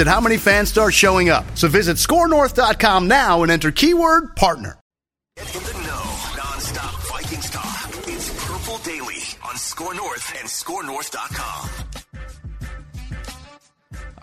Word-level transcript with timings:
at 0.00 0.06
how 0.06 0.20
many 0.20 0.36
fans 0.36 0.68
start 0.68 0.94
showing 0.94 1.28
up. 1.28 1.44
So 1.54 1.68
visit 1.68 1.96
scorenorth.com 1.96 3.08
now 3.08 3.42
and 3.42 3.52
enter 3.52 3.70
keyword 3.70 4.36
partner. 4.36 4.78
Get 5.36 5.54
in 5.54 5.62
the 5.62 5.72
know, 5.72 6.02
nonstop 6.40 7.10
Vikings 7.10 7.50
talk. 7.50 7.90
It's 8.08 8.46
Purple 8.46 8.78
Daily 8.78 9.22
on 9.46 9.56
Score 9.56 9.94
North 9.94 10.34
and 10.38 10.48
ScoreNorth.com. 10.48 11.70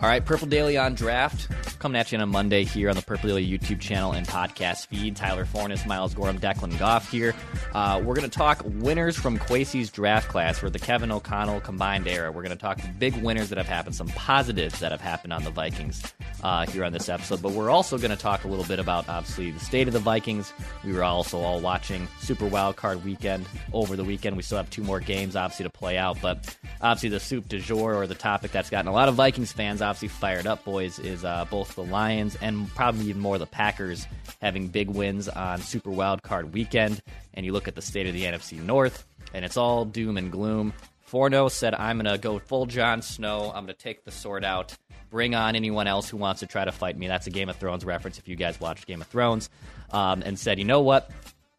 All 0.00 0.08
right, 0.08 0.24
Purple 0.24 0.48
Daily 0.48 0.76
on 0.76 0.94
draft. 0.94 1.48
Coming 1.84 2.00
at 2.00 2.10
you 2.10 2.16
on 2.16 2.22
a 2.22 2.26
Monday 2.26 2.64
here 2.64 2.88
on 2.88 2.96
the 2.96 3.02
Purple 3.02 3.28
Daily 3.28 3.46
YouTube 3.46 3.78
channel 3.78 4.12
and 4.12 4.26
podcast 4.26 4.86
feed. 4.86 5.16
Tyler 5.16 5.44
Forness, 5.44 5.84
Miles 5.84 6.14
Gorham, 6.14 6.38
Declan 6.38 6.78
Goff 6.78 7.10
here. 7.10 7.34
Uh, 7.74 8.00
we're 8.02 8.14
going 8.14 8.30
to 8.30 8.34
talk 8.34 8.62
winners 8.64 9.18
from 9.18 9.38
Kwesi's 9.38 9.90
draft 9.90 10.30
class 10.30 10.58
for 10.58 10.70
the 10.70 10.78
Kevin 10.78 11.12
O'Connell 11.12 11.60
combined 11.60 12.08
era. 12.08 12.32
We're 12.32 12.40
going 12.40 12.56
to 12.56 12.62
talk 12.62 12.80
big 12.98 13.14
winners 13.16 13.50
that 13.50 13.58
have 13.58 13.66
happened, 13.68 13.94
some 13.94 14.08
positives 14.08 14.80
that 14.80 14.92
have 14.92 15.02
happened 15.02 15.34
on 15.34 15.44
the 15.44 15.50
Vikings 15.50 16.02
uh, 16.42 16.64
here 16.64 16.84
on 16.84 16.92
this 16.94 17.10
episode. 17.10 17.42
But 17.42 17.52
we're 17.52 17.68
also 17.68 17.98
going 17.98 18.12
to 18.12 18.16
talk 18.16 18.44
a 18.44 18.48
little 18.48 18.64
bit 18.64 18.78
about, 18.78 19.06
obviously, 19.06 19.50
the 19.50 19.60
state 19.60 19.86
of 19.86 19.92
the 19.92 20.00
Vikings. 20.00 20.54
We 20.84 20.94
were 20.94 21.04
also 21.04 21.38
all 21.40 21.60
watching 21.60 22.08
Super 22.18 22.46
Wild 22.46 22.76
Card 22.76 23.04
weekend 23.04 23.44
over 23.74 23.94
the 23.94 24.04
weekend. 24.04 24.36
We 24.38 24.42
still 24.42 24.56
have 24.56 24.70
two 24.70 24.84
more 24.84 25.00
games, 25.00 25.36
obviously, 25.36 25.64
to 25.64 25.70
play 25.70 25.98
out. 25.98 26.16
But 26.22 26.56
obviously, 26.80 27.10
the 27.10 27.20
soup 27.20 27.46
du 27.46 27.58
jour 27.58 27.94
or 27.94 28.06
the 28.06 28.14
topic 28.14 28.52
that's 28.52 28.70
gotten 28.70 28.88
a 28.88 28.92
lot 28.94 29.10
of 29.10 29.16
Vikings 29.16 29.52
fans 29.52 29.82
obviously 29.82 30.08
fired 30.08 30.46
up, 30.46 30.64
boys, 30.64 30.98
is 30.98 31.26
uh, 31.26 31.44
both 31.50 31.73
the 31.74 31.84
Lions 31.84 32.36
and 32.40 32.68
probably 32.74 33.06
even 33.06 33.20
more 33.20 33.38
the 33.38 33.46
Packers 33.46 34.06
having 34.40 34.68
big 34.68 34.88
wins 34.88 35.28
on 35.28 35.60
Super 35.60 35.90
Wild 35.90 36.22
Card 36.22 36.52
weekend. 36.52 37.02
And 37.34 37.44
you 37.44 37.52
look 37.52 37.68
at 37.68 37.74
the 37.74 37.82
state 37.82 38.06
of 38.06 38.14
the 38.14 38.24
NFC 38.24 38.60
North, 38.60 39.06
and 39.32 39.44
it's 39.44 39.56
all 39.56 39.84
doom 39.84 40.16
and 40.16 40.30
gloom. 40.30 40.72
Forno 41.02 41.48
said, 41.48 41.74
I'm 41.74 41.98
going 41.98 42.12
to 42.12 42.18
go 42.18 42.38
full 42.38 42.66
Jon 42.66 43.02
Snow. 43.02 43.52
I'm 43.54 43.66
going 43.66 43.74
to 43.76 43.82
take 43.82 44.04
the 44.04 44.10
sword 44.10 44.44
out. 44.44 44.76
Bring 45.10 45.34
on 45.34 45.54
anyone 45.54 45.86
else 45.86 46.08
who 46.08 46.16
wants 46.16 46.40
to 46.40 46.46
try 46.46 46.64
to 46.64 46.72
fight 46.72 46.98
me. 46.98 47.06
That's 47.06 47.26
a 47.26 47.30
Game 47.30 47.48
of 47.48 47.56
Thrones 47.56 47.84
reference 47.84 48.18
if 48.18 48.26
you 48.26 48.36
guys 48.36 48.58
watched 48.60 48.86
Game 48.86 49.00
of 49.00 49.06
Thrones. 49.06 49.48
Um, 49.92 50.22
and 50.24 50.38
said, 50.38 50.58
you 50.58 50.64
know 50.64 50.80
what? 50.80 51.10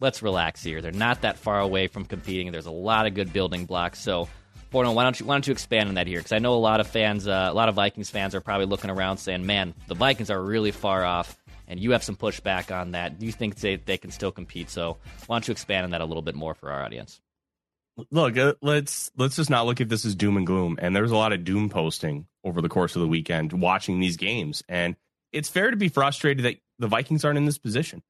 Let's 0.02 0.22
relax 0.22 0.62
here. 0.62 0.82
They're 0.82 0.92
not 0.92 1.22
that 1.22 1.38
far 1.38 1.62
away 1.62 1.88
from 1.88 2.04
competing. 2.04 2.52
There's 2.52 2.66
a 2.66 2.72
lot 2.72 3.06
of 3.06 3.14
good 3.14 3.32
building 3.32 3.66
blocks. 3.66 4.00
So 4.00 4.28
Forno, 4.76 4.92
why 4.92 5.04
don't 5.04 5.18
you 5.18 5.26
why 5.26 5.36
don't 5.36 5.48
you 5.48 5.54
expand 5.54 5.88
on 5.88 5.96
that 5.96 6.06
here? 6.06 6.20
Because 6.20 6.34
I 6.34 6.40
know 6.40 6.54
a 6.54 6.60
lot 6.60 6.82
of 6.82 6.88
fans, 6.88 7.30
uh, 7.30 7.48
a 7.50 7.54
lot 7.54 7.70
of 7.70 7.76
Vikings 7.76 8.10
fans 8.10 8.36
are 8.36 8.42
probably 8.42 8.66
looking 8.66 8.90
around 8.90 9.20
saying, 9.20 9.46
"Man, 9.46 9.74
the 9.88 9.96
Vikings 9.96 10.30
are 10.30 10.44
really 10.44 10.72
far 10.72 11.06
off." 11.06 11.38
And 11.70 11.80
you 11.80 11.92
have 11.92 12.04
some 12.04 12.18
pushback 12.18 12.78
on 12.78 12.92
that. 12.92 13.18
Do 13.18 13.26
you 13.26 13.32
think 13.32 13.56
they, 13.56 13.78
they 13.78 13.98
can 13.98 14.12
still 14.12 14.34
compete? 14.34 14.70
So 14.70 14.98
why 15.28 15.36
don't 15.36 15.48
you 15.48 15.54
expand 15.54 15.86
on 15.86 15.92
that 15.92 16.02
a 16.02 16.06
little 16.06 16.22
bit 16.22 16.36
more 16.36 16.56
for 16.56 16.74
our 16.74 16.84
audience? 16.84 17.22
Look, 18.12 18.38
uh, 18.38 18.56
let's 18.62 19.12
let's 19.16 19.38
just 19.38 19.50
not 19.50 19.66
look 19.66 19.80
at 19.80 19.88
this 19.88 20.04
as 20.04 20.14
doom 20.14 20.36
and 20.36 20.46
gloom. 20.46 20.78
And 20.82 20.94
there's 20.94 21.12
a 21.12 21.16
lot 21.16 21.32
of 21.32 21.46
doom 21.46 21.70
posting 21.70 22.28
over 22.44 22.62
the 22.62 22.68
course 22.68 22.98
of 22.98 23.02
the 23.02 23.08
weekend 23.08 23.54
watching 23.54 24.02
these 24.02 24.18
games, 24.18 24.62
and 24.68 24.98
it's 25.32 25.48
fair 25.48 25.72
to 25.72 25.78
be 25.78 25.88
frustrated 25.88 26.44
that 26.44 26.58
the 26.80 26.88
Vikings 26.88 27.24
aren't 27.24 27.38
in 27.38 27.46
this 27.46 27.58
position 27.58 28.04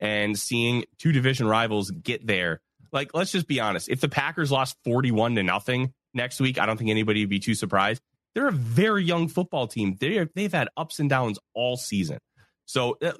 and 0.00 0.38
seeing 0.38 0.84
two 0.98 1.12
division 1.12 1.46
rivals 1.46 1.90
get 1.90 2.26
there. 2.26 2.60
Like, 2.92 3.14
let's 3.14 3.32
just 3.32 3.46
be 3.46 3.58
honest. 3.58 3.88
If 3.88 4.02
the 4.02 4.08
Packers 4.10 4.52
lost 4.52 4.76
41 4.84 5.36
to 5.36 5.42
nothing 5.42 5.94
next 6.14 6.40
week, 6.40 6.58
I 6.58 6.66
don't 6.66 6.76
think 6.76 6.90
anybody 6.90 7.20
would 7.22 7.30
be 7.30 7.40
too 7.40 7.54
surprised. 7.54 8.02
They're 8.34 8.48
a 8.48 8.52
very 8.52 9.04
young 9.04 9.28
football 9.28 9.66
team. 9.66 9.96
They 9.98 10.26
they've 10.34 10.52
had 10.52 10.68
ups 10.76 11.00
and 11.00 11.10
downs 11.10 11.38
all 11.54 11.76
season. 11.76 12.18
So 12.66 12.96
uh, 13.02 13.12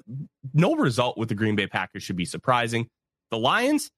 no 0.53 0.75
result 0.75 1.17
with 1.17 1.27
the 1.27 1.35
Green 1.35 1.57
Bay 1.57 1.67
Packers 1.67 2.03
should 2.03 2.15
be 2.15 2.23
surprising. 2.23 2.87
The 3.31 3.37
Lions, 3.37 3.91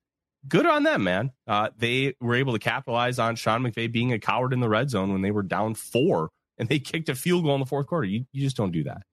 good 0.48 0.66
on 0.66 0.82
them, 0.82 1.04
man. 1.04 1.32
Uh, 1.48 1.70
they 1.78 2.16
were 2.20 2.36
able 2.36 2.54
to 2.54 2.60
capitalize 2.60 3.20
on 3.20 3.36
Sean 3.36 3.62
McVay 3.62 3.92
being 3.92 4.14
a 4.14 4.20
coward 4.20 4.54
in 4.54 4.62
the 4.62 4.70
red 4.70 4.90
zone 4.90 5.12
when 5.12 5.22
they 5.22 5.30
were 5.30 5.44
down 5.44 5.76
four 5.76 6.30
and 6.58 6.70
they 6.70 6.80
kicked 6.80 7.10
a 7.10 7.16
field 7.16 7.44
goal 7.44 7.54
in 7.54 7.60
the 7.60 7.68
fourth 7.68 7.88
quarter. 7.88 8.08
You, 8.08 8.26
you 8.32 8.42
just 8.42 8.58
don't 8.58 8.72
do 8.72 8.84
that. 8.86 9.04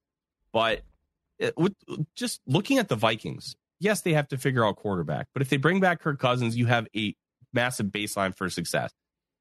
But 0.53 0.81
it, 1.39 1.49
uh, 1.49 1.63
with, 1.63 1.75
just 2.15 2.41
looking 2.47 2.79
at 2.79 2.89
the 2.89 2.97
Vikings, 2.97 3.55
yes, 3.79 4.01
they 4.01 4.15
have 4.15 4.29
to 4.29 4.39
figure 4.39 4.65
out 4.65 4.77
quarterback. 4.77 5.29
But 5.35 5.43
if 5.43 5.51
they 5.51 5.59
bring 5.59 5.81
back 5.81 6.01
Kirk 6.01 6.19
Cousins, 6.19 6.57
you 6.57 6.67
have 6.67 6.87
a 6.97 7.15
massive 7.53 7.87
baseline 7.87 8.35
for 8.35 8.49
success. 8.49 8.91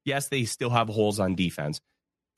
Yes, 0.04 0.28
they 0.28 0.44
still 0.44 0.70
have 0.70 0.88
holes 0.88 1.20
on 1.20 1.34
defense. 1.34 1.80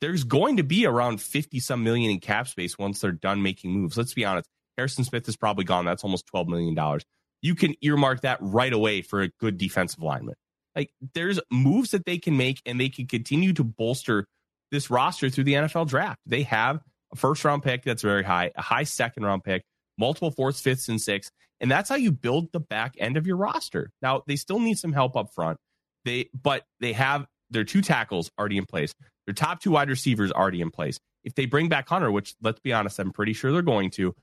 There's 0.01 0.23
going 0.23 0.57
to 0.57 0.63
be 0.63 0.85
around 0.85 1.21
50 1.21 1.59
some 1.59 1.83
million 1.83 2.11
in 2.11 2.19
cap 2.19 2.47
space 2.47 2.77
once 2.77 2.99
they're 2.99 3.11
done 3.11 3.41
making 3.41 3.71
moves. 3.71 3.97
Let's 3.97 4.13
be 4.13 4.25
honest. 4.25 4.49
Harrison 4.77 5.03
Smith 5.03 5.27
is 5.29 5.37
probably 5.37 5.63
gone. 5.63 5.85
That's 5.85 6.03
almost 6.03 6.27
$12 6.33 6.47
million. 6.47 6.99
You 7.41 7.55
can 7.55 7.75
earmark 7.81 8.21
that 8.21 8.39
right 8.41 8.73
away 8.73 9.01
for 9.01 9.21
a 9.21 9.29
good 9.39 9.57
defensive 9.57 10.01
lineman. 10.01 10.35
Like 10.75 10.91
there's 11.13 11.39
moves 11.51 11.91
that 11.91 12.05
they 12.05 12.17
can 12.17 12.37
make 12.37 12.61
and 12.65 12.79
they 12.79 12.89
can 12.89 13.05
continue 13.05 13.53
to 13.53 13.63
bolster 13.63 14.25
this 14.71 14.89
roster 14.89 15.29
through 15.29 15.43
the 15.43 15.53
NFL 15.53 15.87
draft. 15.87 16.19
They 16.25 16.43
have 16.43 16.81
a 17.13 17.15
first 17.15 17.45
round 17.45 17.63
pick 17.63 17.83
that's 17.83 18.01
very 18.01 18.23
high, 18.23 18.51
a 18.55 18.61
high 18.61 18.83
second 18.83 19.23
round 19.23 19.43
pick, 19.43 19.63
multiple 19.97 20.31
fourths, 20.31 20.61
fifths, 20.61 20.89
and 20.89 20.99
sixths. 20.99 21.31
And 21.59 21.69
that's 21.71 21.89
how 21.89 21.95
you 21.95 22.11
build 22.11 22.51
the 22.51 22.59
back 22.59 22.95
end 22.97 23.15
of 23.15 23.27
your 23.27 23.37
roster. 23.37 23.91
Now 24.01 24.23
they 24.27 24.35
still 24.35 24.59
need 24.59 24.77
some 24.77 24.91
help 24.91 25.15
up 25.15 25.33
front. 25.33 25.59
They 26.05 26.29
but 26.33 26.63
they 26.79 26.93
have 26.93 27.25
their 27.53 27.63
two 27.63 27.81
tackles 27.81 28.29
already 28.37 28.57
in 28.57 28.65
place. 28.65 28.93
Their 29.25 29.33
top 29.33 29.61
two 29.61 29.71
wide 29.71 29.89
receivers 29.89 30.31
already 30.31 30.61
in 30.61 30.71
place. 30.71 30.99
If 31.23 31.35
they 31.35 31.45
bring 31.45 31.69
back 31.69 31.87
Hunter, 31.87 32.11
which 32.11 32.35
let's 32.41 32.59
be 32.59 32.73
honest, 32.73 32.99
I'm 32.99 33.11
pretty 33.11 33.33
sure 33.33 33.51
they're 33.51 33.61
going 33.61 33.91
to, 33.91 34.13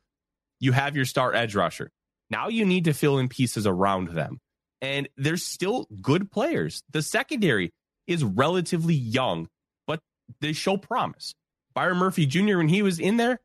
you 0.59 0.73
have 0.73 0.97
your 0.97 1.07
star 1.07 1.35
edge 1.35 1.55
rusher. 1.55 1.91
Now 2.29 2.49
you 2.49 2.65
need 2.65 2.85
to 2.85 2.93
fill 2.93 3.19
in 3.19 3.29
pieces 3.29 3.67
around 3.67 4.09
them. 4.09 4.39
And 4.83 5.09
there's 5.17 5.45
still 5.45 5.87
good 6.01 6.31
players. 6.31 6.83
The 6.91 7.03
secondary 7.03 7.73
is 8.07 8.25
relatively 8.25 8.95
young, 8.95 9.49
but 9.87 10.01
they 10.41 10.53
show 10.53 10.77
promise. 10.77 11.35
Byron 11.75 11.99
Murphy 11.99 12.27
Jr., 12.27 12.59
when 12.59 12.69
he 12.69 12.83
was 12.83 12.99
in 12.99 13.17
there, 13.17 13.41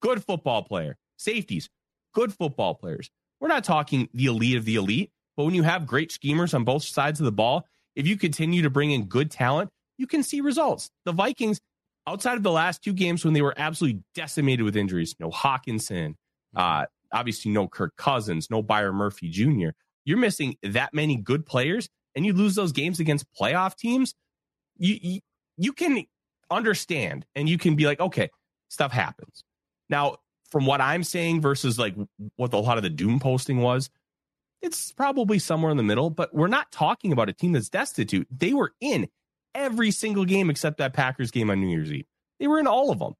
good 0.00 0.24
football 0.24 0.62
player. 0.62 0.96
Safeties, 1.16 1.68
good 2.14 2.32
football 2.32 2.74
players. 2.74 3.10
We're 3.40 3.48
not 3.48 3.64
talking 3.64 4.08
the 4.12 4.26
elite 4.26 4.56
of 4.56 4.64
the 4.64 4.76
elite, 4.76 5.10
but 5.36 5.44
when 5.44 5.54
you 5.54 5.62
have 5.62 5.86
great 5.86 6.12
schemers 6.12 6.54
on 6.54 6.64
both 6.64 6.84
sides 6.84 7.20
of 7.20 7.24
the 7.24 7.32
ball 7.32 7.66
if 7.94 8.06
you 8.06 8.16
continue 8.16 8.62
to 8.62 8.70
bring 8.70 8.90
in 8.90 9.04
good 9.06 9.30
talent, 9.30 9.70
you 9.98 10.06
can 10.06 10.22
see 10.22 10.40
results. 10.40 10.90
The 11.04 11.12
Vikings, 11.12 11.60
outside 12.06 12.36
of 12.36 12.42
the 12.42 12.50
last 12.50 12.82
two 12.82 12.92
games 12.92 13.24
when 13.24 13.34
they 13.34 13.42
were 13.42 13.54
absolutely 13.56 14.02
decimated 14.14 14.64
with 14.64 14.76
injuries, 14.76 15.14
no 15.20 15.30
Hockenson, 15.30 16.14
uh, 16.56 16.86
obviously 17.12 17.50
no 17.50 17.68
Kirk 17.68 17.94
Cousins, 17.96 18.48
no 18.50 18.62
Byron 18.62 18.96
Murphy 18.96 19.28
Jr., 19.28 19.70
you're 20.04 20.18
missing 20.18 20.56
that 20.62 20.92
many 20.92 21.16
good 21.16 21.46
players 21.46 21.88
and 22.16 22.26
you 22.26 22.32
lose 22.32 22.54
those 22.54 22.72
games 22.72 22.98
against 22.98 23.26
playoff 23.40 23.76
teams. 23.76 24.14
You, 24.76 24.98
you, 25.00 25.20
you 25.56 25.72
can 25.72 26.04
understand 26.50 27.24
and 27.34 27.48
you 27.48 27.58
can 27.58 27.76
be 27.76 27.86
like, 27.86 28.00
okay, 28.00 28.30
stuff 28.68 28.92
happens. 28.92 29.44
Now, 29.88 30.16
from 30.50 30.66
what 30.66 30.80
I'm 30.80 31.04
saying 31.04 31.40
versus 31.40 31.78
like 31.78 31.94
what 32.36 32.52
a 32.52 32.58
lot 32.58 32.76
of 32.76 32.82
the 32.82 32.90
doom 32.90 33.20
posting 33.20 33.60
was, 33.60 33.88
it's 34.62 34.92
probably 34.92 35.38
somewhere 35.38 35.70
in 35.70 35.76
the 35.76 35.82
middle, 35.82 36.08
but 36.08 36.32
we're 36.34 36.46
not 36.46 36.70
talking 36.70 37.12
about 37.12 37.28
a 37.28 37.32
team 37.32 37.52
that's 37.52 37.68
destitute. 37.68 38.26
They 38.30 38.54
were 38.54 38.72
in 38.80 39.08
every 39.54 39.90
single 39.90 40.24
game 40.24 40.48
except 40.48 40.78
that 40.78 40.92
Packers 40.92 41.30
game 41.30 41.50
on 41.50 41.60
New 41.60 41.68
Year's 41.68 41.92
Eve. 41.92 42.06
They 42.38 42.46
were 42.46 42.58
in 42.58 42.66
all 42.66 42.90
of 42.90 42.98
them 42.98 43.14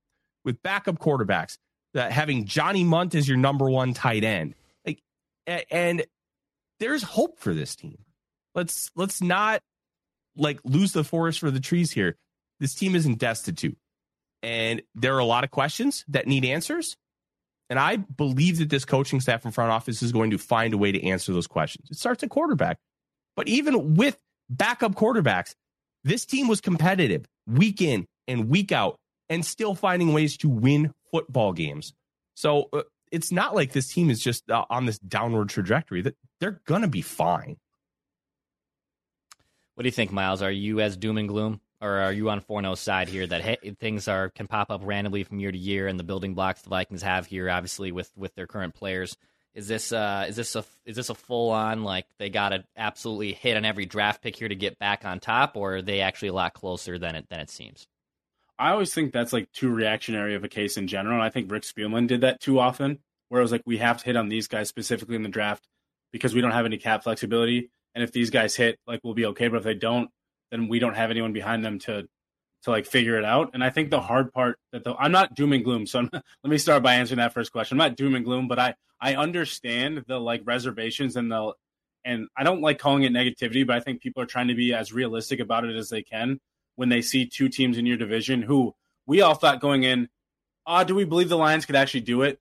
with 0.44 0.62
backup 0.62 0.98
quarterbacks, 0.98 1.58
that 1.94 2.12
having 2.12 2.46
Johnny 2.46 2.84
Mundt 2.84 3.14
as 3.14 3.28
your 3.28 3.36
number 3.36 3.68
one 3.68 3.92
tight 3.94 4.24
end. 4.24 4.54
Like 4.86 5.00
and 5.46 6.04
there's 6.80 7.02
hope 7.02 7.38
for 7.38 7.54
this 7.54 7.76
team. 7.76 7.98
Let's 8.54 8.90
let's 8.96 9.20
not 9.20 9.60
like 10.36 10.60
lose 10.64 10.92
the 10.92 11.04
forest 11.04 11.40
for 11.40 11.50
the 11.50 11.60
trees 11.60 11.90
here. 11.92 12.16
This 12.60 12.74
team 12.74 12.94
isn't 12.94 13.18
destitute. 13.18 13.76
And 14.42 14.82
there 14.94 15.14
are 15.14 15.20
a 15.20 15.24
lot 15.24 15.44
of 15.44 15.50
questions 15.50 16.04
that 16.08 16.26
need 16.26 16.44
answers. 16.44 16.96
And 17.72 17.78
I 17.78 17.96
believe 17.96 18.58
that 18.58 18.68
this 18.68 18.84
coaching 18.84 19.22
staff 19.22 19.46
and 19.46 19.54
front 19.54 19.70
office 19.70 20.02
is 20.02 20.12
going 20.12 20.32
to 20.32 20.36
find 20.36 20.74
a 20.74 20.76
way 20.76 20.92
to 20.92 21.02
answer 21.02 21.32
those 21.32 21.46
questions. 21.46 21.88
It 21.90 21.96
starts 21.96 22.22
at 22.22 22.28
quarterback. 22.28 22.76
But 23.34 23.48
even 23.48 23.94
with 23.94 24.18
backup 24.50 24.94
quarterbacks, 24.94 25.54
this 26.04 26.26
team 26.26 26.48
was 26.48 26.60
competitive 26.60 27.24
week 27.46 27.80
in 27.80 28.04
and 28.28 28.50
week 28.50 28.72
out 28.72 28.98
and 29.30 29.42
still 29.42 29.74
finding 29.74 30.12
ways 30.12 30.36
to 30.36 30.50
win 30.50 30.92
football 31.10 31.54
games. 31.54 31.94
So 32.34 32.68
uh, 32.74 32.82
it's 33.10 33.32
not 33.32 33.54
like 33.54 33.72
this 33.72 33.90
team 33.90 34.10
is 34.10 34.20
just 34.20 34.50
uh, 34.50 34.66
on 34.68 34.84
this 34.84 34.98
downward 34.98 35.48
trajectory. 35.48 36.02
That 36.02 36.16
they're 36.40 36.60
going 36.66 36.82
to 36.82 36.88
be 36.88 37.00
fine. 37.00 37.56
What 39.76 39.84
do 39.84 39.86
you 39.86 39.92
think, 39.92 40.12
Miles? 40.12 40.42
Are 40.42 40.50
you 40.50 40.80
as 40.80 40.98
doom 40.98 41.16
and 41.16 41.26
gloom, 41.26 41.62
or 41.82 41.98
are 41.98 42.12
you 42.12 42.30
on 42.30 42.40
4 42.40 42.76
side 42.76 43.08
here 43.08 43.26
that 43.26 43.42
hey, 43.42 43.74
things 43.78 44.08
are 44.08 44.30
can 44.30 44.46
pop 44.46 44.70
up 44.70 44.80
randomly 44.84 45.24
from 45.24 45.40
year 45.40 45.52
to 45.52 45.58
year, 45.58 45.88
and 45.88 45.98
the 45.98 46.04
building 46.04 46.34
blocks 46.34 46.62
the 46.62 46.70
Vikings 46.70 47.02
have 47.02 47.26
here, 47.26 47.50
obviously 47.50 47.92
with 47.92 48.10
with 48.16 48.34
their 48.34 48.46
current 48.46 48.74
players, 48.74 49.16
is 49.54 49.68
this 49.68 49.92
uh 49.92 50.26
is 50.28 50.36
this 50.36 50.54
a 50.54 50.64
is 50.86 50.96
this 50.96 51.10
a 51.10 51.14
full 51.14 51.50
on 51.50 51.82
like 51.82 52.06
they 52.18 52.30
got 52.30 52.50
to 52.50 52.64
absolutely 52.76 53.32
hit 53.32 53.56
on 53.56 53.64
every 53.64 53.84
draft 53.84 54.22
pick 54.22 54.36
here 54.36 54.48
to 54.48 54.54
get 54.54 54.78
back 54.78 55.04
on 55.04 55.20
top, 55.20 55.56
or 55.56 55.76
are 55.76 55.82
they 55.82 56.00
actually 56.00 56.28
a 56.28 56.32
lot 56.32 56.54
closer 56.54 56.98
than 56.98 57.16
it 57.16 57.28
than 57.28 57.40
it 57.40 57.50
seems? 57.50 57.86
I 58.58 58.70
always 58.70 58.94
think 58.94 59.12
that's 59.12 59.32
like 59.32 59.50
too 59.52 59.70
reactionary 59.70 60.36
of 60.36 60.44
a 60.44 60.48
case 60.48 60.76
in 60.76 60.86
general. 60.86 61.14
And 61.14 61.22
I 61.22 61.30
think 61.30 61.50
Rick 61.50 61.64
Spielman 61.64 62.06
did 62.06 62.20
that 62.20 62.40
too 62.40 62.60
often, 62.60 63.00
where 63.28 63.40
it 63.40 63.44
was 63.44 63.52
like 63.52 63.62
we 63.66 63.78
have 63.78 63.98
to 63.98 64.04
hit 64.04 64.16
on 64.16 64.28
these 64.28 64.46
guys 64.46 64.68
specifically 64.68 65.16
in 65.16 65.24
the 65.24 65.28
draft 65.28 65.66
because 66.12 66.34
we 66.34 66.40
don't 66.40 66.52
have 66.52 66.66
any 66.66 66.76
cap 66.76 67.02
flexibility. 67.02 67.70
And 67.94 68.04
if 68.04 68.12
these 68.12 68.30
guys 68.30 68.54
hit, 68.54 68.78
like 68.86 69.00
we'll 69.02 69.14
be 69.14 69.26
okay. 69.26 69.48
But 69.48 69.58
if 69.58 69.64
they 69.64 69.74
don't, 69.74 70.10
then 70.52 70.68
we 70.68 70.78
don't 70.78 70.94
have 70.94 71.10
anyone 71.10 71.32
behind 71.32 71.64
them 71.64 71.80
to 71.80 72.06
to 72.62 72.70
like 72.70 72.86
figure 72.86 73.18
it 73.18 73.24
out. 73.24 73.50
And 73.54 73.64
I 73.64 73.70
think 73.70 73.90
the 73.90 74.00
hard 74.00 74.32
part 74.32 74.56
that 74.70 74.84
the, 74.84 74.94
I'm 74.94 75.10
not 75.10 75.34
doom 75.34 75.52
and 75.52 75.64
gloom. 75.64 75.84
So 75.84 75.98
I'm, 75.98 76.10
let 76.12 76.24
me 76.44 76.58
start 76.58 76.84
by 76.84 76.94
answering 76.94 77.18
that 77.18 77.32
first 77.32 77.50
question. 77.50 77.74
I'm 77.74 77.88
not 77.88 77.96
doom 77.96 78.14
and 78.14 78.24
gloom, 78.24 78.46
but 78.46 78.60
I 78.60 78.74
I 79.00 79.16
understand 79.16 80.04
the 80.06 80.20
like 80.20 80.42
reservations 80.44 81.16
and 81.16 81.32
the 81.32 81.54
and 82.04 82.28
I 82.36 82.44
don't 82.44 82.60
like 82.60 82.78
calling 82.78 83.02
it 83.02 83.12
negativity, 83.12 83.66
but 83.66 83.76
I 83.76 83.80
think 83.80 84.00
people 84.00 84.22
are 84.22 84.26
trying 84.26 84.48
to 84.48 84.54
be 84.54 84.72
as 84.74 84.92
realistic 84.92 85.40
about 85.40 85.64
it 85.64 85.74
as 85.74 85.88
they 85.88 86.02
can 86.02 86.38
when 86.76 86.88
they 86.88 87.02
see 87.02 87.26
two 87.26 87.48
teams 87.48 87.78
in 87.78 87.86
your 87.86 87.96
division 87.96 88.42
who 88.42 88.74
we 89.06 89.20
all 89.20 89.34
thought 89.34 89.60
going 89.60 89.82
in, 89.82 90.08
ah, 90.66 90.84
do 90.84 90.94
we 90.94 91.04
believe 91.04 91.28
the 91.28 91.36
Lions 91.36 91.66
could 91.66 91.76
actually 91.76 92.00
do 92.00 92.22
it? 92.22 92.38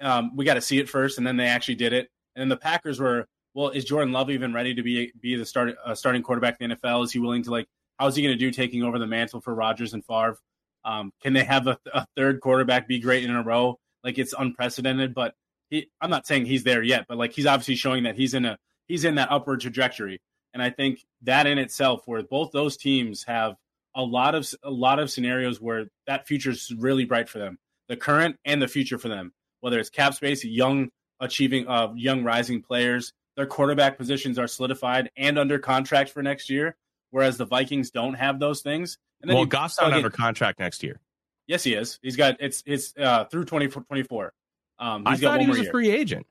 Um, 0.00 0.36
we 0.36 0.44
got 0.44 0.54
to 0.54 0.60
see 0.60 0.78
it 0.78 0.88
first, 0.88 1.18
and 1.18 1.26
then 1.26 1.36
they 1.36 1.46
actually 1.46 1.76
did 1.76 1.92
it. 1.92 2.08
And 2.34 2.42
then 2.42 2.48
the 2.48 2.56
Packers 2.56 3.00
were, 3.00 3.26
well, 3.56 3.70
is 3.70 3.86
Jordan 3.86 4.12
Love 4.12 4.28
even 4.28 4.52
ready 4.52 4.74
to 4.74 4.82
be 4.82 5.10
be 5.18 5.34
the 5.34 5.46
start 5.46 5.74
uh, 5.82 5.94
starting 5.94 6.22
quarterback 6.22 6.58
in 6.60 6.68
the 6.68 6.76
NFL? 6.76 7.04
Is 7.04 7.12
he 7.12 7.18
willing 7.18 7.42
to 7.44 7.50
like? 7.50 7.66
How's 7.98 8.14
he 8.14 8.22
going 8.22 8.34
to 8.34 8.38
do 8.38 8.50
taking 8.50 8.82
over 8.82 8.98
the 8.98 9.06
mantle 9.06 9.40
for 9.40 9.54
Rodgers 9.54 9.94
and 9.94 10.04
Favre? 10.04 10.36
Um, 10.84 11.10
can 11.22 11.32
they 11.32 11.42
have 11.42 11.66
a, 11.66 11.78
a, 11.94 12.06
third 12.14 12.42
quarterback 12.42 12.86
be 12.86 13.00
great 13.00 13.24
in 13.24 13.34
a 13.34 13.42
row? 13.42 13.80
Like 14.04 14.18
it's 14.18 14.34
unprecedented, 14.38 15.14
but 15.14 15.34
he, 15.70 15.88
I'm 16.02 16.10
not 16.10 16.26
saying 16.26 16.44
he's 16.44 16.64
there 16.64 16.82
yet, 16.82 17.06
but 17.08 17.16
like 17.16 17.32
he's 17.32 17.46
obviously 17.46 17.76
showing 17.76 18.02
that 18.02 18.14
he's 18.14 18.34
in 18.34 18.44
a 18.44 18.58
he's 18.88 19.06
in 19.06 19.14
that 19.14 19.32
upward 19.32 19.62
trajectory. 19.62 20.20
And 20.52 20.62
I 20.62 20.68
think 20.68 21.06
that 21.22 21.46
in 21.46 21.56
itself, 21.56 22.02
where 22.04 22.22
both 22.22 22.52
those 22.52 22.76
teams 22.76 23.24
have 23.24 23.56
a 23.94 24.02
lot 24.02 24.34
of 24.34 24.46
a 24.62 24.70
lot 24.70 24.98
of 24.98 25.10
scenarios 25.10 25.62
where 25.62 25.86
that 26.06 26.26
future 26.26 26.50
is 26.50 26.74
really 26.76 27.06
bright 27.06 27.30
for 27.30 27.38
them, 27.38 27.58
the 27.88 27.96
current 27.96 28.36
and 28.44 28.60
the 28.60 28.68
future 28.68 28.98
for 28.98 29.08
them. 29.08 29.32
Whether 29.60 29.78
it's 29.78 29.88
cap 29.88 30.12
space, 30.12 30.44
young 30.44 30.90
achieving 31.20 31.66
uh, 31.66 31.94
young 31.96 32.22
rising 32.22 32.60
players, 32.60 33.14
their 33.36 33.46
quarterback 33.46 33.98
positions 33.98 34.38
are 34.38 34.46
solidified 34.46 35.10
and 35.16 35.38
under 35.38 35.58
contract 35.58 36.10
for 36.10 36.22
next 36.22 36.50
year, 36.50 36.76
whereas 37.10 37.36
the 37.36 37.44
Vikings 37.44 37.90
don't 37.90 38.14
have 38.14 38.38
those 38.38 38.62
things. 38.62 38.98
And 39.20 39.30
then 39.30 39.36
well, 39.36 39.46
Goff's 39.46 39.80
not 39.80 39.92
under 39.92 40.10
contract 40.10 40.58
next 40.58 40.82
year. 40.82 41.00
Yes, 41.46 41.62
he 41.62 41.74
is. 41.74 41.98
He's 42.02 42.16
got 42.16 42.36
it's 42.40 42.62
it's 42.66 42.94
uh, 42.98 43.24
through 43.24 43.44
twenty 43.44 43.68
twenty 43.68 44.02
four. 44.02 44.32
Um, 44.78 45.04
I 45.06 45.16
thought 45.16 45.40
he 45.40 45.46
was 45.46 45.58
a 45.58 45.62
year. 45.62 45.70
free 45.70 45.90
agent. 45.90 46.26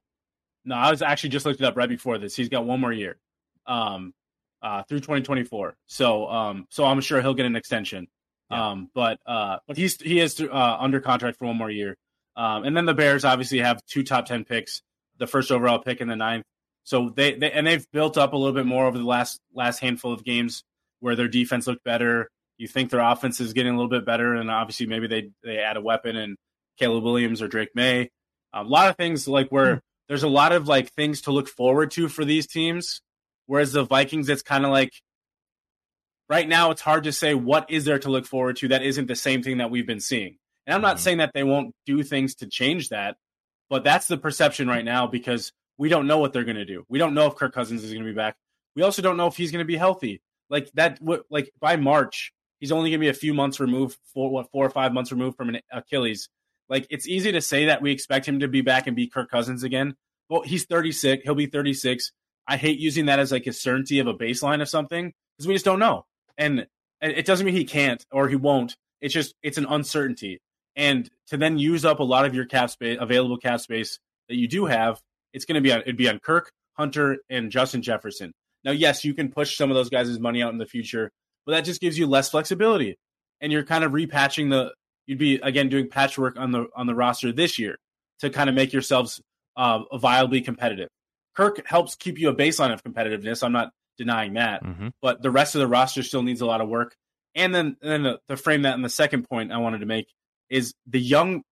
No, 0.66 0.76
I 0.76 0.92
was 0.92 1.02
actually 1.02 1.30
just 1.30 1.46
looked 1.46 1.62
it 1.62 1.66
up 1.66 1.78
right 1.78 1.90
before 1.90 2.18
this. 2.18 2.36
He's 2.36 2.50
got 2.50 2.66
one 2.66 2.80
more 2.80 2.92
year. 2.92 3.18
Um, 3.66 4.14
uh, 4.62 4.84
through 4.84 5.00
2024. 5.00 5.76
So 5.86 6.28
um, 6.28 6.66
so 6.70 6.86
I'm 6.86 7.00
sure 7.02 7.22
he'll 7.22 7.36
get 7.36 7.46
an 7.46 7.56
extension. 7.56 8.08
Yeah. 8.50 8.72
Um, 8.72 8.90
but 8.94 9.20
uh, 9.26 9.58
but 9.68 9.78
he's 9.78 10.02
he 10.02 10.20
is 10.20 10.40
uh, 10.42 10.78
under 10.80 11.00
contract 11.00 11.38
for 11.38 11.46
one 11.46 11.58
more 11.58 11.70
year. 11.70 11.96
Um, 12.36 12.64
and 12.64 12.76
then 12.76 12.86
the 12.86 12.94
Bears 12.94 13.24
obviously 13.24 13.60
have 13.60 13.84
two 13.86 14.04
top 14.04 14.26
ten 14.26 14.44
picks, 14.44 14.82
the 15.18 15.28
first 15.28 15.52
overall 15.52 15.80
pick 15.80 16.02
and 16.02 16.10
the 16.10 16.16
ninth. 16.16 16.46
So 16.86 17.10
they, 17.10 17.36
they 17.36 17.52
and 17.52 17.68
they've 17.68 17.86
built 17.92 18.18
up 18.18 18.34
a 18.34 18.38
little 18.38 18.54
bit 18.54 18.66
more 18.66 18.86
over 18.86 18.98
the 18.98 19.04
last 19.04 19.40
last 19.54 19.80
handful 19.80 20.14
of 20.14 20.24
games 20.24 20.64
where 21.02 21.16
their 21.16 21.28
defense 21.28 21.68
looked 21.68 21.84
better. 21.84 22.30
You 22.58 22.68
think 22.68 22.90
their 22.90 23.02
offense 23.02 23.42
is 23.42 23.52
getting 23.54 23.74
a 23.74 23.76
little 23.76 23.90
bit 23.90 24.06
better, 24.06 24.34
and 24.34 24.50
obviously 24.50 24.86
maybe 24.86 25.08
they 25.08 25.32
they 25.44 25.58
add 25.58 25.78
a 25.78 25.82
weapon 25.82 26.16
and 26.16 26.38
Caleb 26.80 27.04
Williams 27.04 27.42
or 27.42 27.50
Drake 27.50 27.76
Maye. 27.76 28.10
A 28.54 28.64
lot 28.64 28.90
of 28.90 28.96
things 28.96 29.28
like 29.28 29.50
where 29.50 29.76
hmm. 29.76 29.80
there's 30.08 30.24
a 30.24 30.30
lot 30.30 30.54
of 30.54 30.68
like 30.68 30.94
things 30.94 31.24
to 31.24 31.32
look 31.32 31.50
forward 31.50 31.92
to 31.92 32.08
for 32.08 32.24
these 32.24 32.48
teams 32.48 33.02
Whereas 33.48 33.74
the 33.74 33.84
Vikings, 33.84 34.30
it's 34.30 34.42
kind 34.42 34.66
of 34.66 34.72
like 34.72 34.94
right 36.30 36.48
now, 36.48 36.72
it's 36.72 36.82
hard 36.82 37.04
to 37.04 37.12
say 37.12 37.34
what 37.34 37.70
is 37.70 37.86
there 37.86 38.00
to 38.00 38.10
look 38.10 38.26
forward 38.26 38.58
to 38.58 38.70
that 38.70 38.84
isn't 38.84 39.08
the 39.08 39.16
same 39.16 39.44
thing 39.44 39.60
that 39.60 39.70
we've 39.70 39.88
been 39.88 40.00
seeing. 40.00 40.38
And 40.66 40.74
I'm 40.74 40.82
not 40.82 40.98
mm-hmm. 40.98 41.04
saying 41.04 41.18
that 41.20 41.32
they 41.34 41.44
won't 41.44 41.74
do 41.86 42.02
things 42.02 42.36
to 42.36 42.48
change 42.48 42.90
that, 42.90 43.18
but 43.70 43.84
that's 43.84 44.08
the 44.08 44.18
perception 44.18 44.68
right 44.68 44.86
now 44.86 45.08
because 45.08 45.52
we 45.78 45.90
don't 45.90 46.08
know 46.08 46.20
what 46.20 46.34
they're 46.34 46.44
going 46.44 46.56
to 46.56 46.66
do. 46.66 46.86
We 46.90 47.00
don't 47.00 47.14
know 47.14 47.28
if 47.28 47.36
Kirk 47.36 47.54
Cousins 47.54 47.84
is 47.84 47.92
going 47.92 48.04
to 48.04 48.10
be 48.10 48.16
back. 48.16 48.36
We 48.76 48.84
also 48.84 49.02
don't 49.02 49.18
know 49.18 49.28
if 49.28 49.36
he's 49.36 49.52
going 49.52 49.64
to 49.64 49.68
be 49.68 49.78
healthy. 49.78 50.22
Like 50.50 50.72
that, 50.74 51.00
like 51.30 51.52
by 51.60 51.76
March, 51.76 52.32
he's 52.60 52.72
only 52.72 52.90
going 52.90 53.00
to 53.00 53.06
be 53.06 53.10
a 53.10 53.14
few 53.14 53.34
months 53.34 53.60
removed, 53.60 53.98
for 54.14 54.30
what, 54.30 54.52
four 54.52 54.66
or 54.66 54.70
five 54.70 54.94
months 54.94 55.12
removed 55.12 55.38
from 55.38 55.50
an 55.50 55.60
Achilles. 55.72 56.30
Like 56.70 56.88
it's 56.90 57.08
easy 57.08 57.32
to 57.32 57.42
say 57.42 57.66
that 57.66 57.82
we 57.82 57.92
expect 57.92 58.28
him 58.28 58.40
to 58.40 58.48
be 58.48 58.62
back 58.62 58.88
and 58.88 58.96
be 58.96 59.08
Kirk 59.08 59.30
Cousins 59.30 59.64
again. 59.64 59.96
Well, 60.30 60.42
he's 60.42 60.66
36. 60.66 61.24
He'll 61.24 61.36
be 61.36 61.46
36. 61.46 62.12
I 62.48 62.58
hate 62.58 62.80
using 62.80 63.08
that 63.08 63.20
as 63.20 63.32
like 63.32 63.48
a 63.48 63.54
certainty 63.54 64.00
of 64.00 64.08
a 64.08 64.14
baseline 64.14 64.62
of 64.62 64.70
something 64.70 65.14
because 65.38 65.48
we 65.48 65.56
just 65.56 65.66
don't 65.66 65.80
know. 65.80 66.06
And 66.38 66.68
it 67.02 67.26
doesn't 67.26 67.46
mean 67.46 67.56
he 67.56 67.66
can't 67.66 68.04
or 68.12 68.28
he 68.28 68.36
won't. 68.36 68.76
It's 69.02 69.14
just 69.14 69.36
it's 69.44 69.58
an 69.58 69.66
uncertainty. 69.68 70.42
And 70.76 71.10
to 71.28 71.38
then 71.38 71.58
use 71.58 71.86
up 71.86 72.00
a 72.00 72.04
lot 72.04 72.26
of 72.26 72.36
your 72.36 72.46
cap 72.46 72.70
space, 72.70 72.98
available 73.00 73.38
cap 73.38 73.62
space 73.62 74.00
that 74.28 74.36
you 74.36 74.48
do 74.48 74.66
have, 74.66 75.02
it's 75.36 75.46
going 75.46 75.56
to 75.56 75.62
be 75.62 75.72
on 75.72 75.82
it'd 75.82 75.98
be 75.98 76.10
on 76.10 76.20
Kirk, 76.20 76.52
Hunter, 76.74 77.18
and 77.30 77.52
Justin 77.52 77.82
Jefferson. 77.82 78.32
Now, 78.64 78.72
yes, 78.72 79.06
you 79.06 79.14
can 79.14 79.30
push 79.30 79.58
some 79.58 79.70
of 79.70 79.76
those 79.76 79.90
guys' 79.90 80.20
money 80.20 80.42
out 80.42 80.52
in 80.52 80.58
the 80.58 80.66
future, 80.66 81.12
but 81.46 81.52
that 81.52 81.66
just 81.66 81.82
gives 81.82 82.00
you 82.00 82.08
less 82.08 82.30
flexibility, 82.30 82.98
and 83.42 83.52
you're 83.52 83.64
kind 83.64 83.84
of 83.84 83.92
repatching 83.92 84.50
the. 84.50 84.74
You'd 85.06 85.20
be 85.20 85.36
again 85.36 85.70
doing 85.70 85.88
patchwork 85.88 86.40
on 86.40 86.52
the 86.52 86.66
on 86.76 86.88
the 86.88 86.96
roster 86.96 87.32
this 87.32 87.60
year 87.60 87.78
to 88.22 88.32
kind 88.32 88.50
of 88.50 88.56
make 88.56 88.74
yourselves 88.74 89.22
uh, 89.56 89.84
viably 89.94 90.44
competitive. 90.44 90.90
Kirk 91.36 91.62
helps 91.68 91.96
keep 91.96 92.18
you 92.18 92.30
a 92.30 92.36
baseline 92.36 92.74
of 92.74 92.84
competitiveness. 92.84 93.44
I'm 93.44 93.52
not 93.52 93.72
denying 93.98 94.34
that, 94.34 94.64
mm-hmm. 94.64 94.88
but 95.02 95.22
the 95.22 95.30
rest 95.30 95.54
of 95.56 95.60
the 95.60 95.68
roster 95.68 96.02
still 96.02 96.24
needs 96.24 96.42
a 96.42 96.46
lot 96.46 96.62
of 96.62 96.70
work. 96.70 96.96
And 97.36 97.54
then, 97.54 97.76
and 97.82 97.92
then 97.92 98.04
the, 98.04 98.20
to 98.30 98.38
frame 98.38 98.62
that 98.62 98.76
in 98.76 98.82
the 98.82 98.90
second 98.90 99.28
point 99.30 99.52
I 99.52 99.58
wanted 99.58 99.80
to 99.80 99.86
make 99.86 100.08
is 100.50 100.74
the 100.88 101.00
young 101.00 101.44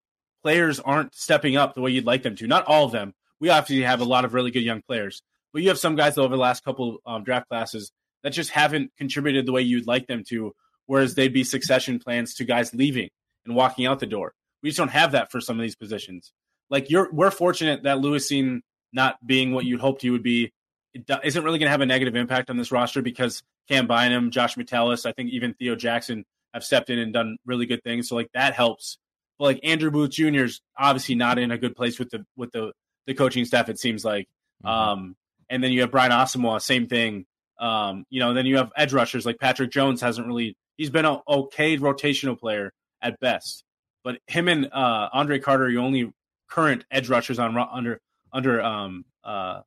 players 0.41 0.79
aren't 0.79 1.13
stepping 1.13 1.57
up 1.57 1.73
the 1.73 1.81
way 1.81 1.91
you'd 1.91 2.05
like 2.05 2.23
them 2.23 2.35
to. 2.37 2.47
Not 2.47 2.65
all 2.65 2.85
of 2.85 2.91
them. 2.91 3.13
We 3.43 3.49
obviously 3.49 3.83
have 3.83 3.99
a 3.99 4.05
lot 4.05 4.23
of 4.23 4.33
really 4.33 4.51
good 4.51 4.63
young 4.63 4.81
players, 4.87 5.21
but 5.51 5.61
you 5.61 5.67
have 5.67 5.77
some 5.77 5.97
guys 5.97 6.17
over 6.17 6.33
the 6.33 6.41
last 6.41 6.63
couple 6.63 6.99
um, 7.05 7.25
draft 7.25 7.49
classes 7.49 7.91
that 8.23 8.29
just 8.29 8.51
haven't 8.51 8.91
contributed 8.97 9.45
the 9.45 9.51
way 9.51 9.61
you'd 9.61 9.85
like 9.85 10.07
them 10.07 10.23
to. 10.29 10.53
Whereas 10.85 11.15
they'd 11.15 11.33
be 11.33 11.43
succession 11.43 11.99
plans 11.99 12.35
to 12.35 12.45
guys 12.45 12.73
leaving 12.73 13.09
and 13.45 13.53
walking 13.53 13.85
out 13.85 13.99
the 13.99 14.05
door. 14.05 14.31
We 14.61 14.69
just 14.69 14.77
don't 14.77 14.91
have 14.91 15.11
that 15.11 15.29
for 15.29 15.41
some 15.41 15.59
of 15.59 15.61
these 15.61 15.75
positions. 15.75 16.31
Like 16.69 16.89
you're, 16.89 17.11
we're 17.11 17.31
fortunate 17.31 17.83
that 17.83 17.99
Lewis 17.99 18.31
Cine 18.31 18.61
not 18.93 19.17
being 19.27 19.51
what 19.51 19.65
you'd 19.65 19.81
hoped 19.81 20.03
he 20.03 20.09
would 20.09 20.23
be 20.23 20.53
it 20.93 21.09
isn't 21.25 21.43
really 21.43 21.59
going 21.59 21.67
to 21.67 21.71
have 21.71 21.81
a 21.81 21.85
negative 21.85 22.15
impact 22.15 22.49
on 22.49 22.55
this 22.55 22.71
roster 22.71 23.01
because 23.01 23.43
Cam 23.67 23.87
Bynum, 23.87 24.31
Josh 24.31 24.55
Metellus, 24.55 25.05
I 25.05 25.11
think 25.11 25.31
even 25.31 25.53
Theo 25.53 25.75
Jackson 25.75 26.23
have 26.53 26.63
stepped 26.63 26.89
in 26.89 26.97
and 26.97 27.11
done 27.11 27.35
really 27.45 27.65
good 27.65 27.83
things. 27.83 28.07
So 28.07 28.15
like 28.15 28.29
that 28.33 28.53
helps. 28.53 28.97
But 29.37 29.45
like 29.45 29.59
Andrew 29.63 29.91
Booth 29.91 30.11
Jr. 30.11 30.45
is 30.45 30.61
obviously 30.77 31.15
not 31.15 31.39
in 31.39 31.51
a 31.51 31.57
good 31.57 31.75
place 31.75 31.99
with 31.99 32.09
the 32.09 32.25
with 32.37 32.51
the 32.51 32.71
the 33.07 33.13
coaching 33.13 33.45
staff. 33.45 33.69
It 33.69 33.79
seems 33.79 34.03
like. 34.03 34.27
Mm-hmm. 34.63 34.67
Um, 34.67 35.15
and 35.49 35.63
then 35.63 35.71
you 35.71 35.81
have 35.81 35.91
Brian 35.91 36.11
Asamoah, 36.11 36.61
same 36.61 36.87
thing. 36.87 37.25
Um, 37.59 38.05
you 38.09 38.19
know, 38.19 38.33
then 38.33 38.45
you 38.45 38.57
have 38.57 38.71
edge 38.75 38.93
rushers 38.93 39.25
like 39.25 39.39
Patrick 39.39 39.71
Jones 39.71 40.01
hasn't 40.01 40.27
really. 40.27 40.57
He's 40.77 40.89
been 40.89 41.05
an 41.05 41.19
okay 41.27 41.77
rotational 41.77 42.39
player 42.39 42.73
at 43.01 43.19
best, 43.19 43.63
but 44.03 44.19
him 44.27 44.47
and 44.47 44.65
uh, 44.71 45.09
Andre 45.13 45.39
Carter 45.39 45.65
are 45.65 45.71
the 45.71 45.77
only 45.77 46.11
current 46.49 46.85
edge 46.91 47.09
rushers 47.09 47.39
on 47.39 47.57
under 47.57 47.99
under 48.31 48.61
um 48.61 49.05
uh 49.23 49.61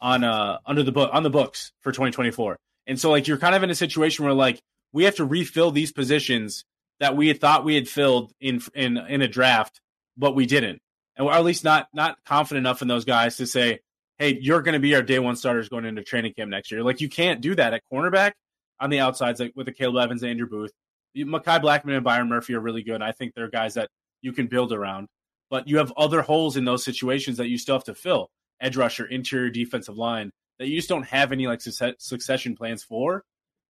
on 0.00 0.24
uh 0.24 0.58
under 0.66 0.82
the 0.82 0.92
book 0.92 1.10
on 1.12 1.22
the 1.22 1.30
books 1.30 1.72
for 1.80 1.92
2024. 1.92 2.58
And 2.86 3.00
so 3.00 3.10
like 3.10 3.26
you're 3.26 3.38
kind 3.38 3.54
of 3.54 3.62
in 3.62 3.70
a 3.70 3.74
situation 3.74 4.24
where 4.24 4.34
like 4.34 4.60
we 4.92 5.04
have 5.04 5.16
to 5.16 5.24
refill 5.24 5.70
these 5.70 5.92
positions 5.92 6.64
that 7.00 7.16
we 7.16 7.28
had 7.28 7.40
thought 7.40 7.64
we 7.64 7.74
had 7.74 7.88
filled 7.88 8.32
in 8.40 8.60
in 8.74 8.96
in 8.96 9.22
a 9.22 9.28
draft, 9.28 9.80
but 10.16 10.34
we 10.34 10.46
didn't. 10.46 10.80
And 11.16 11.26
we're 11.26 11.32
at 11.32 11.44
least 11.44 11.64
not 11.64 11.88
not 11.94 12.18
confident 12.24 12.66
enough 12.66 12.82
in 12.82 12.88
those 12.88 13.04
guys 13.04 13.36
to 13.36 13.46
say, 13.46 13.80
"Hey, 14.18 14.38
you're 14.40 14.62
going 14.62 14.74
to 14.74 14.80
be 14.80 14.94
our 14.94 15.02
day 15.02 15.18
one 15.18 15.36
starters 15.36 15.68
going 15.68 15.84
into 15.84 16.02
training 16.02 16.34
camp 16.34 16.50
next 16.50 16.70
year." 16.70 16.82
Like 16.82 17.00
you 17.00 17.08
can't 17.08 17.40
do 17.40 17.54
that 17.54 17.74
at 17.74 17.82
cornerback 17.92 18.32
on 18.80 18.90
the 18.90 19.00
outsides, 19.00 19.40
like 19.40 19.52
with 19.54 19.66
the 19.66 19.72
Caleb 19.72 20.02
Evans, 20.04 20.22
and 20.22 20.30
Andrew 20.30 20.48
Booth, 20.48 20.72
Mekhi 21.16 21.60
Blackmon, 21.62 21.94
and 21.96 22.04
Byron 22.04 22.28
Murphy 22.28 22.54
are 22.54 22.60
really 22.60 22.82
good. 22.82 23.02
I 23.02 23.12
think 23.12 23.34
they're 23.34 23.48
guys 23.50 23.74
that 23.74 23.88
you 24.22 24.32
can 24.32 24.46
build 24.48 24.72
around. 24.72 25.08
but 25.50 25.68
you 25.68 25.78
have 25.78 25.92
other 25.96 26.22
holes 26.22 26.56
in 26.56 26.64
those 26.64 26.84
situations 26.84 27.36
that 27.36 27.48
you 27.48 27.58
still 27.58 27.76
have 27.76 27.84
to 27.84 27.94
fill. 27.94 28.30
Edge 28.60 28.76
rusher, 28.76 29.04
interior 29.06 29.50
defensive 29.50 29.96
line 29.96 30.30
that 30.58 30.68
you 30.68 30.76
just 30.76 30.88
don't 30.88 31.06
have 31.06 31.32
any 31.32 31.46
like 31.46 31.60
success, 31.60 31.94
succession 31.98 32.56
plans 32.56 32.82
for, 32.82 33.22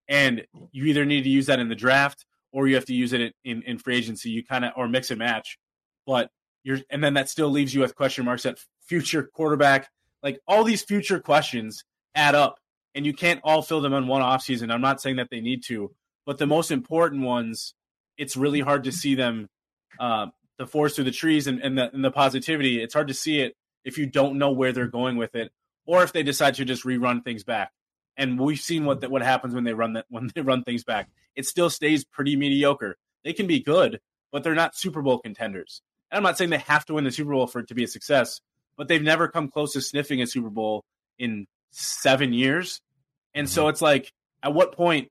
and 0.09 0.47
you 0.73 0.85
either 0.85 1.05
need 1.05 1.23
to 1.25 1.31
use 1.31 1.47
that 1.47 1.59
in 1.59 1.69
the 1.69 1.75
draft 1.75 2.25
or 2.53 2.67
you 2.69 2.75
have 2.77 2.85
to 2.87 2.95
use 2.95 3.13
it 3.13 3.35
in 3.45 3.63
in 3.63 3.79
free 3.79 3.97
agency. 3.97 4.31
You 4.31 4.45
kind 4.45 4.65
of 4.65 4.73
or 4.77 4.89
mix 4.89 5.11
and 5.11 5.19
match, 5.19 5.59
but 6.07 6.31
you're 6.65 6.81
and 6.91 7.05
then 7.05 7.15
that 7.15 7.29
still 7.29 7.51
leaves 7.51 7.73
you 7.73 7.81
with 7.83 7.95
question 7.95 8.25
marks 8.25 8.45
at 8.45 8.59
future 8.83 9.23
quarterback. 9.23 9.89
Like 10.23 10.41
all 10.49 10.65
these 10.65 10.83
future 10.83 11.21
questions 11.21 11.85
add 12.15 12.35
up, 12.35 12.59
and 12.95 13.07
you 13.07 13.13
can't 13.13 13.41
all 13.45 13.63
fill 13.63 13.81
them 13.81 13.93
in 13.93 14.07
one 14.07 14.23
offseason. 14.23 14.73
I'm 14.73 14.81
not 14.81 15.01
saying 15.01 15.17
that 15.17 15.29
they 15.31 15.41
need 15.41 15.63
to, 15.65 15.95
but 16.27 16.39
the 16.39 16.47
most 16.47 16.71
important 16.71 17.23
ones, 17.23 17.75
it's 18.17 18.37
really 18.37 18.61
hard 18.61 18.85
to 18.85 18.93
see 18.93 19.15
them, 19.15 19.49
uh, 20.01 20.27
the 20.59 20.67
forest 20.67 20.97
through 20.97 21.05
the 21.05 21.11
trees 21.11 21.47
and, 21.47 21.61
and, 21.61 21.77
the, 21.77 21.93
and 21.93 22.05
the 22.05 22.11
positivity. 22.11 22.83
It's 22.83 22.95
hard 22.95 23.09
to 23.09 23.15
see 23.15 23.41
it 23.41 23.55
if 23.85 23.99
you 23.99 24.07
don't 24.07 24.39
know 24.39 24.51
where 24.51 24.73
they're 24.73 24.87
going 24.87 25.17
with 25.17 25.35
it, 25.35 25.53
or 25.85 26.03
if 26.03 26.13
they 26.13 26.23
decide 26.23 26.55
to 26.55 26.65
just 26.65 26.85
rerun 26.85 27.23
things 27.23 27.45
back. 27.45 27.73
And 28.17 28.39
we've 28.39 28.61
seen 28.61 28.85
what 28.85 29.09
what 29.11 29.23
happens 29.23 29.55
when 29.55 29.65
they 29.65 29.75
run 29.75 29.95
that 29.95 30.07
when 30.09 30.31
they 30.35 30.41
run 30.41 30.63
things 30.63 30.85
back. 30.85 31.11
It 31.35 31.47
still 31.47 31.69
stays 31.69 32.05
pretty 32.05 32.37
mediocre. 32.37 32.97
They 33.25 33.33
can 33.33 33.47
be 33.47 33.61
good, 33.61 34.01
but 34.31 34.45
they're 34.45 34.55
not 34.55 34.77
Super 34.77 35.03
Bowl 35.03 35.19
contenders. 35.19 35.83
I'm 36.15 36.23
not 36.23 36.39
saying 36.39 36.51
they 36.51 36.59
have 36.59 36.85
to 36.87 36.95
win 36.95 37.05
the 37.05 37.11
Super 37.11 37.33
Bowl 37.33 37.47
for 37.47 37.61
it 37.61 37.69
to 37.69 37.75
be 37.75 37.85
a 37.85 37.89
success, 37.89 38.41
but 38.77 38.89
they've 38.89 39.03
never 39.03 39.29
come 39.29 39.49
close 39.49 39.73
to 39.73 39.81
sniffing 39.81 40.23
a 40.23 40.27
Super 40.27 40.51
Bowl 40.51 40.85
in 41.19 41.47
seven 41.71 42.33
years. 42.33 42.81
And 43.35 43.49
so 43.49 43.69
it's 43.69 43.83
like, 43.83 44.13
at 44.43 44.55
what 44.55 44.73
point 44.73 45.09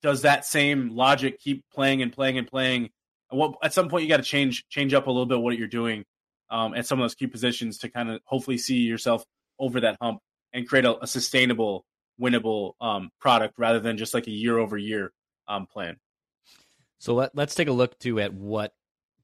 does 0.00 0.22
that 0.22 0.46
same 0.46 0.96
logic 0.96 1.38
keep 1.40 1.64
playing 1.72 2.02
and 2.02 2.12
playing 2.12 2.38
and 2.38 2.46
playing? 2.46 2.90
At, 3.30 3.36
what, 3.36 3.54
at 3.62 3.74
some 3.74 3.88
point, 3.88 4.04
you 4.04 4.08
got 4.08 4.18
to 4.18 4.22
change 4.22 4.64
change 4.68 4.94
up 4.94 5.06
a 5.06 5.10
little 5.10 5.26
bit 5.26 5.40
what 5.40 5.58
you're 5.58 5.68
doing 5.68 6.04
um, 6.50 6.74
at 6.74 6.86
some 6.86 6.98
of 6.98 7.04
those 7.04 7.14
key 7.14 7.26
positions 7.26 7.78
to 7.78 7.90
kind 7.90 8.10
of 8.10 8.20
hopefully 8.24 8.58
see 8.58 8.78
yourself 8.78 9.24
over 9.58 9.80
that 9.80 9.96
hump 10.00 10.20
and 10.52 10.66
create 10.66 10.84
a, 10.84 11.02
a 11.02 11.06
sustainable, 11.06 11.84
winnable 12.20 12.72
um, 12.80 13.10
product 13.20 13.54
rather 13.58 13.80
than 13.80 13.98
just 13.98 14.14
like 14.14 14.26
a 14.26 14.30
year 14.32 14.56
over 14.58 14.78
year 14.78 15.12
um, 15.46 15.66
plan. 15.66 15.96
So 16.98 17.14
let, 17.14 17.36
let's 17.36 17.54
take 17.54 17.68
a 17.68 17.72
look 17.72 17.98
too 17.98 18.18
at 18.18 18.32
what 18.32 18.72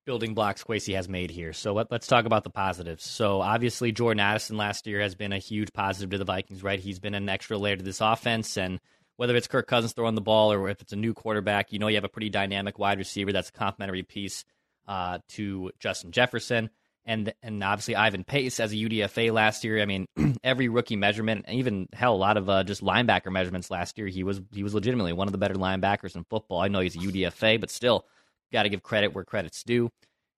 building 0.05 0.35
blocks 0.35 0.63
Kwesi 0.63 0.95
has 0.95 1.09
made 1.09 1.31
here. 1.31 1.53
So 1.53 1.73
let, 1.73 1.93
us 1.93 2.07
talk 2.07 2.25
about 2.25 2.45
the 2.45 2.51
positives. 2.51 3.05
So 3.05 3.41
obviously 3.41 3.93
Jordan 3.93 4.21
Addison 4.21 4.57
last 4.57 4.87
year 4.87 5.01
has 5.01 5.15
been 5.15 5.33
a 5.33 5.39
huge 5.39 5.73
positive 5.73 6.11
to 6.11 6.19
the 6.19 6.25
Vikings, 6.25 6.63
right? 6.63 6.79
He's 6.79 6.99
been 6.99 7.15
an 7.15 7.29
extra 7.29 7.59
layer 7.59 7.77
to 7.77 7.83
this 7.83 8.01
offense 8.01 8.57
and 8.57 8.81
whether 9.17 9.37
it's 9.37 9.47
Kirk 9.47 9.67
Cousins 9.67 9.93
throwing 9.93 10.15
the 10.17 10.21
ball 10.21 10.53
or 10.53 10.69
if 10.69 10.81
it's 10.81 10.93
a 10.93 10.97
new 10.97 11.15
quarterback, 11.15 11.73
you 11.73 11.79
know 11.79 11.89
you 11.89 11.95
have 11.95 12.05
a 12.05 12.09
pretty 12.09 12.31
dynamic 12.31 12.79
wide 12.79 12.99
receiver 12.99 13.33
that's 13.33 13.49
a 13.51 13.53
complementary 13.53 14.03
piece 14.03 14.45
uh, 14.89 15.19
to 15.29 15.71
Justin 15.79 16.11
Jefferson. 16.11 16.71
And 17.07 17.35
and 17.43 17.63
obviously 17.63 17.97
Ivan 17.97 18.25
Pace 18.25 18.59
as 18.61 18.73
a 18.73 18.77
UDFA 18.77 19.31
last 19.31 19.63
year. 19.63 19.81
I 19.81 19.85
mean, 19.85 20.07
every 20.43 20.69
rookie 20.69 20.97
measurement, 20.97 21.45
even 21.51 21.87
hell, 21.93 22.15
a 22.15 22.17
lot 22.17 22.39
of 22.39 22.49
uh, 22.49 22.65
just 22.65 22.83
linebacker 22.83 23.31
measurements 23.31 23.71
last 23.71 23.99
year. 23.99 24.07
He 24.07 24.25
was 24.25 24.41
he 24.53 24.63
was 24.63 24.75
legitimately 24.75 25.13
one 25.13 25.29
of 25.29 25.33
the 25.33 25.39
better 25.39 25.55
linebackers 25.55 26.17
in 26.17 26.25
football. 26.25 26.61
I 26.61 26.69
know 26.69 26.81
he's 26.81 26.97
a 26.97 27.01
UDFA, 27.01 27.61
but 27.61 27.71
still, 27.71 28.07
got 28.55 28.63
to 28.63 28.71
give 28.71 28.83
credit 28.83 29.15
where 29.15 29.25
credit's 29.25 29.63
due. 29.63 29.91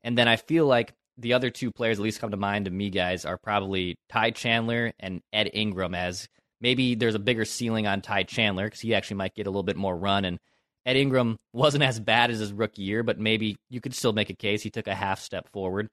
And 0.03 0.19
then 0.19 0.27
I 0.27 0.37
feel 0.37 0.67
like 0.67 0.93
the 1.19 1.35
other 1.35 1.51
two 1.51 1.71
players, 1.71 1.99
at 1.99 2.03
least 2.03 2.21
come 2.21 2.33
to 2.33 2.37
mind 2.37 2.65
to 2.65 2.71
me, 2.71 2.91
guys, 2.91 3.25
are 3.25 3.39
probably 3.39 3.97
Ty 4.09 4.33
Chandler 4.33 4.93
and 4.99 5.21
Ed 5.33 5.51
Ingram. 5.53 5.95
As 5.95 6.29
maybe 6.61 6.95
there's 6.95 7.15
a 7.15 7.21
bigger 7.21 7.45
ceiling 7.45 7.87
on 7.87 8.01
Ty 8.03 8.25
Chandler 8.25 8.65
because 8.65 8.81
he 8.81 8.95
actually 8.95 9.19
might 9.19 9.35
get 9.35 9.47
a 9.47 9.51
little 9.51 9.63
bit 9.63 9.77
more 9.77 9.97
run. 9.97 10.25
And 10.25 10.39
Ed 10.85 10.97
Ingram 10.97 11.37
wasn't 11.53 11.85
as 11.85 12.01
bad 12.01 12.31
as 12.31 12.39
his 12.39 12.53
rookie 12.53 12.83
year, 12.83 13.03
but 13.03 13.19
maybe 13.19 13.57
you 13.71 13.81
could 13.81 13.95
still 13.95 14.13
make 14.13 14.31
a 14.31 14.35
case 14.35 14.63
he 14.63 14.71
took 14.71 14.89
a 14.89 14.95
half 14.95 15.21
step 15.21 15.49
forward. 15.53 15.89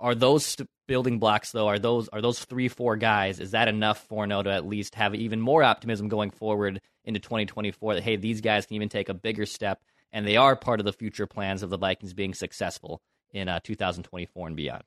Are 0.00 0.16
those 0.16 0.44
st- 0.44 0.68
building 0.88 1.20
blocks 1.20 1.52
though? 1.52 1.68
Are 1.68 1.78
those 1.78 2.08
are 2.08 2.20
those 2.20 2.44
three 2.44 2.68
four 2.68 2.96
guys? 2.96 3.38
Is 3.38 3.52
that 3.52 3.68
enough 3.68 4.04
for 4.08 4.26
No 4.26 4.42
to 4.42 4.50
at 4.50 4.66
least 4.66 4.96
have 4.96 5.14
even 5.14 5.40
more 5.40 5.62
optimism 5.62 6.08
going 6.08 6.30
forward 6.30 6.80
into 7.04 7.20
2024? 7.20 7.94
That 7.94 8.02
hey, 8.02 8.16
these 8.16 8.40
guys 8.40 8.66
can 8.66 8.74
even 8.74 8.88
take 8.88 9.08
a 9.08 9.14
bigger 9.14 9.46
step, 9.46 9.80
and 10.12 10.26
they 10.26 10.36
are 10.36 10.56
part 10.56 10.80
of 10.80 10.84
the 10.84 10.92
future 10.92 11.26
plans 11.26 11.62
of 11.62 11.70
the 11.70 11.78
Vikings 11.78 12.14
being 12.14 12.34
successful 12.34 13.00
in 13.32 13.48
uh, 13.48 13.60
2024 13.62 14.46
and 14.46 14.56
beyond. 14.56 14.84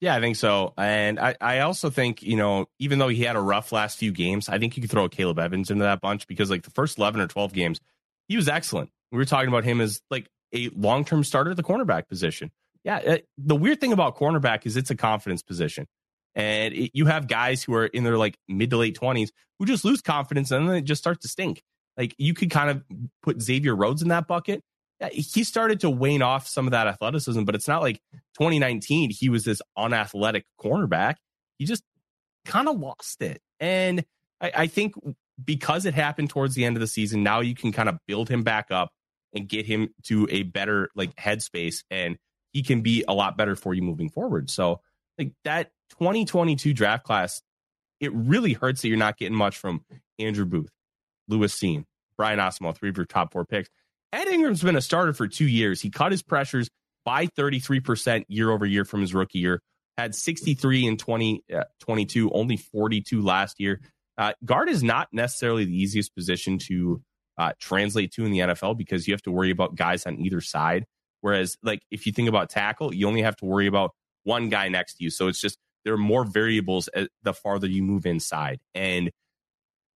Yeah, 0.00 0.14
I 0.14 0.20
think 0.20 0.36
so. 0.36 0.74
And 0.76 1.18
I, 1.18 1.34
I 1.40 1.58
also 1.60 1.90
think, 1.90 2.22
you 2.22 2.36
know, 2.36 2.66
even 2.78 2.98
though 2.98 3.08
he 3.08 3.24
had 3.24 3.34
a 3.34 3.40
rough 3.40 3.72
last 3.72 3.98
few 3.98 4.12
games, 4.12 4.48
I 4.48 4.58
think 4.58 4.76
you 4.76 4.80
could 4.80 4.90
throw 4.90 5.08
Caleb 5.08 5.38
Evans 5.40 5.70
into 5.70 5.82
that 5.82 6.00
bunch 6.00 6.28
because, 6.28 6.50
like, 6.50 6.62
the 6.62 6.70
first 6.70 6.98
11 6.98 7.20
or 7.20 7.26
12 7.26 7.52
games, 7.52 7.80
he 8.28 8.36
was 8.36 8.48
excellent. 8.48 8.90
We 9.10 9.18
were 9.18 9.24
talking 9.24 9.48
about 9.48 9.64
him 9.64 9.80
as, 9.80 10.00
like, 10.08 10.28
a 10.54 10.68
long 10.68 11.04
term 11.04 11.24
starter 11.24 11.50
at 11.50 11.56
the 11.56 11.64
cornerback 11.64 12.08
position. 12.08 12.52
Yeah. 12.84 12.98
It, 12.98 13.22
uh, 13.22 13.24
the 13.38 13.56
weird 13.56 13.80
thing 13.80 13.92
about 13.92 14.16
cornerback 14.16 14.66
is 14.66 14.76
it's 14.76 14.90
a 14.90 14.96
confidence 14.96 15.42
position. 15.42 15.88
And 16.36 16.74
it, 16.74 16.92
you 16.94 17.06
have 17.06 17.26
guys 17.26 17.64
who 17.64 17.74
are 17.74 17.86
in 17.86 18.04
their, 18.04 18.18
like, 18.18 18.36
mid 18.46 18.70
to 18.70 18.76
late 18.76 18.96
20s 18.96 19.30
who 19.58 19.66
just 19.66 19.84
lose 19.84 20.00
confidence 20.00 20.52
and 20.52 20.68
then 20.68 20.74
they 20.74 20.80
just 20.80 21.02
start 21.02 21.20
to 21.22 21.28
stink. 21.28 21.62
Like, 21.98 22.14
you 22.16 22.32
could 22.32 22.50
kind 22.50 22.70
of 22.70 22.82
put 23.22 23.42
Xavier 23.42 23.76
Rhodes 23.76 24.00
in 24.00 24.08
that 24.08 24.26
bucket 24.26 24.62
he 25.12 25.44
started 25.44 25.80
to 25.80 25.90
wane 25.90 26.22
off 26.22 26.48
some 26.48 26.66
of 26.66 26.72
that 26.72 26.86
athleticism, 26.86 27.44
but 27.44 27.54
it's 27.54 27.68
not 27.68 27.82
like 27.82 28.00
2019 28.34 29.10
he 29.10 29.28
was 29.28 29.44
this 29.44 29.62
unathletic 29.76 30.44
cornerback. 30.60 31.16
He 31.58 31.66
just 31.66 31.84
kind 32.44 32.68
of 32.68 32.78
lost 32.78 33.22
it. 33.22 33.40
And 33.60 34.04
I, 34.40 34.52
I, 34.54 34.66
think 34.66 34.94
because 35.44 35.86
it 35.86 35.94
happened 35.94 36.30
towards 36.30 36.54
the 36.54 36.64
end 36.64 36.76
of 36.76 36.80
the 36.80 36.86
season, 36.86 37.22
now 37.22 37.40
you 37.40 37.54
can 37.54 37.72
kind 37.72 37.88
of 37.88 37.98
build 38.06 38.28
him 38.28 38.42
back 38.42 38.70
up 38.70 38.90
and 39.32 39.48
get 39.48 39.66
him 39.66 39.90
to 40.04 40.26
a 40.30 40.42
better 40.42 40.90
like 40.96 41.14
headspace 41.16 41.84
and 41.90 42.16
he 42.52 42.62
can 42.62 42.80
be 42.80 43.04
a 43.06 43.14
lot 43.14 43.36
better 43.36 43.54
for 43.54 43.74
you 43.74 43.82
moving 43.82 44.08
forward. 44.08 44.50
So 44.50 44.80
like 45.16 45.32
that 45.44 45.70
2022 45.90 46.72
draft 46.72 47.04
class, 47.04 47.40
it 48.00 48.12
really 48.12 48.52
hurts 48.52 48.82
that 48.82 48.88
you're 48.88 48.96
not 48.96 49.16
getting 49.16 49.36
much 49.36 49.58
from 49.58 49.84
Andrew 50.18 50.44
Booth, 50.44 50.70
Lewis 51.28 51.56
Cine, 51.56 51.84
Brian 52.16 52.38
Asamoah, 52.38 52.76
three 52.76 52.88
of 52.90 52.96
your 52.96 53.06
top 53.06 53.32
four 53.32 53.44
picks. 53.44 53.68
Ed 54.12 54.28
Ingram's 54.28 54.62
been 54.62 54.76
a 54.76 54.80
starter 54.80 55.12
for 55.12 55.28
two 55.28 55.46
years. 55.46 55.80
He 55.80 55.90
cut 55.90 56.12
his 56.12 56.22
pressures 56.22 56.68
by 57.04 57.26
33% 57.26 58.24
year 58.28 58.50
over 58.50 58.66
year 58.66 58.84
from 58.84 59.00
his 59.00 59.14
rookie 59.14 59.38
year, 59.38 59.60
had 59.96 60.14
63 60.14 60.86
in 60.86 60.96
2022, 60.96 62.30
uh, 62.30 62.34
only 62.34 62.56
42 62.56 63.22
last 63.22 63.60
year. 63.60 63.80
Uh, 64.16 64.32
guard 64.44 64.68
is 64.68 64.82
not 64.82 65.08
necessarily 65.12 65.64
the 65.64 65.76
easiest 65.76 66.14
position 66.14 66.58
to 66.58 67.02
uh, 67.36 67.52
translate 67.60 68.12
to 68.12 68.24
in 68.24 68.32
the 68.32 68.40
NFL 68.40 68.76
because 68.76 69.06
you 69.06 69.14
have 69.14 69.22
to 69.22 69.30
worry 69.30 69.50
about 69.50 69.76
guys 69.76 70.06
on 70.06 70.18
either 70.18 70.40
side. 70.40 70.84
Whereas, 71.20 71.56
like, 71.62 71.80
if 71.90 72.06
you 72.06 72.12
think 72.12 72.28
about 72.28 72.50
tackle, 72.50 72.94
you 72.94 73.06
only 73.06 73.22
have 73.22 73.36
to 73.36 73.44
worry 73.44 73.66
about 73.66 73.92
one 74.24 74.48
guy 74.48 74.68
next 74.68 74.96
to 74.96 75.04
you. 75.04 75.10
So 75.10 75.28
it's 75.28 75.40
just 75.40 75.58
there 75.84 75.94
are 75.94 75.98
more 75.98 76.24
variables 76.24 76.88
the 77.22 77.32
farther 77.32 77.66
you 77.66 77.82
move 77.82 78.06
inside. 78.06 78.58
And 78.74 79.10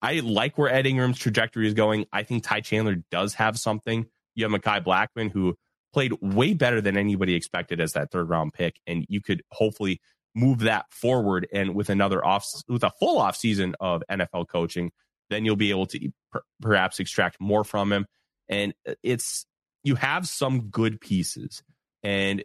I 0.02 0.20
like 0.20 0.56
where 0.56 0.72
Ed 0.72 0.86
Ingram's 0.86 1.18
trajectory 1.18 1.66
is 1.66 1.74
going. 1.74 2.06
I 2.12 2.22
think 2.22 2.42
Ty 2.42 2.60
Chandler 2.60 2.96
does 3.10 3.34
have 3.34 3.58
something. 3.58 4.06
You 4.34 4.48
have 4.48 4.60
Mekhi 4.60 4.82
Blackmon, 4.82 5.30
who 5.30 5.56
played 5.92 6.12
way 6.20 6.54
better 6.54 6.80
than 6.80 6.96
anybody 6.96 7.34
expected 7.34 7.80
as 7.80 7.92
that 7.92 8.10
third 8.10 8.28
round 8.28 8.52
pick, 8.52 8.76
and 8.86 9.04
you 9.08 9.20
could 9.20 9.42
hopefully 9.50 10.00
move 10.34 10.60
that 10.60 10.86
forward. 10.90 11.46
And 11.52 11.74
with 11.74 11.90
another 11.90 12.24
off, 12.24 12.46
with 12.68 12.84
a 12.84 12.92
full 12.98 13.18
off 13.18 13.36
season 13.36 13.74
of 13.80 14.02
NFL 14.10 14.48
coaching, 14.48 14.90
then 15.28 15.44
you'll 15.44 15.56
be 15.56 15.70
able 15.70 15.86
to 15.86 16.10
per- 16.32 16.42
perhaps 16.60 17.00
extract 17.00 17.40
more 17.40 17.64
from 17.64 17.92
him. 17.92 18.06
And 18.48 18.72
uh, 18.88 18.94
it's 19.02 19.46
you 19.84 19.96
have 19.96 20.26
some 20.26 20.70
good 20.70 21.00
pieces, 21.00 21.62
and 22.02 22.42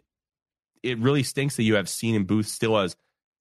it 0.82 0.98
really 0.98 1.22
stinks 1.22 1.56
that 1.56 1.62
you 1.62 1.76
have 1.76 1.86
Cine 1.86 2.16
and 2.16 2.26
Booth 2.26 2.48
still 2.48 2.76
as 2.76 2.96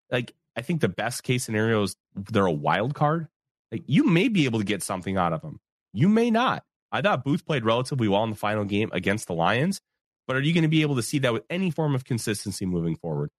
like 0.09 0.33
I 0.55 0.61
think 0.61 0.79
the 0.79 0.89
best 0.89 1.23
case 1.23 1.43
scenario 1.43 1.83
is 1.83 1.95
they're 2.15 2.45
a 2.45 2.51
wild 2.51 2.93
card 2.93 3.27
like, 3.75 3.83
you 3.87 4.05
may 4.05 4.29
be 4.29 4.45
able 4.45 4.59
to 4.59 4.65
get 4.65 4.81
something 4.81 5.17
out 5.17 5.33
of 5.33 5.41
him. 5.41 5.59
You 5.91 6.07
may 6.07 6.31
not. 6.31 6.63
I 6.93 7.01
thought 7.01 7.25
Booth 7.25 7.45
played 7.45 7.65
relatively 7.65 8.07
well 8.07 8.23
in 8.23 8.29
the 8.29 8.37
final 8.37 8.63
game 8.63 8.89
against 8.93 9.27
the 9.27 9.33
Lions, 9.33 9.81
but 10.27 10.37
are 10.37 10.41
you 10.41 10.53
going 10.53 10.63
to 10.63 10.69
be 10.69 10.81
able 10.81 10.95
to 10.95 11.03
see 11.03 11.19
that 11.19 11.33
with 11.33 11.43
any 11.49 11.71
form 11.71 11.93
of 11.93 12.05
consistency 12.05 12.65
moving 12.65 12.95
forward? 12.95 13.31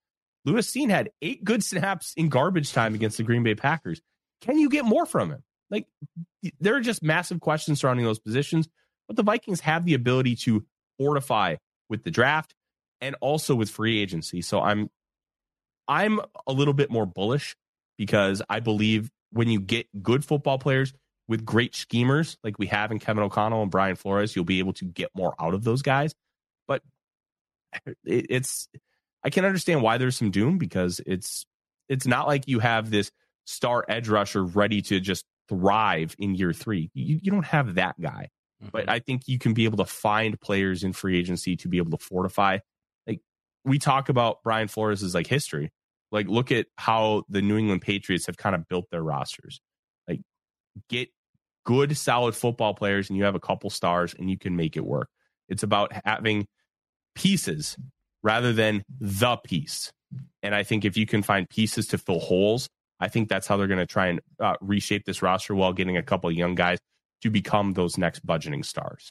Lewis 0.44 0.70
Cine 0.70 0.90
had 0.90 1.10
eight 1.22 1.42
good 1.42 1.64
snaps 1.64 2.12
in 2.18 2.28
garbage 2.28 2.72
time 2.72 2.94
against 2.94 3.16
the 3.16 3.22
Green 3.22 3.42
Bay 3.42 3.54
Packers. 3.54 4.02
Can 4.42 4.58
you 4.58 4.68
get 4.68 4.84
more 4.84 5.06
from 5.06 5.30
him? 5.30 5.42
Like, 5.70 5.86
there 6.60 6.76
are 6.76 6.80
just 6.80 7.02
massive 7.02 7.40
questions 7.40 7.80
surrounding 7.80 8.04
those 8.04 8.18
positions, 8.18 8.68
but 9.08 9.16
the 9.16 9.22
Vikings 9.22 9.60
have 9.60 9.86
the 9.86 9.94
ability 9.94 10.36
to 10.36 10.66
fortify 10.98 11.56
with 11.88 12.04
the 12.04 12.10
draft 12.10 12.54
and 13.00 13.16
also 13.22 13.54
with 13.54 13.70
free 13.70 14.00
agency. 14.00 14.42
So 14.42 14.60
I'm 14.60 14.90
I'm 15.88 16.20
a 16.46 16.52
little 16.52 16.74
bit 16.74 16.90
more 16.90 17.06
bullish 17.06 17.56
because 17.96 18.42
I 18.48 18.60
believe 18.60 19.10
when 19.36 19.48
you 19.48 19.60
get 19.60 19.86
good 20.02 20.24
football 20.24 20.58
players 20.58 20.92
with 21.28 21.44
great 21.44 21.74
schemers 21.74 22.36
like 22.42 22.58
we 22.58 22.66
have 22.66 22.90
in 22.90 22.98
Kevin 22.98 23.22
O'Connell 23.22 23.62
and 23.62 23.70
Brian 23.70 23.96
Flores, 23.96 24.34
you'll 24.34 24.44
be 24.44 24.60
able 24.60 24.72
to 24.74 24.84
get 24.84 25.10
more 25.14 25.34
out 25.38 25.54
of 25.54 25.64
those 25.64 25.82
guys. 25.82 26.14
But 26.66 26.82
it, 27.86 28.26
it's 28.30 28.68
I 29.24 29.30
can 29.30 29.44
understand 29.44 29.82
why 29.82 29.98
there's 29.98 30.16
some 30.16 30.30
doom 30.30 30.58
because 30.58 31.00
it's 31.04 31.46
it's 31.88 32.06
not 32.06 32.26
like 32.26 32.48
you 32.48 32.60
have 32.60 32.90
this 32.90 33.10
star 33.44 33.84
edge 33.88 34.08
rusher 34.08 34.44
ready 34.44 34.82
to 34.82 35.00
just 35.00 35.24
thrive 35.48 36.14
in 36.18 36.34
year 36.34 36.52
three. 36.52 36.90
You, 36.94 37.20
you 37.22 37.30
don't 37.30 37.46
have 37.46 37.76
that 37.76 38.00
guy. 38.00 38.30
Mm-hmm. 38.62 38.70
But 38.72 38.88
I 38.88 39.00
think 39.00 39.22
you 39.26 39.38
can 39.38 39.54
be 39.54 39.64
able 39.64 39.78
to 39.78 39.84
find 39.84 40.40
players 40.40 40.82
in 40.82 40.92
free 40.92 41.18
agency 41.18 41.56
to 41.56 41.68
be 41.68 41.78
able 41.78 41.96
to 41.96 42.04
fortify. 42.04 42.58
Like 43.06 43.20
we 43.64 43.78
talk 43.78 44.08
about 44.08 44.42
Brian 44.42 44.68
Flores' 44.68 45.14
like 45.14 45.26
history. 45.26 45.70
Like, 46.12 46.28
look 46.28 46.52
at 46.52 46.66
how 46.76 47.24
the 47.28 47.42
New 47.42 47.58
England 47.58 47.82
Patriots 47.82 48.26
have 48.26 48.36
kind 48.36 48.54
of 48.54 48.68
built 48.68 48.86
their 48.90 49.02
rosters. 49.02 49.60
Like, 50.08 50.20
get 50.88 51.08
good, 51.64 51.96
solid 51.96 52.34
football 52.34 52.74
players, 52.74 53.08
and 53.08 53.16
you 53.16 53.24
have 53.24 53.34
a 53.34 53.40
couple 53.40 53.70
stars, 53.70 54.14
and 54.18 54.30
you 54.30 54.38
can 54.38 54.56
make 54.56 54.76
it 54.76 54.84
work. 54.84 55.08
It's 55.48 55.62
about 55.62 55.92
having 56.04 56.46
pieces 57.14 57.76
rather 58.22 58.52
than 58.52 58.84
the 59.00 59.36
piece. 59.36 59.92
And 60.42 60.54
I 60.54 60.62
think 60.62 60.84
if 60.84 60.96
you 60.96 61.06
can 61.06 61.22
find 61.22 61.48
pieces 61.48 61.88
to 61.88 61.98
fill 61.98 62.20
holes, 62.20 62.68
I 63.00 63.08
think 63.08 63.28
that's 63.28 63.46
how 63.46 63.56
they're 63.56 63.66
going 63.66 63.78
to 63.78 63.86
try 63.86 64.06
and 64.06 64.20
uh, 64.40 64.54
reshape 64.60 65.04
this 65.04 65.22
roster 65.22 65.54
while 65.54 65.72
getting 65.72 65.96
a 65.96 66.02
couple 66.02 66.30
young 66.32 66.54
guys 66.54 66.78
to 67.22 67.30
become 67.30 67.72
those 67.72 67.98
next 67.98 68.24
budgeting 68.24 68.64
stars. 68.64 69.10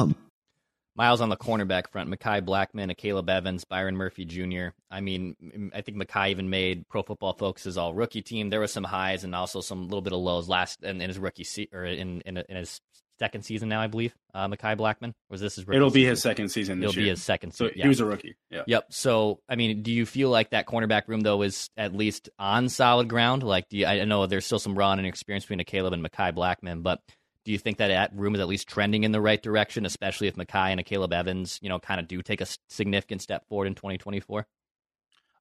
Miles 0.95 1.21
on 1.21 1.29
the 1.29 1.37
cornerback 1.37 1.89
front, 1.89 2.09
Mekhi 2.09 2.41
Blackmon, 2.41 2.95
Caleb 2.97 3.29
Evans, 3.29 3.63
Byron 3.63 3.95
Murphy 3.95 4.25
Jr. 4.25 4.75
I 4.89 4.99
mean, 4.99 5.71
I 5.73 5.81
think 5.81 5.97
Mekhi 5.97 6.31
even 6.31 6.49
made 6.49 6.87
Pro 6.89 7.01
Football 7.01 7.33
Focus's 7.33 7.77
all 7.77 7.93
rookie 7.93 8.21
team. 8.21 8.49
There 8.49 8.59
was 8.59 8.73
some 8.73 8.83
highs 8.83 9.23
and 9.23 9.33
also 9.33 9.61
some 9.61 9.83
little 9.83 10.01
bit 10.01 10.13
of 10.13 10.19
lows 10.19 10.49
last 10.49 10.83
in, 10.83 10.99
in 11.01 11.09
his 11.09 11.17
rookie 11.17 11.45
se- 11.45 11.69
or 11.71 11.85
in, 11.85 12.21
in 12.21 12.37
in 12.37 12.55
his 12.57 12.81
second 13.19 13.43
season 13.43 13.69
now, 13.69 13.79
I 13.79 13.85
believe. 13.85 14.15
Uh, 14.33 14.47
Mekhi 14.47 14.75
Blackmon 14.75 15.13
was 15.29 15.41
this 15.41 15.55
his? 15.55 15.65
It'll 15.69 15.91
be 15.91 16.01
season? 16.01 16.09
his 16.09 16.21
second 16.21 16.49
season. 16.49 16.83
It'll 16.83 16.95
year. 16.95 17.03
be 17.03 17.09
his 17.09 17.21
second. 17.21 17.51
So 17.53 17.67
season. 17.67 17.81
he 17.83 17.87
was 17.87 17.99
a 17.99 18.05
rookie. 18.05 18.35
Yeah. 18.49 18.63
Yep. 18.65 18.85
So, 18.89 19.39
I 19.47 19.55
mean, 19.55 19.83
do 19.83 19.91
you 19.91 20.07
feel 20.07 20.29
like 20.29 20.49
that 20.49 20.65
cornerback 20.65 21.07
room 21.07 21.21
though 21.21 21.43
is 21.43 21.69
at 21.77 21.93
least 21.93 22.29
on 22.39 22.67
solid 22.67 23.07
ground? 23.07 23.43
Like, 23.43 23.69
do 23.69 23.77
you, 23.77 23.85
I 23.85 24.03
know 24.05 24.25
there's 24.25 24.45
still 24.45 24.59
some 24.59 24.75
raw 24.75 24.91
and 24.91 25.05
experience 25.05 25.45
between 25.45 25.59
a 25.59 25.65
Caleb 25.65 25.93
and 25.93 26.03
Mekhi 26.03 26.33
Blackmon, 26.33 26.81
but 26.81 26.99
do 27.45 27.51
you 27.51 27.57
think 27.57 27.77
that 27.77 27.87
that 27.87 28.11
room 28.15 28.35
is 28.35 28.41
at 28.41 28.47
least 28.47 28.67
trending 28.67 29.03
in 29.03 29.11
the 29.11 29.21
right 29.21 29.41
direction, 29.41 29.85
especially 29.85 30.27
if 30.27 30.35
Mekhi 30.35 30.69
and 30.69 30.79
a 30.79 30.83
Caleb 30.83 31.11
Evans, 31.13 31.59
you 31.61 31.69
know, 31.69 31.79
kind 31.79 31.99
of 31.99 32.07
do 32.07 32.21
take 32.21 32.41
a 32.41 32.47
significant 32.69 33.21
step 33.21 33.47
forward 33.47 33.65
in 33.67 33.75
2024? 33.75 34.45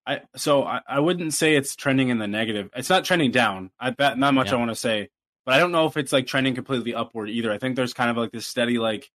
I 0.07 0.23
so 0.37 0.65
I, 0.65 0.81
I 0.89 1.01
wouldn't 1.01 1.35
say 1.35 1.57
it's 1.57 1.77
trending 1.77 2.09
in 2.09 2.19
the 2.19 2.27
negative. 2.27 2.71
It's 2.75 2.89
not 2.89 3.05
trending 3.05 3.31
down. 3.31 3.71
I 3.79 3.91
bet 3.91 4.19
not 4.19 4.33
much 4.35 4.49
Yeah. 4.49 4.55
I 4.55 4.59
want 4.59 4.71
to 4.71 4.75
say, 4.77 5.11
but 5.45 5.55
I 5.55 5.59
don't 5.59 5.73
know 5.73 5.87
if 5.87 5.97
it's 5.99 6.13
like 6.13 6.27
trending 6.27 6.55
completely 6.55 6.95
upward 6.95 7.29
either. 7.29 7.53
I 7.53 7.59
think 7.59 7.77
there's 7.77 7.93
kind 7.93 8.11
of 8.11 8.17
like 8.17 8.33
this 8.33 8.47
steady 8.47 8.79
like 8.79 9.11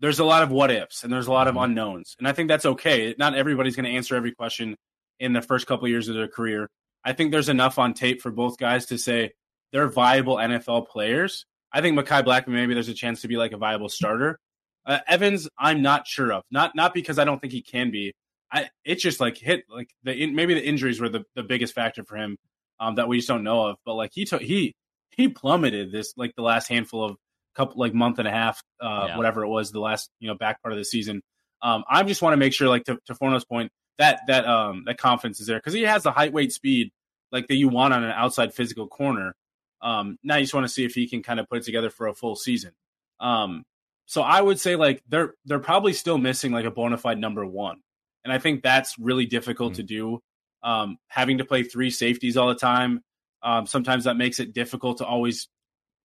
there's 0.00 0.18
a 0.18 0.24
lot 0.24 0.42
of 0.42 0.50
what 0.50 0.72
ifs 0.72 1.04
and 1.04 1.12
there's 1.12 1.28
a 1.28 1.32
lot 1.32 1.46
of 1.46 1.54
Mhm. 1.54 1.64
unknowns, 1.64 2.16
and 2.18 2.26
I 2.26 2.32
think 2.32 2.48
that's 2.48 2.66
okay. 2.66 3.14
Not 3.16 3.36
everybody's 3.36 3.76
going 3.76 3.84
to 3.84 3.92
answer 3.96 4.16
every 4.16 4.32
question 4.32 4.76
in 5.20 5.32
the 5.32 5.42
first 5.42 5.68
couple 5.68 5.84
of 5.84 5.90
years 5.90 6.08
of 6.08 6.16
their 6.16 6.26
career. 6.26 6.68
I 7.04 7.12
think 7.12 7.30
there's 7.30 7.48
enough 7.48 7.78
on 7.78 7.94
tape 7.94 8.20
for 8.20 8.32
both 8.32 8.58
guys 8.58 8.86
to 8.86 8.98
say 8.98 9.32
they're 9.70 9.88
viable 9.88 10.36
NFL 10.36 10.88
players. 10.88 11.46
I 11.72 11.80
think 11.80 11.98
Mekhi 11.98 12.24
Blackmon 12.24 12.48
maybe 12.48 12.74
there's 12.74 12.88
a 12.88 12.94
chance 12.94 13.22
to 13.22 13.28
be 13.28 13.36
like 13.36 13.52
a 13.52 13.56
viable 13.56 13.88
starter. 13.88 14.38
Uh, 14.84 14.98
Evans, 15.06 15.48
I'm 15.58 15.80
not 15.82 16.06
sure 16.06 16.32
of. 16.32 16.42
Not 16.50 16.74
not 16.74 16.92
because 16.94 17.18
I 17.18 17.24
don't 17.24 17.40
think 17.40 17.52
he 17.52 17.62
can 17.62 17.90
be. 17.90 18.12
I 18.52 18.68
it 18.84 18.96
just 18.96 19.20
like 19.20 19.38
hit 19.38 19.64
like 19.70 19.88
the 20.02 20.12
in, 20.12 20.34
maybe 20.34 20.54
the 20.54 20.64
injuries 20.64 21.00
were 21.00 21.08
the, 21.08 21.24
the 21.34 21.42
biggest 21.42 21.74
factor 21.74 22.04
for 22.04 22.16
him 22.16 22.36
um, 22.80 22.96
that 22.96 23.08
we 23.08 23.16
just 23.16 23.28
don't 23.28 23.44
know 23.44 23.66
of. 23.66 23.76
But 23.86 23.94
like 23.94 24.10
he 24.12 24.24
took 24.24 24.42
he 24.42 24.74
he 25.10 25.28
plummeted 25.28 25.92
this 25.92 26.12
like 26.16 26.34
the 26.36 26.42
last 26.42 26.68
handful 26.68 27.04
of 27.04 27.16
couple 27.54 27.78
like 27.78 27.94
month 27.94 28.18
and 28.18 28.26
a 28.26 28.30
half 28.30 28.62
uh, 28.80 29.06
Yeah. 29.08 29.16
whatever 29.16 29.44
it 29.44 29.48
was 29.48 29.70
the 29.70 29.80
last 29.80 30.08
you 30.20 30.28
know 30.28 30.34
back 30.34 30.62
part 30.62 30.72
of 30.72 30.78
the 30.78 30.84
season. 30.84 31.22
Um, 31.62 31.84
I 31.88 32.02
just 32.02 32.22
want 32.22 32.32
to 32.32 32.38
make 32.38 32.52
sure 32.52 32.68
like 32.68 32.84
to, 32.84 32.98
to 33.06 33.14
Forno's 33.14 33.44
point 33.44 33.70
that 33.98 34.20
that 34.26 34.46
um 34.46 34.84
that 34.86 34.98
confidence 34.98 35.40
is 35.40 35.46
there 35.46 35.58
because 35.58 35.74
he 35.74 35.82
has 35.82 36.02
the 36.02 36.10
height 36.12 36.32
weight 36.32 36.52
speed 36.52 36.90
like 37.30 37.46
that 37.48 37.54
you 37.54 37.68
want 37.68 37.94
on 37.94 38.04
an 38.04 38.10
outside 38.10 38.52
physical 38.52 38.88
corner. 38.88 39.34
Um, 39.82 40.18
now 40.22 40.36
you 40.36 40.44
just 40.44 40.54
want 40.54 40.64
to 40.64 40.72
see 40.72 40.84
if 40.84 40.94
he 40.94 41.08
can 41.08 41.22
kind 41.22 41.40
of 41.40 41.48
put 41.48 41.58
it 41.58 41.64
together 41.64 41.90
for 41.90 42.06
a 42.06 42.14
full 42.14 42.36
season. 42.36 42.72
Um, 43.20 43.64
so 44.06 44.22
I 44.22 44.40
would 44.40 44.60
say 44.60 44.76
like 44.76 45.02
they're 45.08 45.34
they're 45.44 45.58
probably 45.58 45.92
still 45.92 46.18
missing 46.18 46.52
like 46.52 46.64
a 46.64 46.70
bona 46.70 46.98
fide 46.98 47.18
number 47.18 47.44
one, 47.46 47.80
and 48.24 48.32
I 48.32 48.38
think 48.38 48.62
that's 48.62 48.98
really 48.98 49.26
difficult 49.26 49.72
Mm. 49.72 49.76
to 49.76 49.82
do. 49.82 50.22
Um, 50.62 50.98
having 51.08 51.38
to 51.38 51.44
play 51.44 51.64
three 51.64 51.90
safeties 51.90 52.36
all 52.36 52.48
the 52.48 52.54
time, 52.54 53.00
um, 53.42 53.66
sometimes 53.66 54.04
that 54.04 54.16
makes 54.16 54.38
it 54.38 54.52
difficult 54.52 54.98
to 54.98 55.04
always 55.06 55.48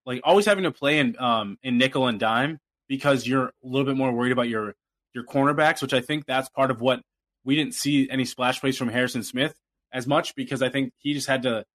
like 0.05 0.21
always 0.23 0.45
having 0.45 0.63
to 0.63 0.71
play 0.71 0.99
in 0.99 1.15
um 1.19 1.57
in 1.63 1.77
nickel 1.77 2.07
and 2.07 2.19
dime 2.19 2.59
because 2.87 3.27
you're 3.27 3.47
a 3.47 3.51
little 3.63 3.85
bit 3.85 3.97
more 3.97 4.11
worried 4.11 4.31
about 4.31 4.47
your 4.49 4.73
your 5.13 5.23
cornerbacks, 5.25 5.81
which 5.81 5.93
I 5.93 6.01
think 6.01 6.25
that's 6.25 6.49
part 6.49 6.71
of 6.71 6.81
what 6.81 7.01
we 7.43 7.55
didn't 7.55 7.73
see 7.73 8.09
any 8.09 8.25
splash 8.25 8.59
plays 8.59 8.77
from 8.77 8.89
Harrison 8.89 9.23
Smith 9.23 9.53
as 9.91 10.05
much 10.07 10.35
because 10.35 10.61
I 10.61 10.69
think 10.69 10.93
he 10.97 11.13
just 11.13 11.27
had 11.27 11.43
to 11.43 11.65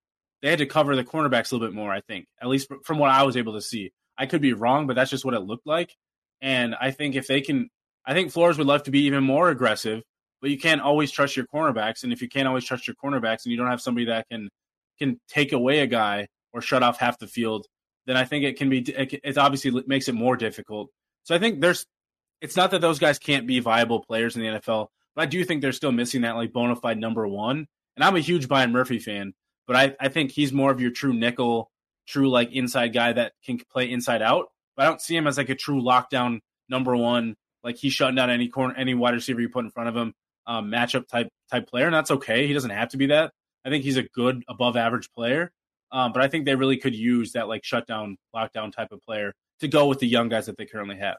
they 0.42 0.50
had 0.50 0.58
to 0.58 0.66
cover 0.66 0.94
the 0.96 1.04
cornerbacks 1.04 1.52
a 1.52 1.54
little 1.54 1.68
bit 1.68 1.74
more. 1.74 1.92
I 1.92 2.00
think 2.00 2.26
at 2.40 2.48
least 2.48 2.68
from 2.84 2.98
what 2.98 3.10
I 3.10 3.22
was 3.22 3.36
able 3.36 3.54
to 3.54 3.62
see. 3.62 3.92
I 4.18 4.26
could 4.26 4.42
be 4.42 4.52
wrong, 4.52 4.86
but 4.86 4.94
that's 4.94 5.10
just 5.10 5.24
what 5.24 5.34
it 5.34 5.40
looked 5.40 5.66
like. 5.66 5.96
And 6.42 6.74
I 6.74 6.90
think 6.90 7.14
if 7.14 7.26
they 7.26 7.40
can, 7.40 7.70
I 8.04 8.12
think 8.12 8.30
Flores 8.30 8.58
would 8.58 8.66
love 8.66 8.82
to 8.84 8.90
be 8.90 9.02
even 9.02 9.24
more 9.24 9.48
aggressive, 9.48 10.02
but 10.40 10.50
you 10.50 10.58
can't 10.58 10.80
always 10.80 11.10
trust 11.10 11.36
your 11.36 11.46
cornerbacks. 11.46 12.02
And 12.02 12.12
if 12.12 12.20
you 12.20 12.28
can't 12.28 12.48
always 12.48 12.64
trust 12.64 12.86
your 12.86 12.96
cornerbacks, 13.02 13.44
and 13.44 13.52
you 13.52 13.56
don't 13.56 13.70
have 13.70 13.80
somebody 13.80 14.06
that 14.06 14.28
can 14.28 14.50
can 14.98 15.18
take 15.28 15.52
away 15.52 15.78
a 15.78 15.86
guy 15.86 16.26
or 16.52 16.60
shut 16.60 16.82
off 16.82 16.98
half 16.98 17.18
the 17.18 17.26
field, 17.26 17.66
then 18.06 18.16
I 18.16 18.24
think 18.24 18.44
it 18.44 18.58
can 18.58 18.68
be. 18.68 18.80
It, 18.80 19.20
it 19.22 19.38
obviously 19.38 19.82
makes 19.86 20.08
it 20.08 20.14
more 20.14 20.36
difficult. 20.36 20.90
So 21.22 21.34
I 21.34 21.38
think 21.38 21.60
there's. 21.60 21.86
It's 22.40 22.56
not 22.56 22.72
that 22.72 22.80
those 22.80 22.98
guys 22.98 23.20
can't 23.20 23.46
be 23.46 23.60
viable 23.60 24.00
players 24.02 24.34
in 24.34 24.42
the 24.42 24.48
NFL, 24.48 24.88
but 25.14 25.22
I 25.22 25.26
do 25.26 25.44
think 25.44 25.62
they're 25.62 25.70
still 25.70 25.92
missing 25.92 26.22
that 26.22 26.34
like 26.34 26.52
bona 26.52 26.74
fide 26.74 26.98
number 26.98 27.26
one. 27.26 27.68
And 27.96 28.04
I'm 28.04 28.16
a 28.16 28.20
huge 28.20 28.48
Byron 28.48 28.72
Murphy 28.72 28.98
fan, 28.98 29.32
but 29.72 29.96
I, 30.00 30.06
I 30.06 30.08
think 30.08 30.32
he's 30.32 30.52
more 30.52 30.70
of 30.70 30.82
your 30.82 30.90
true 30.90 31.14
nickel, 31.14 31.70
true 32.06 32.28
like 32.28 32.52
inside 32.52 32.88
guy 32.88 33.14
that 33.14 33.32
can 33.42 33.58
play 33.72 33.90
inside 33.90 34.20
out. 34.20 34.48
But 34.76 34.82
I 34.82 34.88
don't 34.90 35.00
see 35.00 35.16
him 35.16 35.26
as 35.26 35.38
like 35.38 35.48
a 35.48 35.54
true 35.54 35.80
lockdown 35.80 36.40
number 36.68 36.94
one. 36.94 37.36
Like 37.64 37.76
he's 37.76 37.94
shutting 37.94 38.16
down 38.16 38.28
any 38.28 38.48
corner, 38.48 38.74
any 38.76 38.92
wide 38.92 39.14
receiver 39.14 39.40
you 39.40 39.48
put 39.48 39.64
in 39.64 39.70
front 39.70 39.88
of 39.88 39.96
him, 39.96 40.12
um, 40.46 40.70
matchup 40.70 41.08
type 41.08 41.30
type 41.50 41.66
player, 41.68 41.86
and 41.86 41.94
that's 41.94 42.10
okay. 42.10 42.46
He 42.46 42.52
doesn't 42.52 42.68
have 42.68 42.90
to 42.90 42.98
be 42.98 43.06
that. 43.06 43.32
I 43.64 43.70
think 43.70 43.82
he's 43.82 43.96
a 43.96 44.02
good 44.02 44.42
above 44.46 44.76
average 44.76 45.10
player, 45.12 45.50
um, 45.90 46.12
but 46.12 46.20
I 46.20 46.28
think 46.28 46.44
they 46.44 46.54
really 46.54 46.76
could 46.76 46.94
use 46.94 47.32
that 47.32 47.48
like 47.48 47.64
shutdown, 47.64 48.18
lockdown 48.36 48.74
type 48.74 48.92
of 48.92 49.00
player 49.00 49.32
to 49.60 49.68
go 49.68 49.86
with 49.86 50.00
the 50.00 50.06
young 50.06 50.28
guys 50.28 50.44
that 50.46 50.58
they 50.58 50.66
currently 50.66 50.98
have. 50.98 51.16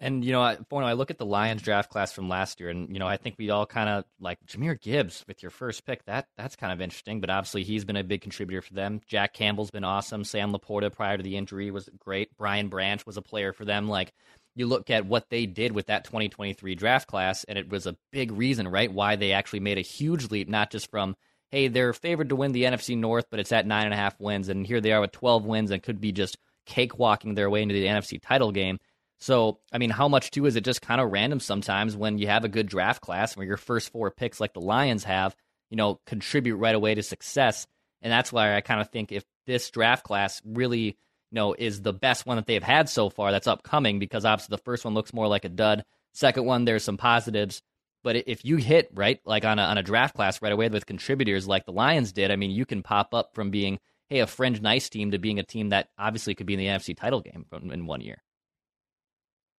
And 0.00 0.24
you 0.24 0.30
know, 0.30 0.40
I, 0.40 0.56
I 0.70 0.92
look 0.92 1.10
at 1.10 1.18
the 1.18 1.26
Lions 1.26 1.62
draft 1.62 1.90
class 1.90 2.12
from 2.12 2.28
last 2.28 2.60
year, 2.60 2.70
and 2.70 2.88
you 2.92 3.00
know, 3.00 3.08
I 3.08 3.16
think 3.16 3.34
we 3.36 3.50
all 3.50 3.66
kind 3.66 3.88
of 3.88 4.04
like 4.20 4.38
Jahmyr 4.46 4.80
Gibbs 4.80 5.24
with 5.26 5.42
your 5.42 5.50
first 5.50 5.84
pick. 5.84 6.04
That 6.04 6.28
that's 6.36 6.54
kind 6.54 6.72
of 6.72 6.80
interesting, 6.80 7.20
but 7.20 7.30
obviously 7.30 7.64
he's 7.64 7.84
been 7.84 7.96
a 7.96 8.04
big 8.04 8.20
contributor 8.20 8.62
for 8.62 8.74
them. 8.74 9.00
Jack 9.08 9.34
Campbell's 9.34 9.72
been 9.72 9.84
awesome. 9.84 10.22
Sam 10.22 10.52
LaPorta 10.52 10.92
prior 10.92 11.16
to 11.16 11.22
the 11.22 11.36
injury 11.36 11.70
was 11.72 11.88
great. 11.98 12.36
Brian 12.36 12.68
Branch 12.68 13.04
was 13.06 13.16
a 13.16 13.22
player 13.22 13.52
for 13.52 13.64
them. 13.64 13.88
Like 13.88 14.12
you 14.54 14.66
look 14.66 14.88
at 14.88 15.06
what 15.06 15.30
they 15.30 15.46
did 15.46 15.72
with 15.72 15.86
that 15.86 16.04
2023 16.04 16.76
draft 16.76 17.08
class, 17.08 17.42
and 17.44 17.58
it 17.58 17.68
was 17.68 17.86
a 17.86 17.96
big 18.12 18.30
reason, 18.30 18.68
right, 18.68 18.92
why 18.92 19.16
they 19.16 19.32
actually 19.32 19.60
made 19.60 19.78
a 19.78 19.82
huge 19.82 20.30
leap, 20.30 20.48
not 20.48 20.70
just 20.70 20.90
from 20.90 21.16
hey, 21.50 21.68
they're 21.68 21.94
favored 21.94 22.28
to 22.28 22.36
win 22.36 22.52
the 22.52 22.64
NFC 22.64 22.96
North, 22.96 23.24
but 23.30 23.40
it's 23.40 23.52
at 23.52 23.66
nine 23.66 23.86
and 23.86 23.94
a 23.94 23.96
half 23.96 24.20
wins, 24.20 24.48
and 24.48 24.66
here 24.66 24.80
they 24.80 24.92
are 24.92 25.00
with 25.00 25.12
12 25.12 25.44
wins 25.44 25.70
and 25.70 25.82
could 25.82 26.00
be 26.00 26.12
just 26.12 26.36
cakewalking 26.68 27.34
their 27.34 27.48
way 27.48 27.62
into 27.62 27.74
the 27.74 27.86
NFC 27.86 28.20
title 28.20 28.52
game. 28.52 28.78
So, 29.20 29.58
I 29.72 29.78
mean, 29.78 29.90
how 29.90 30.08
much 30.08 30.30
too 30.30 30.46
is 30.46 30.56
it 30.56 30.64
just 30.64 30.82
kind 30.82 31.00
of 31.00 31.10
random 31.10 31.40
sometimes 31.40 31.96
when 31.96 32.18
you 32.18 32.28
have 32.28 32.44
a 32.44 32.48
good 32.48 32.68
draft 32.68 33.00
class 33.00 33.36
where 33.36 33.46
your 33.46 33.56
first 33.56 33.90
four 33.90 34.10
picks, 34.10 34.40
like 34.40 34.54
the 34.54 34.60
Lions 34.60 35.04
have, 35.04 35.34
you 35.70 35.76
know, 35.76 36.00
contribute 36.06 36.56
right 36.56 36.74
away 36.74 36.94
to 36.94 37.02
success. 37.02 37.66
And 38.00 38.12
that's 38.12 38.32
why 38.32 38.54
I 38.56 38.60
kind 38.60 38.80
of 38.80 38.90
think 38.90 39.10
if 39.10 39.24
this 39.46 39.70
draft 39.70 40.04
class 40.04 40.40
really, 40.44 40.84
you 40.84 40.94
know, 41.32 41.54
is 41.58 41.82
the 41.82 41.92
best 41.92 42.26
one 42.26 42.36
that 42.36 42.46
they've 42.46 42.62
had 42.62 42.88
so 42.88 43.10
far 43.10 43.32
that's 43.32 43.48
upcoming, 43.48 43.98
because 43.98 44.24
obviously 44.24 44.54
the 44.54 44.62
first 44.62 44.84
one 44.84 44.94
looks 44.94 45.12
more 45.12 45.26
like 45.26 45.44
a 45.44 45.48
dud. 45.48 45.84
Second 46.14 46.44
one, 46.44 46.64
there's 46.64 46.84
some 46.84 46.96
positives. 46.96 47.60
But 48.04 48.28
if 48.28 48.44
you 48.44 48.56
hit, 48.56 48.90
right, 48.94 49.20
like 49.24 49.44
on 49.44 49.58
a, 49.58 49.62
on 49.62 49.78
a 49.78 49.82
draft 49.82 50.14
class 50.14 50.40
right 50.40 50.52
away 50.52 50.68
with 50.68 50.86
contributors 50.86 51.48
like 51.48 51.66
the 51.66 51.72
Lions 51.72 52.12
did, 52.12 52.30
I 52.30 52.36
mean, 52.36 52.52
you 52.52 52.64
can 52.64 52.84
pop 52.84 53.12
up 53.12 53.34
from 53.34 53.50
being, 53.50 53.80
hey, 54.08 54.20
a 54.20 54.26
fringe 54.28 54.60
nice 54.60 54.88
team 54.88 55.10
to 55.10 55.18
being 55.18 55.40
a 55.40 55.42
team 55.42 55.70
that 55.70 55.88
obviously 55.98 56.36
could 56.36 56.46
be 56.46 56.54
in 56.54 56.60
the 56.60 56.66
NFC 56.66 56.96
title 56.96 57.20
game 57.20 57.46
in 57.52 57.72
in 57.72 57.86
one 57.86 58.00
year. 58.00 58.22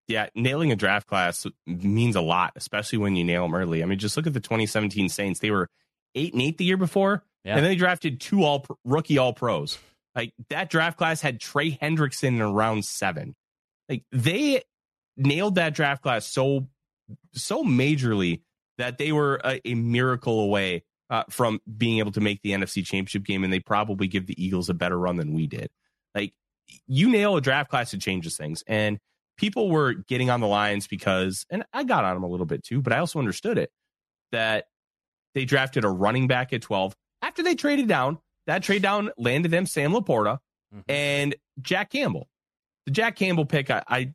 Yeah, 0.09 0.27
nailing 0.35 0.71
a 0.71 0.75
draft 0.75 1.07
class 1.07 1.45
means 1.65 2.15
a 2.17 2.21
lot, 2.21 2.51
especially 2.57 2.97
when 2.97 3.15
you 3.15 3.23
nail 3.23 3.43
them 3.43 3.55
early. 3.55 3.81
I 3.81 3.85
mean, 3.85 3.99
just 3.99 4.17
look 4.17 4.27
at 4.27 4.33
the 4.33 4.39
2017 4.41 5.07
Saints; 5.07 5.39
they 5.39 5.51
were 5.51 5.69
eight 6.15 6.33
and 6.33 6.41
eight 6.41 6.57
the 6.57 6.65
year 6.65 6.77
before, 6.77 7.23
Yeah. 7.45 7.55
and 7.55 7.63
then 7.63 7.71
they 7.71 7.75
drafted 7.77 8.19
two 8.19 8.43
all 8.43 8.65
rookie 8.83 9.17
all 9.17 9.31
pros. 9.33 9.77
Like 10.15 10.33
that 10.49 10.69
draft 10.69 10.97
class 10.97 11.21
had 11.21 11.39
Trey 11.39 11.71
Hendrickson 11.71 12.27
in 12.39 12.41
round 12.41 12.83
seven. 12.83 13.35
Like 13.87 14.03
they 14.11 14.63
nailed 15.15 15.55
that 15.55 15.73
draft 15.75 16.01
class 16.01 16.25
so 16.25 16.67
so 17.33 17.63
majorly 17.63 18.41
that 18.77 18.97
they 18.97 19.11
were 19.11 19.39
a, 19.43 19.61
a 19.65 19.75
miracle 19.75 20.39
away 20.41 20.83
uh, 21.09 21.23
from 21.29 21.59
being 21.77 21.99
able 21.99 22.11
to 22.13 22.21
make 22.21 22.41
the 22.41 22.51
NFC 22.51 22.83
Championship 22.85 23.23
game, 23.23 23.43
and 23.43 23.51
they 23.53 23.59
probably 23.59 24.07
give 24.07 24.25
the 24.25 24.43
Eagles 24.43 24.69
a 24.69 24.73
better 24.73 24.97
run 24.97 25.17
than 25.17 25.33
we 25.33 25.45
did. 25.47 25.69
Like 26.15 26.33
you 26.87 27.09
nail 27.09 27.35
a 27.37 27.41
draft 27.41 27.69
class, 27.69 27.93
it 27.93 28.01
changes 28.01 28.35
things, 28.37 28.63
and 28.67 28.99
people 29.39 29.69
were 29.69 29.93
getting 29.93 30.29
on 30.29 30.41
the 30.41 30.47
Lions 30.47 30.85
because, 30.85 31.45
and 31.49 31.65
I 31.73 31.83
got 31.83 32.03
on 32.03 32.15
them 32.15 32.23
a 32.23 32.27
little 32.27 32.45
bit 32.45 32.63
too, 32.63 32.81
but 32.81 32.93
I 32.93 32.99
also 32.99 33.19
understood 33.19 33.57
it 33.57 33.71
that 34.31 34.65
they 35.33 35.45
drafted 35.45 35.85
a 35.85 35.89
running 35.89 36.27
back 36.27 36.53
at 36.53 36.61
12 36.61 36.93
after 37.21 37.41
they 37.41 37.55
traded 37.55 37.87
down. 37.87 38.19
That 38.47 38.63
trade 38.63 38.81
down 38.81 39.11
landed 39.17 39.51
them 39.51 39.65
Sam 39.65 39.93
LaPorta 39.93 40.39
mm-hmm. 40.73 40.79
and 40.87 41.35
Jack 41.61 41.91
Campbell. 41.91 42.27
The 42.85 42.91
Jack 42.91 43.15
Campbell 43.15 43.45
pick, 43.45 43.71
I, 43.71 43.83
I 43.87 44.13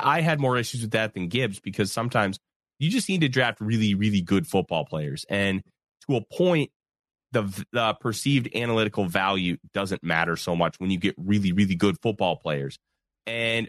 I 0.00 0.20
had 0.20 0.40
more 0.40 0.56
issues 0.56 0.82
with 0.82 0.90
that 0.92 1.14
than 1.14 1.28
Gibbs 1.28 1.60
because 1.60 1.92
sometimes 1.92 2.38
you 2.78 2.90
just 2.90 3.08
need 3.08 3.20
to 3.20 3.28
draft 3.28 3.60
really, 3.60 3.94
really 3.94 4.20
good 4.20 4.46
football 4.46 4.84
players. 4.84 5.24
And 5.28 5.62
to 6.08 6.16
a 6.16 6.20
point, 6.22 6.70
the, 7.32 7.64
the 7.72 7.94
perceived 7.94 8.48
analytical 8.54 9.06
value 9.06 9.56
doesn't 9.72 10.02
matter 10.02 10.36
so 10.36 10.56
much 10.56 10.76
when 10.78 10.90
you 10.90 10.98
get 10.98 11.14
really, 11.16 11.52
really 11.52 11.76
good 11.76 11.96
football 12.02 12.36
players. 12.36 12.78
And 13.26 13.68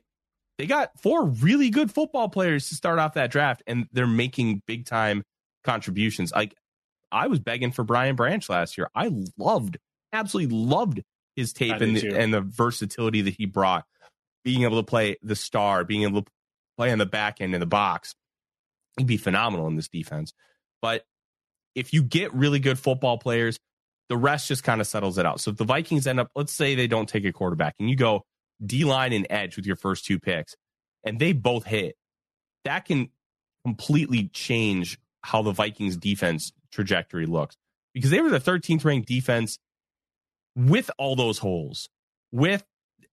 they 0.58 0.66
got 0.66 0.92
four 1.02 1.26
really 1.26 1.70
good 1.70 1.92
football 1.92 2.30
players 2.30 2.70
to 2.70 2.76
start 2.76 3.00
off 3.00 3.14
that 3.14 3.32
draft, 3.32 3.64
and 3.68 3.88
they're 3.92 4.08
making 4.08 4.62
big 4.66 4.86
time 4.86 5.24
contributions. 5.64 6.32
Like 6.32 6.56
I 7.12 7.28
was 7.28 7.40
begging 7.40 7.72
for 7.72 7.84
Brian 7.84 8.16
Branch 8.16 8.48
last 8.50 8.78
year. 8.78 8.90
I 8.96 9.12
loved, 9.38 9.78
absolutely 10.12 10.56
loved 10.56 11.02
his 11.36 11.54
tape 11.54 11.80
and 11.80 11.96
the, 11.96 12.18
and 12.18 12.34
the 12.34 12.42
versatility 12.42 13.22
that 13.22 13.36
he 13.38 13.46
brought. 13.46 13.86
Being 14.44 14.64
able 14.64 14.78
to 14.78 14.86
play 14.86 15.18
the 15.22 15.36
star, 15.36 15.84
being 15.84 16.04
able 16.04 16.22
to 16.24 16.32
play 16.78 16.92
on 16.92 16.98
the 16.98 17.06
back 17.06 17.42
end 17.42 17.54
in 17.54 17.60
the 17.60 17.66
box, 17.66 18.16
he'd 18.98 19.08
be 19.08 19.18
phenomenal 19.18 19.68
in 19.68 19.76
this 19.76 19.90
defense. 19.90 20.34
But 20.82 21.04
if 21.76 21.94
you 21.94 22.02
get 22.02 22.34
really 22.34 22.60
good 22.60 22.80
football 22.80 23.18
players, 23.18 23.60
the 24.10 24.18
rest 24.18 24.48
just 24.48 24.64
kind 24.64 24.80
of 24.80 24.88
settles 24.88 25.18
it 25.18 25.26
out. 25.26 25.42
So 25.42 25.52
if 25.52 25.58
the 25.58 25.66
Vikings 25.66 26.08
end 26.08 26.20
up, 26.20 26.30
let's 26.34 26.54
say 26.54 26.76
they 26.76 26.88
don't 26.88 27.10
take 27.10 27.26
a 27.26 27.34
quarterback, 27.34 27.76
and 27.80 27.90
you 27.90 27.96
go 27.96 28.24
D 28.66 28.84
line 28.84 29.14
and 29.14 29.28
edge 29.30 29.56
with 29.56 29.66
your 29.66 29.76
first 29.76 30.06
two 30.06 30.20
picks, 30.20 30.56
and 31.04 31.20
they 31.20 31.34
both 31.34 31.66
hit, 31.66 31.96
that 32.66 32.86
can 32.86 33.10
completely 33.64 34.30
change 34.30 35.00
how 35.22 35.42
the 35.42 35.52
Vikings 35.52 35.98
defense 35.98 36.54
trajectory 36.72 37.26
looks 37.26 37.58
because 37.94 38.12
they 38.12 38.22
were 38.22 38.30
the 38.30 38.40
13th 38.40 38.86
ranked 38.86 39.08
defense 39.08 39.60
with 40.56 40.90
all 40.98 41.16
those 41.16 41.38
holes, 41.38 41.90
with 42.32 42.64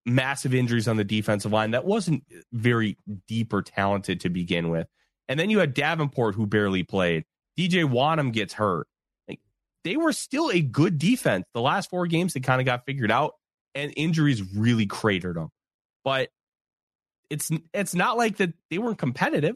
massive 0.05 0.53
injuries 0.53 0.87
on 0.87 0.97
the 0.97 1.03
defensive 1.03 1.51
line 1.51 1.71
that 1.71 1.85
wasn't 1.85 2.23
very 2.53 2.97
deep 3.27 3.53
or 3.53 3.61
talented 3.61 4.19
to 4.21 4.29
begin 4.29 4.69
with. 4.69 4.87
And 5.27 5.39
then 5.39 5.49
you 5.49 5.59
had 5.59 5.73
Davenport 5.73 6.35
who 6.35 6.45
barely 6.45 6.83
played. 6.83 7.25
DJ 7.57 7.89
Wonnum 7.89 8.31
gets 8.31 8.53
hurt. 8.53 8.87
Like, 9.27 9.39
they 9.83 9.97
were 9.97 10.13
still 10.13 10.51
a 10.51 10.61
good 10.61 10.99
defense. 10.99 11.45
The 11.53 11.61
last 11.61 11.89
four 11.89 12.05
games 12.07 12.33
they 12.33 12.39
kind 12.39 12.61
of 12.61 12.65
got 12.65 12.85
figured 12.85 13.11
out 13.11 13.33
and 13.75 13.93
injuries 13.95 14.41
really 14.55 14.85
cratered 14.85 15.35
them. 15.35 15.49
But 16.03 16.29
it's 17.29 17.51
it's 17.73 17.93
not 17.93 18.17
like 18.17 18.37
that 18.37 18.53
they 18.69 18.77
weren't 18.77 18.97
competitive. 18.97 19.55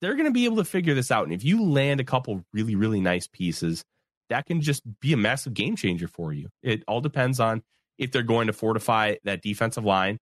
They're 0.00 0.14
going 0.14 0.26
to 0.26 0.32
be 0.32 0.44
able 0.44 0.56
to 0.56 0.64
figure 0.64 0.94
this 0.94 1.10
out. 1.10 1.24
And 1.24 1.32
if 1.32 1.44
you 1.44 1.64
land 1.64 2.00
a 2.00 2.04
couple 2.04 2.44
really 2.52 2.74
really 2.74 3.00
nice 3.00 3.26
pieces, 3.26 3.84
that 4.30 4.46
can 4.46 4.60
just 4.60 4.82
be 5.00 5.12
a 5.12 5.16
massive 5.16 5.54
game 5.54 5.76
changer 5.76 6.08
for 6.08 6.32
you. 6.32 6.48
It 6.62 6.82
all 6.88 7.00
depends 7.00 7.40
on 7.40 7.62
if 7.98 8.12
they're 8.12 8.22
going 8.22 8.46
to 8.46 8.52
fortify 8.52 9.16
that 9.24 9.42
defensive 9.42 9.84
line 9.84 10.18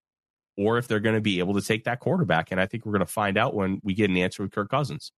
or 0.57 0.77
if 0.77 0.87
they're 0.87 0.99
going 0.99 1.15
to 1.15 1.21
be 1.21 1.39
able 1.39 1.53
to 1.53 1.61
take 1.61 1.83
that 1.85 1.99
quarterback. 1.99 2.51
And 2.51 2.59
I 2.59 2.65
think 2.65 2.85
we're 2.85 2.93
going 2.93 3.05
to 3.05 3.11
find 3.11 3.37
out 3.37 3.53
when 3.53 3.79
we 3.83 3.93
get 3.93 4.09
an 4.09 4.17
answer 4.17 4.43
with 4.43 4.51
Kirk 4.51 4.69
Cousins. 4.69 5.11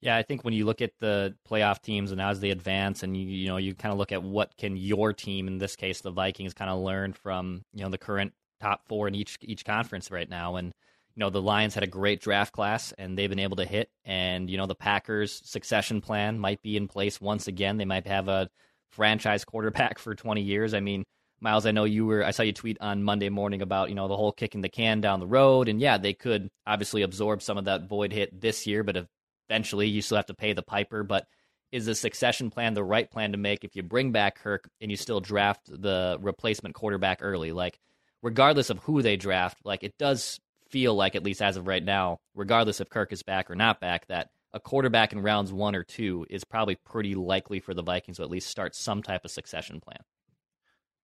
Yeah, 0.00 0.16
I 0.16 0.22
think 0.22 0.44
when 0.44 0.54
you 0.54 0.64
look 0.64 0.80
at 0.80 0.92
the 1.00 1.34
playoff 1.48 1.82
teams 1.82 2.12
and 2.12 2.20
as 2.20 2.38
they 2.38 2.50
advance, 2.50 3.02
and 3.02 3.16
you 3.16 3.24
you 3.26 3.48
know 3.48 3.56
you 3.56 3.74
kind 3.74 3.92
of 3.92 3.98
look 3.98 4.12
at 4.12 4.22
what 4.22 4.56
can 4.56 4.76
your 4.76 5.12
team, 5.12 5.48
in 5.48 5.58
this 5.58 5.74
case 5.76 6.00
the 6.00 6.10
Vikings, 6.10 6.54
kind 6.54 6.70
of 6.70 6.80
learn 6.80 7.12
from 7.12 7.64
you 7.74 7.82
know 7.82 7.90
the 7.90 7.98
current 7.98 8.32
top 8.60 8.82
four 8.86 9.08
in 9.08 9.14
each 9.14 9.38
each 9.42 9.64
conference 9.64 10.10
right 10.10 10.28
now, 10.28 10.56
and 10.56 10.68
you 11.16 11.20
know 11.20 11.30
the 11.30 11.42
Lions 11.42 11.74
had 11.74 11.82
a 11.82 11.88
great 11.88 12.20
draft 12.20 12.52
class 12.52 12.92
and 12.96 13.18
they've 13.18 13.30
been 13.30 13.40
able 13.40 13.56
to 13.56 13.64
hit, 13.64 13.90
and 14.04 14.48
you 14.48 14.56
know 14.56 14.66
the 14.66 14.74
Packers 14.76 15.42
succession 15.44 16.00
plan 16.00 16.38
might 16.38 16.62
be 16.62 16.76
in 16.76 16.86
place 16.86 17.20
once 17.20 17.48
again. 17.48 17.76
They 17.76 17.84
might 17.84 18.06
have 18.06 18.28
a 18.28 18.48
franchise 18.92 19.44
quarterback 19.44 19.98
for 19.98 20.14
20 20.14 20.42
years. 20.42 20.74
I 20.74 20.80
mean, 20.80 21.04
Miles, 21.40 21.66
I 21.66 21.72
know 21.72 21.84
you 21.84 22.06
were. 22.06 22.24
I 22.24 22.30
saw 22.30 22.44
you 22.44 22.52
tweet 22.52 22.78
on 22.80 23.02
Monday 23.02 23.30
morning 23.30 23.62
about 23.62 23.88
you 23.88 23.96
know 23.96 24.06
the 24.06 24.16
whole 24.16 24.32
kicking 24.32 24.60
the 24.60 24.68
can 24.68 25.00
down 25.00 25.18
the 25.18 25.26
road, 25.26 25.68
and 25.68 25.80
yeah, 25.80 25.98
they 25.98 26.12
could 26.14 26.48
obviously 26.68 27.02
absorb 27.02 27.42
some 27.42 27.58
of 27.58 27.64
that 27.64 27.88
void 27.88 28.12
hit 28.12 28.40
this 28.40 28.64
year, 28.64 28.84
but 28.84 28.96
if 28.96 29.06
eventually 29.48 29.88
you 29.88 30.02
still 30.02 30.16
have 30.16 30.26
to 30.26 30.34
pay 30.34 30.52
the 30.52 30.62
piper. 30.62 31.02
But 31.02 31.26
is 31.72 31.86
the 31.86 31.94
succession 31.94 32.50
plan 32.50 32.74
the 32.74 32.84
right 32.84 33.10
plan 33.10 33.32
to 33.32 33.38
make 33.38 33.64
if 33.64 33.76
you 33.76 33.82
bring 33.82 34.12
back 34.12 34.38
Kirk 34.38 34.68
and 34.80 34.90
you 34.90 34.96
still 34.96 35.20
draft 35.20 35.66
the 35.66 36.18
replacement 36.20 36.74
quarterback 36.74 37.18
early? 37.20 37.52
Like, 37.52 37.78
regardless 38.22 38.70
of 38.70 38.78
who 38.80 39.02
they 39.02 39.16
draft, 39.16 39.58
like 39.64 39.82
it 39.84 39.96
does 39.98 40.40
feel 40.68 40.94
like, 40.94 41.14
at 41.14 41.24
least 41.24 41.42
as 41.42 41.56
of 41.56 41.66
right 41.66 41.84
now, 41.84 42.20
regardless 42.34 42.80
if 42.80 42.90
Kirk 42.90 43.12
is 43.12 43.22
back 43.22 43.50
or 43.50 43.54
not 43.54 43.80
back, 43.80 44.06
that 44.06 44.30
a 44.52 44.60
quarterback 44.60 45.12
in 45.12 45.20
rounds 45.20 45.52
one 45.52 45.74
or 45.74 45.84
two 45.84 46.26
is 46.30 46.44
probably 46.44 46.74
pretty 46.74 47.14
likely 47.14 47.60
for 47.60 47.74
the 47.74 47.82
Vikings 47.82 48.16
to 48.16 48.22
at 48.22 48.30
least 48.30 48.48
start 48.48 48.74
some 48.74 49.02
type 49.02 49.24
of 49.24 49.30
succession 49.30 49.80
plan. 49.80 49.98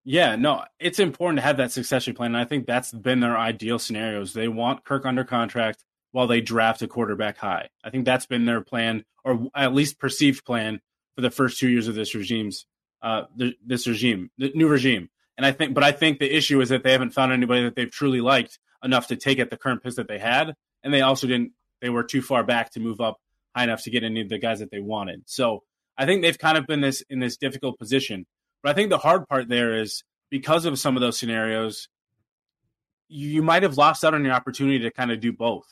Yeah, 0.03 0.35
no, 0.35 0.63
it's 0.79 0.99
important 0.99 1.39
to 1.39 1.43
have 1.43 1.57
that 1.57 1.71
succession 1.71 2.13
plan. 2.13 2.35
And 2.35 2.37
I 2.37 2.45
think 2.45 2.65
that's 2.65 2.91
been 2.91 3.19
their 3.19 3.37
ideal 3.37 3.79
scenarios. 3.79 4.33
They 4.33 4.47
want 4.47 4.83
Kirk 4.83 5.05
under 5.05 5.23
contract 5.23 5.83
while 6.15 6.27
they 6.27 6.39
draft 6.39 6.81
a 6.81 6.87
quarterback 6.87 7.37
high. 7.37 7.67
I 7.83 7.89
think 7.89 8.05
that's 8.05 8.25
been 8.25 8.45
their 8.45 8.61
plan, 8.61 9.03
or 9.25 9.49
at 9.53 9.73
least 9.73 9.99
perceived 9.99 10.45
plan, 10.45 10.79
for 11.13 11.21
the 11.21 11.29
first 11.29 11.59
two 11.59 11.67
years 11.67 11.89
of 11.89 11.95
this 11.95 12.15
regime's 12.15 12.65
uh, 13.01 13.23
this 13.65 13.85
regime, 13.85 14.31
the 14.37 14.49
new 14.55 14.69
regime. 14.69 15.09
And 15.35 15.45
I 15.45 15.51
think, 15.51 15.73
but 15.73 15.83
I 15.83 15.91
think 15.91 16.19
the 16.19 16.33
issue 16.33 16.61
is 16.61 16.69
that 16.69 16.83
they 16.83 16.93
haven't 16.93 17.09
found 17.09 17.33
anybody 17.33 17.63
that 17.63 17.75
they've 17.75 17.91
truly 17.91 18.21
liked 18.21 18.59
enough 18.81 19.07
to 19.07 19.17
take 19.17 19.39
at 19.39 19.49
the 19.49 19.57
current 19.57 19.83
picks 19.83 19.97
that 19.97 20.07
they 20.07 20.17
had, 20.17 20.53
and 20.83 20.93
they 20.93 21.01
also 21.01 21.27
didn't. 21.27 21.51
They 21.81 21.89
were 21.89 22.03
too 22.03 22.21
far 22.21 22.45
back 22.45 22.71
to 22.71 22.79
move 22.79 23.01
up 23.01 23.17
high 23.53 23.65
enough 23.65 23.83
to 23.83 23.89
get 23.89 24.05
any 24.05 24.21
of 24.21 24.29
the 24.29 24.37
guys 24.37 24.59
that 24.59 24.71
they 24.71 24.79
wanted. 24.79 25.23
So 25.25 25.63
I 25.97 26.05
think 26.05 26.21
they've 26.21 26.39
kind 26.39 26.57
of 26.57 26.65
been 26.65 26.79
this 26.79 27.03
in 27.09 27.19
this 27.19 27.35
difficult 27.35 27.77
position. 27.77 28.25
But 28.63 28.71
I 28.71 28.73
think 28.73 28.89
the 28.89 28.99
hard 28.99 29.27
part 29.27 29.49
there 29.49 29.77
is 29.81 30.05
because 30.29 30.63
of 30.63 30.79
some 30.79 30.95
of 30.95 31.01
those 31.01 31.19
scenarios, 31.19 31.89
you, 33.09 33.27
you 33.27 33.43
might 33.43 33.63
have 33.63 33.77
lost 33.77 34.05
out 34.05 34.13
on 34.13 34.23
your 34.23 34.33
opportunity 34.33 34.79
to 34.79 34.91
kind 34.91 35.11
of 35.11 35.19
do 35.19 35.33
both. 35.33 35.67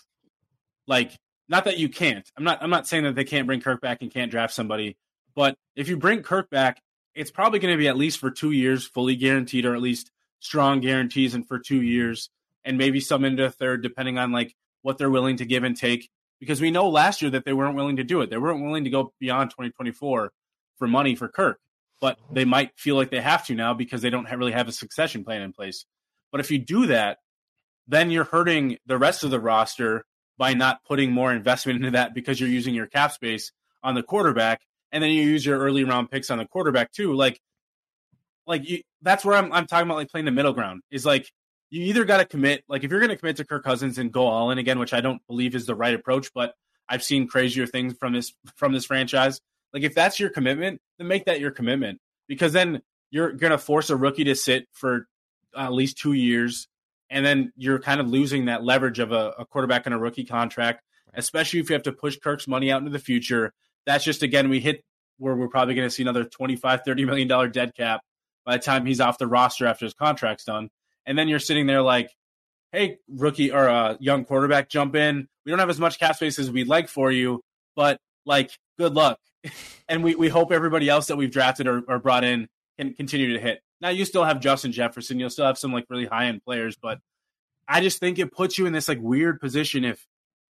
Like, 0.88 1.17
not 1.50 1.65
that 1.65 1.78
you 1.78 1.89
can't. 1.89 2.30
I'm 2.38 2.43
not. 2.43 2.62
I'm 2.62 2.69
not 2.69 2.88
saying 2.88 3.04
that 3.04 3.15
they 3.15 3.24
can't 3.24 3.48
bring 3.48 3.62
Kirk 3.62 3.82
back 3.82 4.02
and 4.02 4.12
can't 4.12 4.32
draft 4.32 4.54
somebody. 4.54 4.98
But 5.36 5.56
if 5.76 5.88
you 5.88 5.98
bring 5.98 6.24
Kirk 6.24 6.50
back, 6.50 6.82
it's 7.15 7.32
probably 7.32 7.60
going 7.60 7.74
to 7.74 7.78
be 7.78 7.88
at 7.88 7.98
least 7.98 8.19
for 8.19 8.32
two 8.32 8.52
years, 8.52 8.86
fully 8.86 9.15
guaranteed, 9.15 9.65
or 9.65 9.76
at 9.76 9.82
least 9.82 10.12
strong 10.39 10.80
guarantees, 10.80 11.34
and 11.34 11.48
for 11.48 11.60
two 11.60 11.82
years, 11.82 12.30
and 12.63 12.78
maybe 12.78 13.00
some 13.00 13.26
into 13.26 13.46
a 13.46 13.50
third, 13.50 13.82
depending 13.82 14.17
on 14.17 14.32
like 14.32 14.56
what 14.82 14.98
they're 14.98 15.10
willing 15.10 15.38
to 15.38 15.46
give 15.46 15.63
and 15.63 15.78
take. 15.78 16.10
Because 16.39 16.60
we 16.60 16.72
know 16.72 16.89
last 16.89 17.22
year 17.22 17.32
that 17.32 17.46
they 17.46 17.54
weren't 17.54 17.76
willing 17.76 17.98
to 17.98 18.04
do 18.04 18.22
it. 18.22 18.30
They 18.30 18.38
weren't 18.38 18.63
willing 18.63 18.84
to 18.84 18.89
go 18.89 19.13
beyond 19.19 19.52
2024 19.52 20.32
for 20.78 20.88
money 20.88 21.15
for 21.15 21.30
Kirk, 21.30 21.60
but 22.02 22.17
they 22.32 22.43
might 22.43 22.72
feel 22.78 22.96
like 22.96 23.12
they 23.12 23.22
have 23.22 23.46
to 23.46 23.56
now 23.56 23.74
because 23.74 24.02
they 24.02 24.10
don't 24.10 24.26
have, 24.26 24.39
really 24.39 24.52
have 24.52 24.67
a 24.67 24.74
succession 24.74 25.24
plan 25.24 25.41
in 25.41 25.54
place. 25.54 25.86
But 26.32 26.41
if 26.41 26.52
you 26.52 26.58
do 26.58 26.88
that, 26.88 27.19
then 27.88 28.12
you're 28.12 28.24
hurting 28.24 28.78
the 28.86 28.98
rest 28.98 29.24
of 29.24 29.32
the 29.32 29.39
roster 29.39 30.06
by 30.38 30.54
not 30.54 30.84
putting 30.86 31.12
more 31.12 31.32
investment 31.32 31.78
into 31.78 31.91
that 31.91 32.13
because 32.13 32.39
you're 32.39 32.50
using 32.50 32.74
your 32.74 32.88
cap 32.88 33.12
space 33.12 33.52
on 33.84 33.96
the 33.96 34.04
quarterback 34.04 34.62
and 34.91 35.04
then 35.04 35.12
you 35.12 35.24
use 35.24 35.46
your 35.46 35.60
early 35.60 35.84
round 35.84 36.10
picks 36.10 36.32
on 36.32 36.38
the 36.38 36.46
quarterback 36.46 36.91
too. 36.91 37.13
Like 37.13 37.41
like 38.46 38.67
you, 38.69 38.82
that's 39.02 39.24
where 39.26 39.36
I'm 39.36 39.52
I'm 39.52 39.67
talking 39.67 39.88
about 39.88 39.98
like 39.98 40.10
playing 40.10 40.26
the 40.26 40.32
middle 40.32 40.54
ground 40.54 40.82
is 40.91 41.06
like 41.06 41.30
you 41.69 41.84
either 41.86 42.06
got 42.06 42.17
to 42.17 42.26
commit 42.26 42.63
like 42.67 42.84
if 42.84 42.91
you're 42.91 43.00
going 43.00 43.10
to 43.10 43.17
commit 43.17 43.38
to 43.38 43.46
Kirk 43.46 43.63
Cousins 43.63 43.98
and 43.98 44.12
go 44.12 44.28
all 44.28 44.52
in 44.52 44.58
again 44.58 44.80
which 44.80 44.93
I 44.93 45.02
don't 45.02 45.26
believe 45.28 45.56
is 45.56 45.65
the 45.65 45.76
right 45.76 45.93
approach 45.93 46.32
but 46.34 46.54
I've 46.88 47.04
seen 47.04 47.28
crazier 47.28 47.65
things 47.65 47.96
from 47.98 48.13
this 48.13 48.34
from 48.56 48.74
this 48.74 48.86
franchise. 48.86 49.39
Like 49.74 49.84
if 49.84 49.96
that's 49.96 50.19
your 50.19 50.30
commitment 50.30 50.82
then 50.98 51.08
make 51.08 51.26
that 51.26 51.39
your 51.39 51.52
commitment 51.52 52.00
because 52.28 52.54
then 52.54 52.82
you're 53.12 53.32
going 53.32 53.52
to 53.52 53.58
force 53.58 53.89
a 53.89 53.96
rookie 53.96 54.24
to 54.26 54.36
sit 54.36 54.67
for 54.72 55.08
at 55.56 55.72
least 55.72 55.98
2 56.00 56.13
years 56.13 56.67
and 57.13 57.23
then 57.23 57.54
you're 57.56 57.80
kind 57.80 58.02
of 58.02 58.08
losing 58.10 58.45
that 58.45 58.63
leverage 58.63 58.99
of 58.99 59.12
a, 59.12 59.34
a 59.38 59.45
quarterback 59.45 59.86
on 59.86 59.93
a 59.93 59.99
rookie 59.99 60.26
contract, 60.26 60.82
especially 61.13 61.60
if 61.60 61.69
you 61.69 61.76
have 61.76 61.84
to 61.84 61.93
push 61.93 62.17
Kirk's 62.17 62.47
money 62.47 62.71
out 62.71 62.80
into 62.80 62.91
the 62.91 62.99
future. 62.99 63.54
That's 63.86 64.04
just 64.04 64.23
again 64.23 64.49
we 64.49 64.60
hit 64.60 64.84
where 65.19 65.36
we're 65.36 65.47
probably 65.47 65.76
going 65.76 65.88
to 65.88 65.93
see 65.93 66.02
another 66.02 66.23
25 66.23 66.82
30 66.84 67.06
million 67.06 67.28
dollar 67.28 67.47
dead 67.47 67.76
cap 67.76 68.02
by 68.45 68.58
the 68.58 68.63
time 68.63 68.86
he's 68.86 68.99
off 68.99 69.19
the 69.19 69.28
roster 69.28 69.67
after 69.67 69.86
his 69.86 69.93
contract's 69.93 70.43
done. 70.43 70.69
And 71.06 71.17
then 71.17 71.28
you're 71.28 71.39
sitting 71.39 71.67
there 71.67 71.82
like, 71.82 72.10
hey, 72.71 72.97
rookie 73.08 73.52
or 73.52 73.67
a 73.67 73.73
uh, 73.73 73.97
young 73.99 74.26
quarterback, 74.26 74.69
jump 74.69 74.95
in. 74.95 75.28
We 75.45 75.52
don't 75.52 75.60
have 75.60 75.69
as 75.69 75.80
much 75.80 75.99
cap 75.99 76.15
space 76.15 76.39
as 76.39 76.49
we'd 76.49 76.67
like 76.67 76.89
for 76.89 77.12
you, 77.12 77.41
but 77.76 77.99
like, 78.26 78.52
good 78.80 78.93
luck. 78.93 79.19
and 79.88 80.04
we, 80.04 80.15
we 80.15 80.30
hope 80.30 80.52
everybody 80.52 80.89
else 80.89 81.08
that 81.08 81.15
we've 81.15 81.32
drafted 81.32 81.67
or, 81.67 81.84
or 81.88 81.99
brought 81.99 82.23
in 82.23 82.47
can 82.78 82.93
continue 82.93 83.34
to 83.34 83.39
hit. 83.39 83.62
Now 83.81 83.89
you 83.89 84.05
still 84.05 84.23
have 84.23 84.39
Justin 84.39 84.71
Jefferson, 84.71 85.19
you'll 85.19 85.29
still 85.29 85.45
have 85.45 85.57
some 85.57 85.73
like 85.73 85.86
really 85.89 86.05
high 86.05 86.25
end 86.25 86.43
players, 86.43 86.77
but 86.81 86.99
I 87.67 87.81
just 87.81 87.99
think 87.99 88.19
it 88.19 88.31
puts 88.31 88.57
you 88.57 88.65
in 88.65 88.73
this 88.73 88.88
like 88.88 88.99
weird 89.01 89.39
position 89.39 89.86
if 89.86 90.05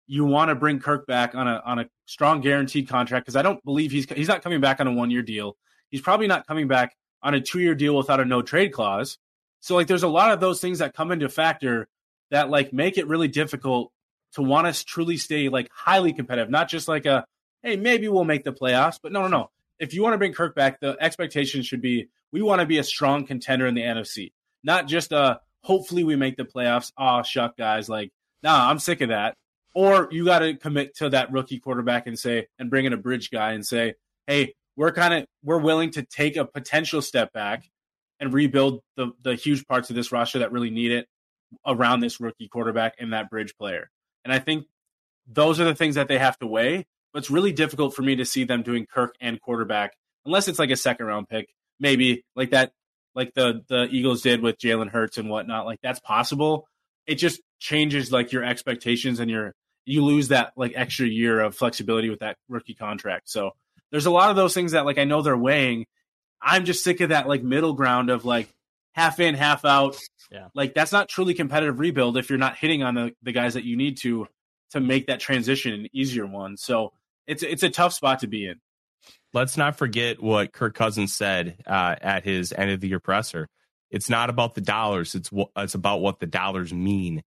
you 0.07 0.25
want 0.25 0.49
to 0.49 0.55
bring 0.55 0.79
Kirk 0.79 1.07
back 1.07 1.35
on 1.35 1.47
a 1.47 1.61
on 1.65 1.79
a 1.79 1.85
strong 2.05 2.41
guaranteed 2.41 2.89
contract 2.89 3.25
because 3.25 3.35
I 3.35 3.41
don't 3.41 3.63
believe 3.63 3.91
he's 3.91 4.09
he's 4.11 4.27
not 4.27 4.41
coming 4.41 4.61
back 4.61 4.79
on 4.79 4.87
a 4.87 4.93
one 4.93 5.11
year 5.11 5.21
deal. 5.21 5.55
He's 5.89 6.01
probably 6.01 6.27
not 6.27 6.47
coming 6.47 6.67
back 6.67 6.95
on 7.21 7.33
a 7.33 7.41
two 7.41 7.59
year 7.59 7.75
deal 7.75 7.95
without 7.95 8.19
a 8.19 8.25
no 8.25 8.41
trade 8.41 8.73
clause. 8.73 9.17
So 9.61 9.75
like 9.75 9.87
there's 9.87 10.03
a 10.03 10.09
lot 10.09 10.31
of 10.31 10.39
those 10.39 10.59
things 10.59 10.79
that 10.79 10.93
come 10.93 11.11
into 11.11 11.29
factor 11.29 11.87
that 12.31 12.49
like 12.49 12.73
make 12.73 12.97
it 12.97 13.07
really 13.07 13.27
difficult 13.27 13.91
to 14.33 14.41
want 14.41 14.67
us 14.67 14.83
truly 14.83 15.17
stay 15.17 15.49
like 15.49 15.69
highly 15.71 16.11
competitive, 16.11 16.49
not 16.49 16.67
just 16.67 16.87
like 16.87 17.05
a 17.05 17.25
hey 17.61 17.77
maybe 17.77 18.07
we'll 18.07 18.25
make 18.25 18.43
the 18.43 18.53
playoffs, 18.53 18.99
but 19.01 19.11
no 19.11 19.21
no 19.21 19.27
no. 19.27 19.49
If 19.79 19.93
you 19.93 20.03
want 20.03 20.13
to 20.13 20.17
bring 20.17 20.33
Kirk 20.33 20.55
back, 20.55 20.79
the 20.79 20.97
expectation 20.99 21.61
should 21.61 21.81
be 21.81 22.09
we 22.33 22.41
want 22.41 22.59
to 22.59 22.65
be 22.65 22.79
a 22.79 22.83
strong 22.83 23.25
contender 23.25 23.67
in 23.67 23.75
the 23.75 23.83
NFC, 23.83 24.33
not 24.63 24.87
just 24.87 25.13
a 25.13 25.39
hopefully 25.61 26.03
we 26.03 26.17
make 26.17 26.35
the 26.35 26.43
playoffs. 26.43 26.91
Oh 26.97 27.23
shuck 27.23 27.55
guys, 27.55 27.87
like 27.87 28.11
nah, 28.41 28.69
I'm 28.69 28.79
sick 28.79 28.99
of 28.99 29.09
that. 29.09 29.35
Or 29.75 30.09
you 30.11 30.25
got 30.25 30.39
to 30.39 30.55
commit 30.55 30.97
to 30.97 31.09
that 31.11 31.31
rookie 31.31 31.59
quarterback 31.59 32.07
and 32.07 32.19
say 32.19 32.47
and 32.59 32.69
bring 32.69 32.85
in 32.85 32.93
a 32.93 32.97
bridge 32.97 33.31
guy 33.31 33.53
and 33.53 33.65
say 33.65 33.93
hey 34.27 34.55
we're 34.75 34.91
kind 34.91 35.13
of 35.13 35.25
we're 35.43 35.59
willing 35.59 35.91
to 35.91 36.03
take 36.03 36.35
a 36.35 36.45
potential 36.45 37.01
step 37.01 37.31
back 37.31 37.63
and 38.19 38.33
rebuild 38.33 38.81
the 38.97 39.11
the 39.21 39.35
huge 39.35 39.65
parts 39.67 39.89
of 39.89 39.95
this 39.95 40.11
roster 40.11 40.39
that 40.39 40.51
really 40.51 40.71
need 40.71 40.91
it 40.91 41.07
around 41.65 41.99
this 41.99 42.19
rookie 42.19 42.47
quarterback 42.47 42.95
and 42.99 43.13
that 43.13 43.29
bridge 43.29 43.55
player. 43.57 43.89
And 44.25 44.33
i 44.33 44.39
think 44.39 44.65
those 45.27 45.59
are 45.59 45.65
the 45.65 45.75
things 45.75 45.95
that 45.95 46.07
they 46.09 46.17
have 46.17 46.37
to 46.39 46.47
weigh. 46.47 46.85
But 47.13 47.19
it's 47.19 47.29
really 47.31 47.51
difficult 47.53 47.93
for 47.93 48.01
me 48.01 48.15
to 48.15 48.25
see 48.25 48.43
them 48.43 48.63
doing 48.63 48.87
kirk 48.87 49.15
and 49.21 49.39
quarterback 49.39 49.93
unless 50.25 50.47
it's 50.47 50.57
like 50.57 50.71
a 50.71 50.75
second 50.75 51.05
round 51.05 51.29
pick 51.29 51.53
maybe 51.79 52.23
like 52.35 52.51
that 52.51 52.71
like 53.15 53.33
the 53.33 53.61
the 53.67 53.87
eagles 53.91 54.21
did 54.21 54.41
with 54.41 54.57
jalen 54.57 54.89
hurts 54.89 55.17
and 55.17 55.29
whatnot 55.29 55.65
like 55.65 55.79
that's 55.81 55.99
possible 55.99 56.67
it 57.05 57.15
just 57.15 57.41
changes 57.59 58.11
like 58.11 58.31
your 58.31 58.43
expectations 58.43 59.19
and 59.19 59.29
your 59.29 59.53
you 59.85 60.03
lose 60.03 60.29
that 60.29 60.53
like 60.55 60.73
extra 60.75 61.07
year 61.07 61.39
of 61.39 61.55
flexibility 61.55 62.09
with 62.09 62.19
that 62.19 62.37
rookie 62.47 62.73
contract. 62.73 63.29
So 63.29 63.51
there's 63.91 64.05
a 64.05 64.11
lot 64.11 64.29
of 64.29 64.35
those 64.35 64.53
things 64.53 64.71
that 64.71 64.85
like 64.85 64.97
I 64.97 65.03
know 65.03 65.21
they're 65.21 65.37
weighing. 65.37 65.85
I'm 66.41 66.65
just 66.65 66.83
sick 66.83 67.01
of 67.01 67.09
that 67.09 67.27
like 67.27 67.43
middle 67.43 67.73
ground 67.73 68.09
of 68.09 68.25
like 68.25 68.49
half 68.93 69.19
in, 69.19 69.35
half 69.35 69.65
out. 69.65 69.97
Yeah. 70.31 70.47
Like 70.53 70.73
that's 70.73 70.91
not 70.91 71.09
truly 71.09 71.33
competitive 71.33 71.79
rebuild 71.79 72.17
if 72.17 72.29
you're 72.29 72.39
not 72.39 72.57
hitting 72.57 72.83
on 72.83 72.95
the, 72.95 73.11
the 73.21 73.31
guys 73.31 73.53
that 73.55 73.63
you 73.63 73.75
need 73.75 73.97
to 74.01 74.27
to 74.71 74.79
make 74.79 75.07
that 75.07 75.19
transition 75.19 75.73
an 75.73 75.87
easier 75.93 76.25
one. 76.25 76.57
So 76.57 76.93
it's 77.27 77.43
it's 77.43 77.63
a 77.63 77.69
tough 77.69 77.93
spot 77.93 78.19
to 78.19 78.27
be 78.27 78.45
in. 78.45 78.59
Let's 79.33 79.57
not 79.57 79.77
forget 79.77 80.21
what 80.21 80.53
Kirk 80.53 80.75
Cousins 80.75 81.13
said 81.13 81.63
uh, 81.65 81.95
at 82.01 82.23
his 82.23 82.53
end 82.53 82.71
of 82.71 82.81
the 82.81 82.87
year 82.87 82.99
presser. 82.99 83.47
It's 83.89 84.09
not 84.09 84.29
about 84.29 84.55
the 84.55 84.61
dollars. 84.61 85.15
It's 85.15 85.29
it's 85.55 85.75
about 85.75 86.01
what 86.01 86.19
the 86.19 86.27
dollars 86.27 86.73
mean. 86.73 87.23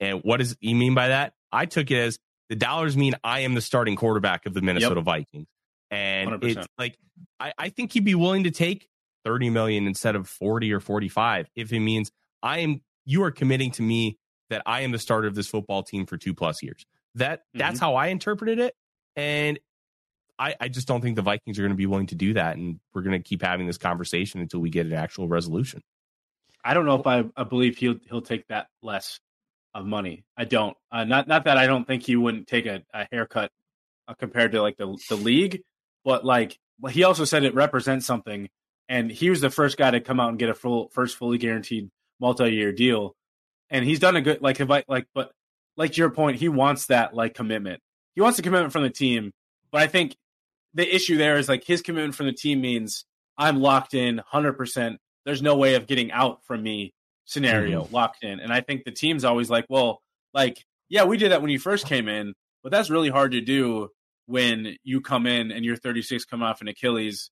And 0.00 0.20
what 0.22 0.38
does 0.38 0.56
he 0.60 0.74
mean 0.74 0.94
by 0.94 1.08
that? 1.08 1.34
I 1.52 1.66
took 1.66 1.90
it 1.90 1.98
as 1.98 2.18
the 2.48 2.56
dollars 2.56 2.96
mean 2.96 3.14
I 3.24 3.40
am 3.40 3.54
the 3.54 3.60
starting 3.60 3.96
quarterback 3.96 4.46
of 4.46 4.54
the 4.54 4.62
Minnesota 4.62 4.96
yep. 4.96 5.04
Vikings. 5.04 5.46
And 5.90 6.30
100%. 6.30 6.56
it's 6.56 6.68
like 6.78 6.98
I, 7.38 7.52
I 7.58 7.68
think 7.68 7.92
he'd 7.92 8.04
be 8.04 8.14
willing 8.14 8.44
to 8.44 8.50
take 8.50 8.88
30 9.24 9.50
million 9.50 9.86
instead 9.86 10.16
of 10.16 10.28
40 10.28 10.72
or 10.72 10.80
45 10.80 11.48
if 11.56 11.72
it 11.72 11.80
means 11.80 12.10
I 12.42 12.58
am 12.58 12.80
you 13.04 13.22
are 13.22 13.30
committing 13.30 13.70
to 13.72 13.82
me 13.82 14.18
that 14.50 14.62
I 14.66 14.82
am 14.82 14.92
the 14.92 14.98
starter 14.98 15.28
of 15.28 15.34
this 15.34 15.48
football 15.48 15.82
team 15.82 16.06
for 16.06 16.16
two 16.16 16.34
plus 16.34 16.62
years. 16.62 16.84
That 17.14 17.42
that's 17.54 17.76
mm-hmm. 17.76 17.84
how 17.84 17.94
I 17.94 18.08
interpreted 18.08 18.58
it. 18.58 18.74
And 19.16 19.58
I, 20.38 20.54
I 20.60 20.68
just 20.68 20.86
don't 20.86 21.00
think 21.00 21.16
the 21.16 21.22
Vikings 21.22 21.58
are 21.58 21.62
going 21.62 21.70
to 21.70 21.76
be 21.76 21.86
willing 21.86 22.08
to 22.08 22.14
do 22.14 22.34
that. 22.34 22.56
And 22.56 22.78
we're 22.94 23.02
going 23.02 23.20
to 23.20 23.26
keep 23.26 23.42
having 23.42 23.66
this 23.66 23.78
conversation 23.78 24.40
until 24.40 24.60
we 24.60 24.70
get 24.70 24.86
an 24.86 24.92
actual 24.92 25.28
resolution. 25.28 25.82
I 26.64 26.74
don't 26.74 26.84
know 26.84 26.98
if 26.98 27.06
I, 27.06 27.24
I 27.36 27.44
believe 27.44 27.78
he'll 27.78 27.96
he'll 28.08 28.22
take 28.22 28.48
that 28.48 28.66
less 28.82 29.20
of 29.72 29.86
money. 29.86 30.24
I 30.36 30.44
don't. 30.44 30.76
Uh, 30.90 31.04
not 31.04 31.28
not 31.28 31.44
that 31.44 31.58
I 31.58 31.66
don't 31.66 31.86
think 31.86 32.02
he 32.02 32.16
wouldn't 32.16 32.48
take 32.48 32.66
a, 32.66 32.82
a 32.92 33.06
haircut 33.12 33.52
uh, 34.08 34.14
compared 34.14 34.52
to 34.52 34.62
like 34.62 34.76
the 34.76 34.98
the 35.08 35.16
league, 35.16 35.62
but 36.04 36.24
like 36.24 36.58
he 36.90 37.04
also 37.04 37.24
said 37.24 37.44
it 37.44 37.54
represents 37.54 38.04
something, 38.04 38.48
and 38.88 39.10
he 39.10 39.30
was 39.30 39.40
the 39.40 39.50
first 39.50 39.76
guy 39.76 39.92
to 39.92 40.00
come 40.00 40.18
out 40.18 40.30
and 40.30 40.38
get 40.38 40.48
a 40.48 40.54
full 40.54 40.88
first 40.88 41.16
fully 41.16 41.38
guaranteed 41.38 41.88
multi 42.18 42.50
year 42.50 42.72
deal, 42.72 43.14
and 43.70 43.84
he's 43.84 44.00
done 44.00 44.16
a 44.16 44.20
good 44.20 44.42
like 44.42 44.58
if 44.58 44.68
I 44.68 44.82
like 44.88 45.06
but 45.14 45.30
like 45.76 45.92
to 45.92 45.98
your 45.98 46.10
point, 46.10 46.38
he 46.38 46.48
wants 46.48 46.86
that 46.86 47.14
like 47.14 47.34
commitment. 47.34 47.80
He 48.16 48.22
wants 48.22 48.38
the 48.38 48.42
commitment 48.42 48.72
from 48.72 48.82
the 48.82 48.90
team, 48.90 49.30
but 49.70 49.82
I 49.82 49.86
think 49.86 50.16
the 50.76 50.94
issue 50.94 51.16
there 51.16 51.38
is 51.38 51.48
like 51.48 51.64
his 51.64 51.80
commitment 51.80 52.14
from 52.14 52.26
the 52.26 52.32
team 52.32 52.60
means 52.60 53.04
I'm 53.38 53.60
locked 53.60 53.94
in 53.94 54.20
100%. 54.32 54.96
There's 55.24 55.42
no 55.42 55.56
way 55.56 55.74
of 55.74 55.86
getting 55.86 56.12
out 56.12 56.44
from 56.44 56.62
me 56.62 56.92
scenario 57.24 57.84
mm-hmm. 57.84 57.94
locked 57.94 58.22
in. 58.22 58.40
And 58.40 58.52
I 58.52 58.60
think 58.60 58.84
the 58.84 58.92
team's 58.92 59.24
always 59.24 59.50
like, 59.50 59.64
well, 59.70 60.00
like, 60.34 60.62
yeah, 60.88 61.04
we 61.04 61.16
did 61.16 61.32
that 61.32 61.40
when 61.40 61.50
you 61.50 61.58
first 61.58 61.86
came 61.86 62.08
in, 62.08 62.34
but 62.62 62.70
that's 62.70 62.90
really 62.90 63.08
hard 63.08 63.32
to 63.32 63.40
do 63.40 63.88
when 64.26 64.76
you 64.84 65.00
come 65.00 65.26
in 65.26 65.50
and 65.50 65.64
you're 65.64 65.76
36 65.76 66.26
coming 66.26 66.46
off 66.46 66.60
an 66.60 66.68
Achilles 66.68 67.30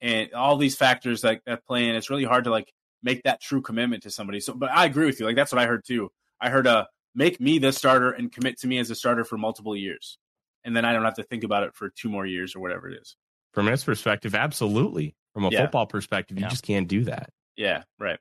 and 0.00 0.32
all 0.32 0.56
these 0.56 0.76
factors 0.76 1.24
like 1.24 1.42
that 1.44 1.66
play 1.66 1.88
in. 1.88 1.96
It's 1.96 2.08
really 2.08 2.24
hard 2.24 2.44
to 2.44 2.50
like 2.50 2.72
make 3.02 3.24
that 3.24 3.40
true 3.40 3.62
commitment 3.62 4.04
to 4.04 4.10
somebody. 4.10 4.38
So, 4.38 4.54
but 4.54 4.70
I 4.70 4.84
agree 4.84 5.06
with 5.06 5.18
you. 5.18 5.26
Like, 5.26 5.36
that's 5.36 5.52
what 5.52 5.60
I 5.60 5.66
heard 5.66 5.84
too. 5.84 6.10
I 6.40 6.50
heard, 6.50 6.68
uh, 6.68 6.86
make 7.16 7.40
me 7.40 7.58
the 7.58 7.72
starter 7.72 8.12
and 8.12 8.30
commit 8.30 8.60
to 8.60 8.68
me 8.68 8.78
as 8.78 8.90
a 8.90 8.94
starter 8.94 9.24
for 9.24 9.38
multiple 9.38 9.74
years. 9.74 10.18
And 10.66 10.76
then 10.76 10.84
I 10.84 10.92
don't 10.92 11.04
have 11.04 11.14
to 11.14 11.22
think 11.22 11.44
about 11.44 11.62
it 11.62 11.74
for 11.74 11.88
two 11.88 12.10
more 12.10 12.26
years 12.26 12.54
or 12.54 12.60
whatever 12.60 12.90
it 12.90 13.00
is. 13.00 13.16
From 13.54 13.68
his 13.68 13.82
perspective, 13.82 14.34
absolutely. 14.34 15.14
From 15.32 15.44
a 15.44 15.50
yeah. 15.50 15.62
football 15.62 15.86
perspective, 15.86 16.36
you 16.38 16.42
yeah. 16.42 16.50
just 16.50 16.64
can't 16.64 16.88
do 16.88 17.04
that. 17.04 17.30
Yeah, 17.56 17.84
right. 17.98 18.18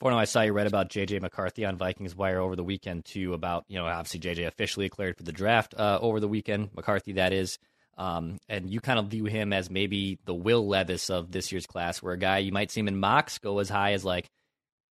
For 0.00 0.10
Forno, 0.10 0.18
I 0.18 0.24
saw 0.24 0.42
you 0.42 0.52
read 0.52 0.66
about 0.66 0.90
JJ 0.90 1.22
McCarthy 1.22 1.64
on 1.64 1.78
Vikings 1.78 2.14
Wire 2.14 2.40
over 2.40 2.56
the 2.56 2.64
weekend 2.64 3.04
too. 3.04 3.32
About 3.32 3.64
you 3.68 3.78
know, 3.78 3.86
obviously 3.86 4.20
JJ 4.20 4.46
officially 4.46 4.86
declared 4.86 5.16
for 5.16 5.22
the 5.22 5.32
draft 5.32 5.74
uh, 5.78 5.98
over 6.02 6.20
the 6.20 6.28
weekend. 6.28 6.70
McCarthy, 6.74 7.12
that 7.12 7.32
is, 7.32 7.58
um, 7.96 8.38
and 8.48 8.68
you 8.68 8.80
kind 8.80 8.98
of 8.98 9.06
view 9.06 9.24
him 9.24 9.52
as 9.52 9.70
maybe 9.70 10.18
the 10.24 10.34
Will 10.34 10.66
Levis 10.66 11.08
of 11.08 11.30
this 11.30 11.52
year's 11.52 11.66
class, 11.66 12.02
where 12.02 12.12
a 12.12 12.18
guy 12.18 12.38
you 12.38 12.52
might 12.52 12.70
see 12.70 12.80
him 12.80 12.88
in 12.88 12.98
mocks 12.98 13.38
go 13.38 13.60
as 13.60 13.68
high 13.68 13.92
as 13.92 14.04
like 14.04 14.28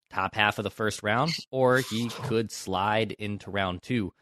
top 0.09 0.33
half 0.35 0.57
of 0.57 0.63
the 0.63 0.71
first 0.71 1.03
round, 1.03 1.35
or 1.51 1.77
he 1.77 2.09
could 2.09 2.51
slide 2.51 3.11
into 3.11 3.51
round 3.51 3.81
two. 3.81 4.13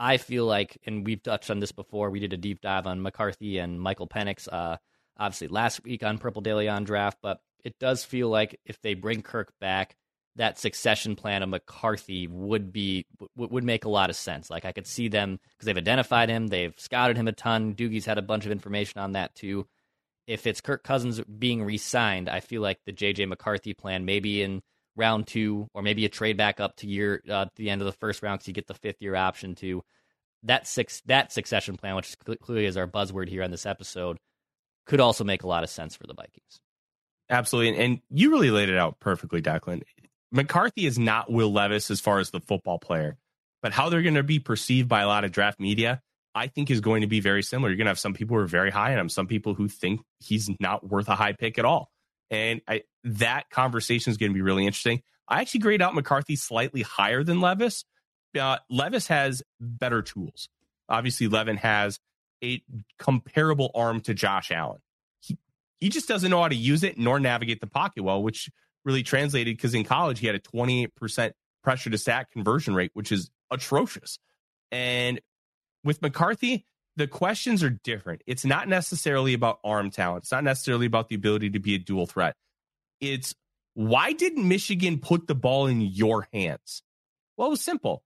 I 0.00 0.16
feel 0.16 0.46
like, 0.46 0.78
and 0.86 1.06
we've 1.06 1.22
touched 1.22 1.50
on 1.50 1.60
this 1.60 1.72
before. 1.72 2.10
We 2.10 2.20
did 2.20 2.32
a 2.32 2.38
deep 2.38 2.62
dive 2.62 2.86
on 2.86 3.02
McCarthy 3.02 3.58
and 3.58 3.78
Michael 3.78 4.08
Penix, 4.08 4.48
uh, 4.50 4.78
obviously 5.18 5.48
last 5.48 5.84
week 5.84 6.02
on 6.02 6.18
Purple 6.18 6.40
Daily 6.40 6.68
on 6.68 6.84
draft, 6.84 7.18
but 7.22 7.40
it 7.62 7.78
does 7.78 8.02
feel 8.02 8.30
like 8.30 8.58
if 8.64 8.80
they 8.80 8.94
bring 8.94 9.20
Kirk 9.20 9.52
back 9.60 9.94
that 10.36 10.58
succession 10.58 11.16
plan 11.16 11.42
of 11.42 11.48
McCarthy 11.48 12.26
would 12.26 12.72
be 12.72 13.04
would 13.36 13.64
make 13.64 13.84
a 13.84 13.90
lot 13.90 14.10
of 14.10 14.16
sense. 14.16 14.48
Like 14.48 14.64
I 14.64 14.72
could 14.72 14.86
see 14.86 15.08
them 15.08 15.38
because 15.52 15.66
they've 15.66 15.76
identified 15.76 16.28
him, 16.28 16.46
they've 16.46 16.74
scouted 16.78 17.16
him 17.16 17.28
a 17.28 17.32
ton. 17.32 17.74
Doogie's 17.74 18.06
had 18.06 18.16
a 18.16 18.22
bunch 18.22 18.46
of 18.46 18.52
information 18.52 19.00
on 19.00 19.12
that 19.12 19.34
too. 19.34 19.66
If 20.26 20.46
it's 20.46 20.60
Kirk 20.60 20.84
Cousins 20.84 21.20
being 21.20 21.62
re-signed, 21.62 22.28
I 22.28 22.40
feel 22.40 22.62
like 22.62 22.78
the 22.86 22.92
JJ 22.92 23.28
McCarthy 23.28 23.74
plan, 23.74 24.04
maybe 24.04 24.42
in 24.42 24.62
round 24.96 25.26
two, 25.26 25.68
or 25.74 25.82
maybe 25.82 26.04
a 26.04 26.08
trade 26.08 26.36
back 26.36 26.60
up 26.60 26.76
to 26.76 26.86
year 26.86 27.22
uh, 27.30 27.46
the 27.56 27.70
end 27.70 27.80
of 27.80 27.86
the 27.86 27.92
first 27.92 28.22
round 28.22 28.38
because 28.38 28.48
you 28.48 28.54
get 28.54 28.66
the 28.66 28.74
fifth 28.74 29.00
year 29.00 29.14
option 29.14 29.54
to 29.56 29.82
that 30.44 30.66
six 30.66 31.02
that 31.06 31.32
succession 31.32 31.76
plan, 31.76 31.96
which 31.96 32.16
clearly 32.42 32.66
is 32.66 32.76
our 32.76 32.86
buzzword 32.86 33.28
here 33.28 33.42
on 33.42 33.50
this 33.50 33.66
episode, 33.66 34.16
could 34.86 35.00
also 35.00 35.24
make 35.24 35.42
a 35.42 35.48
lot 35.48 35.64
of 35.64 35.70
sense 35.70 35.96
for 35.96 36.06
the 36.06 36.14
Vikings. 36.14 36.60
Absolutely. 37.28 37.82
And 37.82 38.00
you 38.10 38.30
really 38.30 38.50
laid 38.50 38.68
it 38.68 38.76
out 38.76 38.98
perfectly, 39.00 39.40
Declan. 39.40 39.82
McCarthy 40.32 40.86
is 40.86 40.98
not 40.98 41.30
Will 41.30 41.52
Levis 41.52 41.90
as 41.90 42.00
far 42.00 42.18
as 42.18 42.30
the 42.30 42.40
football 42.40 42.78
player, 42.78 43.16
but 43.62 43.72
how 43.72 43.88
they're 43.88 44.02
going 44.02 44.14
to 44.14 44.22
be 44.22 44.38
perceived 44.38 44.88
by 44.88 45.02
a 45.02 45.06
lot 45.06 45.24
of 45.24 45.32
draft 45.32 45.60
media, 45.60 46.00
I 46.34 46.48
think 46.48 46.70
is 46.70 46.80
going 46.80 47.02
to 47.02 47.06
be 47.06 47.20
very 47.20 47.42
similar. 47.42 47.68
You're 47.68 47.76
going 47.76 47.86
to 47.86 47.90
have 47.90 47.98
some 47.98 48.14
people 48.14 48.36
who 48.36 48.42
are 48.42 48.46
very 48.46 48.70
high 48.70 48.92
on 48.92 48.98
him, 48.98 49.08
some 49.08 49.26
people 49.26 49.54
who 49.54 49.68
think 49.68 50.00
he's 50.18 50.50
not 50.60 50.88
worth 50.88 51.08
a 51.08 51.14
high 51.14 51.32
pick 51.32 51.58
at 51.58 51.64
all. 51.64 51.90
And 52.30 52.60
I, 52.68 52.82
that 53.04 53.50
conversation 53.50 54.10
is 54.10 54.16
going 54.16 54.30
to 54.30 54.34
be 54.34 54.42
really 54.42 54.66
interesting. 54.66 55.02
I 55.28 55.40
actually 55.40 55.60
grade 55.60 55.82
out 55.82 55.94
McCarthy 55.94 56.36
slightly 56.36 56.82
higher 56.82 57.22
than 57.22 57.40
Levis. 57.40 57.84
Uh, 58.38 58.58
Levis 58.68 59.08
has 59.08 59.42
better 59.60 60.02
tools. 60.02 60.48
Obviously, 60.88 61.28
Levis 61.28 61.58
has 61.58 61.98
a 62.42 62.62
comparable 62.98 63.70
arm 63.74 64.00
to 64.02 64.14
Josh 64.14 64.50
Allen. 64.50 64.80
He, 65.20 65.38
he 65.80 65.88
just 65.88 66.08
doesn't 66.08 66.30
know 66.30 66.42
how 66.42 66.48
to 66.48 66.54
use 66.54 66.82
it 66.82 66.98
nor 66.98 67.20
navigate 67.20 67.60
the 67.60 67.66
pocket 67.66 68.02
well, 68.02 68.22
which 68.22 68.50
really 68.84 69.02
translated 69.02 69.56
because 69.56 69.74
in 69.74 69.84
college 69.84 70.18
he 70.20 70.26
had 70.26 70.36
a 70.36 70.40
28% 70.40 71.32
pressure 71.62 71.90
to 71.90 71.98
sack 71.98 72.30
conversion 72.30 72.74
rate, 72.74 72.90
which 72.94 73.12
is 73.12 73.30
atrocious. 73.50 74.18
And 74.72 75.20
with 75.84 76.00
McCarthy, 76.02 76.66
the 77.00 77.06
questions 77.06 77.62
are 77.62 77.70
different. 77.70 78.22
It's 78.26 78.44
not 78.44 78.68
necessarily 78.68 79.32
about 79.32 79.58
arm 79.64 79.90
talent. 79.90 80.24
It's 80.24 80.32
not 80.32 80.44
necessarily 80.44 80.86
about 80.86 81.08
the 81.08 81.14
ability 81.14 81.50
to 81.50 81.58
be 81.58 81.74
a 81.74 81.78
dual 81.78 82.06
threat. 82.06 82.36
It's 83.00 83.34
why 83.74 84.12
didn't 84.12 84.46
Michigan 84.46 84.98
put 84.98 85.26
the 85.26 85.34
ball 85.34 85.66
in 85.66 85.80
your 85.80 86.28
hands? 86.32 86.82
Well, 87.36 87.48
it 87.48 87.52
was 87.52 87.62
simple. 87.62 88.02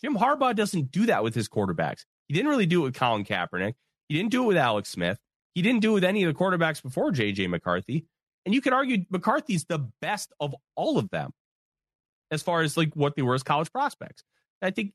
Jim 0.00 0.16
Harbaugh 0.16 0.54
doesn't 0.54 0.92
do 0.92 1.06
that 1.06 1.24
with 1.24 1.34
his 1.34 1.48
quarterbacks. 1.48 2.04
He 2.28 2.34
didn't 2.34 2.50
really 2.50 2.66
do 2.66 2.82
it 2.82 2.84
with 2.84 2.94
Colin 2.94 3.24
Kaepernick. 3.24 3.74
He 4.08 4.16
didn't 4.16 4.30
do 4.30 4.44
it 4.44 4.46
with 4.46 4.56
Alex 4.56 4.88
Smith. 4.88 5.18
He 5.54 5.62
didn't 5.62 5.80
do 5.80 5.90
it 5.90 5.94
with 5.94 6.04
any 6.04 6.22
of 6.22 6.32
the 6.32 6.38
quarterbacks 6.38 6.80
before 6.82 7.10
JJ 7.10 7.48
McCarthy. 7.50 8.06
And 8.46 8.54
you 8.54 8.60
could 8.60 8.72
argue 8.72 9.04
McCarthy's 9.10 9.64
the 9.64 9.90
best 10.00 10.32
of 10.38 10.54
all 10.76 10.98
of 10.98 11.10
them 11.10 11.32
as 12.30 12.42
far 12.42 12.62
as 12.62 12.76
like 12.76 12.94
what 12.94 13.16
they 13.16 13.22
were 13.22 13.34
as 13.34 13.42
college 13.42 13.72
prospects. 13.72 14.22
I 14.60 14.70
think 14.70 14.92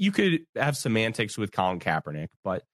you 0.00 0.10
could 0.10 0.46
have 0.56 0.78
semantics 0.78 1.36
with 1.36 1.52
Colin 1.52 1.78
Kaepernick, 1.78 2.28
but 2.42 2.64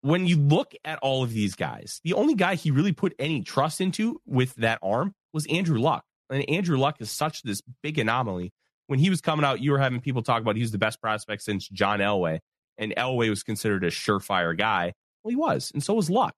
when 0.00 0.26
you 0.26 0.38
look 0.38 0.72
at 0.82 0.98
all 1.00 1.22
of 1.22 1.30
these 1.30 1.54
guys, 1.54 2.00
the 2.04 2.14
only 2.14 2.34
guy 2.34 2.54
he 2.54 2.70
really 2.70 2.92
put 2.92 3.14
any 3.18 3.42
trust 3.42 3.82
into 3.82 4.18
with 4.24 4.54
that 4.54 4.78
arm 4.82 5.12
was 5.34 5.44
Andrew 5.48 5.78
Luck. 5.78 6.04
And 6.30 6.48
Andrew 6.48 6.78
Luck 6.78 6.96
is 7.00 7.10
such 7.10 7.42
this 7.42 7.60
big 7.82 7.98
anomaly. 7.98 8.50
When 8.86 8.98
he 8.98 9.10
was 9.10 9.20
coming 9.20 9.44
out, 9.44 9.60
you 9.60 9.72
were 9.72 9.78
having 9.78 10.00
people 10.00 10.22
talk 10.22 10.40
about 10.40 10.56
he's 10.56 10.72
the 10.72 10.78
best 10.78 11.02
prospect 11.02 11.42
since 11.42 11.68
John 11.68 11.98
Elway, 11.98 12.38
and 12.78 12.94
Elway 12.96 13.28
was 13.28 13.42
considered 13.42 13.84
a 13.84 13.90
surefire 13.90 14.56
guy. 14.56 14.94
Well, 15.22 15.30
he 15.30 15.36
was, 15.36 15.70
and 15.74 15.84
so 15.84 15.92
was 15.92 16.08
Luck. 16.08 16.34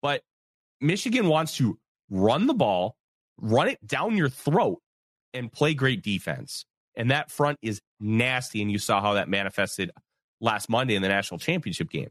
But 0.00 0.22
Michigan 0.80 1.28
wants 1.28 1.58
to 1.58 1.78
run 2.08 2.46
the 2.46 2.54
ball, 2.54 2.96
run 3.38 3.68
it 3.68 3.86
down 3.86 4.16
your 4.16 4.30
throat, 4.30 4.78
and 5.34 5.52
play 5.52 5.74
great 5.74 6.02
defense. 6.02 6.64
And 6.94 7.10
that 7.10 7.30
front 7.30 7.58
is 7.62 7.80
nasty. 8.00 8.62
And 8.62 8.70
you 8.70 8.78
saw 8.78 9.00
how 9.00 9.14
that 9.14 9.28
manifested 9.28 9.90
last 10.40 10.68
Monday 10.68 10.94
in 10.94 11.02
the 11.02 11.08
national 11.08 11.38
championship 11.38 11.90
game. 11.90 12.10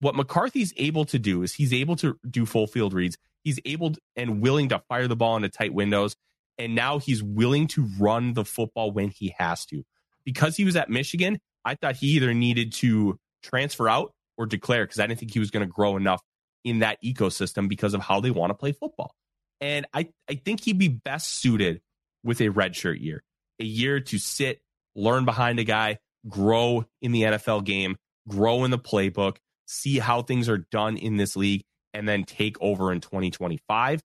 What 0.00 0.16
McCarthy's 0.16 0.74
able 0.76 1.04
to 1.06 1.18
do 1.18 1.42
is 1.42 1.54
he's 1.54 1.72
able 1.72 1.96
to 1.96 2.18
do 2.28 2.44
full 2.44 2.66
field 2.66 2.92
reads. 2.92 3.16
He's 3.44 3.58
able 3.64 3.94
and 4.16 4.40
willing 4.40 4.68
to 4.70 4.82
fire 4.88 5.08
the 5.08 5.16
ball 5.16 5.36
into 5.36 5.48
tight 5.48 5.74
windows. 5.74 6.16
And 6.58 6.74
now 6.74 6.98
he's 6.98 7.22
willing 7.22 7.66
to 7.68 7.88
run 7.98 8.34
the 8.34 8.44
football 8.44 8.92
when 8.92 9.08
he 9.08 9.34
has 9.38 9.64
to. 9.66 9.84
Because 10.24 10.56
he 10.56 10.64
was 10.64 10.76
at 10.76 10.90
Michigan, 10.90 11.38
I 11.64 11.74
thought 11.74 11.96
he 11.96 12.08
either 12.08 12.34
needed 12.34 12.72
to 12.74 13.18
transfer 13.42 13.88
out 13.88 14.12
or 14.36 14.46
declare 14.46 14.84
because 14.84 15.00
I 15.00 15.06
didn't 15.06 15.20
think 15.20 15.32
he 15.32 15.38
was 15.38 15.50
going 15.50 15.66
to 15.66 15.72
grow 15.72 15.96
enough 15.96 16.22
in 16.64 16.80
that 16.80 16.98
ecosystem 17.04 17.68
because 17.68 17.94
of 17.94 18.00
how 18.00 18.20
they 18.20 18.30
want 18.30 18.50
to 18.50 18.54
play 18.54 18.72
football. 18.72 19.14
And 19.60 19.86
I, 19.92 20.08
I 20.28 20.34
think 20.34 20.64
he'd 20.64 20.78
be 20.78 20.88
best 20.88 21.40
suited 21.40 21.80
with 22.24 22.40
a 22.40 22.48
redshirt 22.48 23.00
year, 23.00 23.22
a 23.60 23.64
year 23.64 24.00
to 24.00 24.18
sit, 24.18 24.62
learn 24.94 25.24
behind 25.24 25.58
a 25.58 25.64
guy, 25.64 25.98
grow 26.28 26.84
in 27.00 27.12
the 27.12 27.22
NFL 27.22 27.64
game, 27.64 27.96
grow 28.28 28.64
in 28.64 28.70
the 28.70 28.78
playbook, 28.78 29.36
see 29.66 29.98
how 29.98 30.22
things 30.22 30.48
are 30.48 30.58
done 30.58 30.96
in 30.96 31.16
this 31.16 31.36
league, 31.36 31.62
and 31.94 32.08
then 32.08 32.24
take 32.24 32.56
over 32.60 32.92
in 32.92 33.00
2025. 33.00 34.02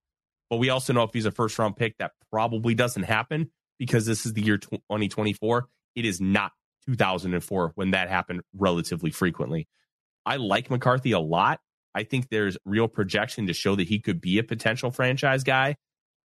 But 0.49 0.57
we 0.57 0.69
also 0.69 0.93
know 0.93 1.03
if 1.03 1.11
he's 1.13 1.25
a 1.25 1.31
first 1.31 1.57
round 1.59 1.75
pick, 1.75 1.97
that 1.97 2.11
probably 2.31 2.73
doesn't 2.73 3.03
happen 3.03 3.51
because 3.77 4.05
this 4.05 4.25
is 4.25 4.33
the 4.33 4.41
year 4.41 4.57
2024. 4.57 5.67
It 5.95 6.05
is 6.05 6.21
not 6.21 6.51
2004 6.87 7.73
when 7.75 7.91
that 7.91 8.09
happened 8.09 8.41
relatively 8.55 9.11
frequently. 9.11 9.67
I 10.25 10.37
like 10.37 10.69
McCarthy 10.69 11.11
a 11.11 11.19
lot. 11.19 11.59
I 11.93 12.03
think 12.03 12.29
there's 12.29 12.57
real 12.65 12.87
projection 12.87 13.47
to 13.47 13.53
show 13.53 13.75
that 13.75 13.87
he 13.87 13.99
could 13.99 14.21
be 14.21 14.37
a 14.37 14.43
potential 14.43 14.91
franchise 14.91 15.43
guy 15.43 15.77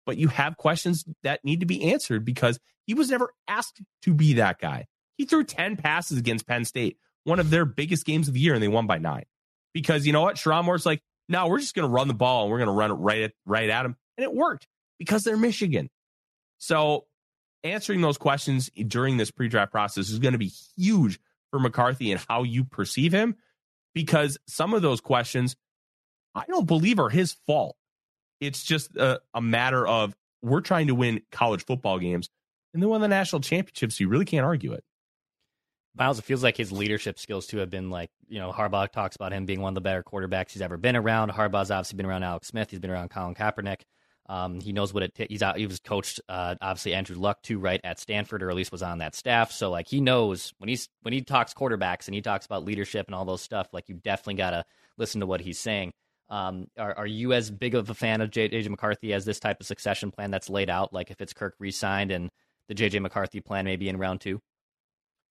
but 0.06 0.16
you 0.16 0.28
have 0.28 0.56
questions 0.56 1.04
that 1.22 1.44
need 1.44 1.60
to 1.60 1.66
be 1.66 1.92
answered 1.92 2.24
because 2.24 2.58
he 2.86 2.94
was 2.94 3.10
never 3.10 3.32
asked 3.48 3.80
to 4.02 4.14
be 4.14 4.34
that 4.34 4.58
guy. 4.58 4.86
He 5.16 5.24
threw 5.24 5.44
10 5.44 5.76
passes 5.76 6.18
against 6.18 6.46
Penn 6.46 6.64
State, 6.64 6.96
one 7.24 7.38
of 7.38 7.50
their 7.50 7.64
biggest 7.64 8.04
games 8.04 8.28
of 8.28 8.34
the 8.34 8.40
year, 8.40 8.54
and 8.54 8.62
they 8.62 8.68
won 8.68 8.86
by 8.86 8.98
nine. 8.98 9.24
Because 9.72 10.06
you 10.06 10.12
know 10.12 10.22
what? 10.22 10.36
Sherrone 10.36 10.64
Moore's 10.64 10.86
like, 10.86 11.00
no, 11.28 11.46
we're 11.48 11.60
just 11.60 11.74
going 11.74 11.88
to 11.88 11.92
run 11.92 12.08
the 12.08 12.14
ball 12.14 12.42
and 12.42 12.50
we're 12.50 12.58
going 12.58 12.68
to 12.68 12.74
run 12.74 12.90
it 12.90 12.94
right 12.94 13.22
at, 13.22 13.32
right 13.46 13.70
at 13.70 13.86
him. 13.86 13.96
And 14.16 14.24
it 14.24 14.34
worked 14.34 14.66
because 14.98 15.24
they're 15.24 15.36
Michigan. 15.36 15.88
So 16.58 17.06
answering 17.64 18.00
those 18.00 18.18
questions 18.18 18.70
during 18.86 19.16
this 19.16 19.30
pre 19.30 19.48
draft 19.48 19.72
process 19.72 20.10
is 20.10 20.18
going 20.18 20.32
to 20.32 20.38
be 20.38 20.52
huge 20.76 21.18
for 21.50 21.58
McCarthy 21.58 22.12
and 22.12 22.20
how 22.28 22.42
you 22.42 22.64
perceive 22.64 23.12
him 23.12 23.36
because 23.94 24.38
some 24.46 24.74
of 24.74 24.82
those 24.82 25.00
questions 25.00 25.56
I 26.34 26.44
don't 26.48 26.66
believe 26.66 26.98
are 26.98 27.10
his 27.10 27.36
fault. 27.46 27.76
It's 28.42 28.62
just 28.64 28.96
a, 28.96 29.20
a 29.32 29.40
matter 29.40 29.86
of 29.86 30.14
we're 30.42 30.60
trying 30.60 30.88
to 30.88 30.94
win 30.94 31.22
college 31.30 31.64
football 31.64 31.98
games 31.98 32.28
and 32.74 32.82
then 32.82 32.90
win 32.90 33.00
the 33.00 33.08
national 33.08 33.40
championships. 33.40 33.98
So 33.98 34.02
you 34.02 34.08
really 34.08 34.24
can't 34.24 34.44
argue 34.44 34.72
it. 34.72 34.84
Miles, 35.94 36.18
it 36.18 36.24
feels 36.24 36.42
like 36.42 36.56
his 36.56 36.72
leadership 36.72 37.18
skills 37.18 37.46
too 37.46 37.58
have 37.58 37.70
been 37.70 37.90
like, 37.90 38.10
you 38.26 38.40
know, 38.40 38.50
Harbaugh 38.50 38.90
talks 38.90 39.14
about 39.14 39.32
him 39.32 39.44
being 39.44 39.60
one 39.60 39.70
of 39.70 39.74
the 39.74 39.80
better 39.82 40.02
quarterbacks 40.02 40.52
he's 40.52 40.62
ever 40.62 40.76
been 40.76 40.96
around. 40.96 41.30
Harbaugh's 41.30 41.70
obviously 41.70 41.98
been 41.98 42.06
around 42.06 42.22
Alex 42.24 42.48
Smith. 42.48 42.70
He's 42.70 42.80
been 42.80 42.90
around 42.90 43.10
Colin 43.10 43.34
Kaepernick. 43.34 43.82
Um, 44.28 44.60
he 44.60 44.72
knows 44.72 44.94
what 44.94 45.02
it. 45.02 45.14
T- 45.14 45.26
he's 45.28 45.42
out. 45.42 45.58
He 45.58 45.66
was 45.66 45.80
coached, 45.80 46.20
uh, 46.28 46.54
obviously 46.62 46.94
Andrew 46.94 47.16
Luck 47.16 47.42
too, 47.42 47.58
right 47.58 47.80
at 47.84 48.00
Stanford, 48.00 48.42
or 48.42 48.50
at 48.50 48.56
least 48.56 48.72
was 48.72 48.82
on 48.82 48.98
that 48.98 49.14
staff. 49.14 49.52
So 49.52 49.70
like 49.70 49.86
he 49.86 50.00
knows 50.00 50.54
when 50.58 50.68
he's 50.68 50.88
when 51.02 51.12
he 51.12 51.20
talks 51.20 51.52
quarterbacks 51.52 52.06
and 52.06 52.14
he 52.14 52.22
talks 52.22 52.46
about 52.46 52.64
leadership 52.64 53.06
and 53.06 53.14
all 53.14 53.24
those 53.24 53.42
stuff. 53.42 53.68
Like 53.72 53.88
you 53.88 53.96
definitely 53.96 54.34
gotta 54.34 54.64
listen 54.96 55.20
to 55.20 55.26
what 55.26 55.42
he's 55.42 55.58
saying. 55.58 55.92
Um, 56.32 56.68
are, 56.78 56.96
are 56.96 57.06
you 57.06 57.34
as 57.34 57.50
big 57.50 57.74
of 57.74 57.90
a 57.90 57.94
fan 57.94 58.22
of 58.22 58.30
JJ 58.30 58.66
McCarthy 58.70 59.12
as 59.12 59.26
this 59.26 59.38
type 59.38 59.60
of 59.60 59.66
succession 59.66 60.10
plan 60.10 60.30
that's 60.30 60.48
laid 60.48 60.70
out? 60.70 60.90
Like 60.90 61.10
if 61.10 61.20
it's 61.20 61.34
Kirk 61.34 61.54
re-signed 61.58 62.10
and 62.10 62.30
the 62.68 62.74
JJ 62.74 63.02
McCarthy 63.02 63.40
plan 63.40 63.66
maybe 63.66 63.90
in 63.90 63.98
round 63.98 64.22
two? 64.22 64.40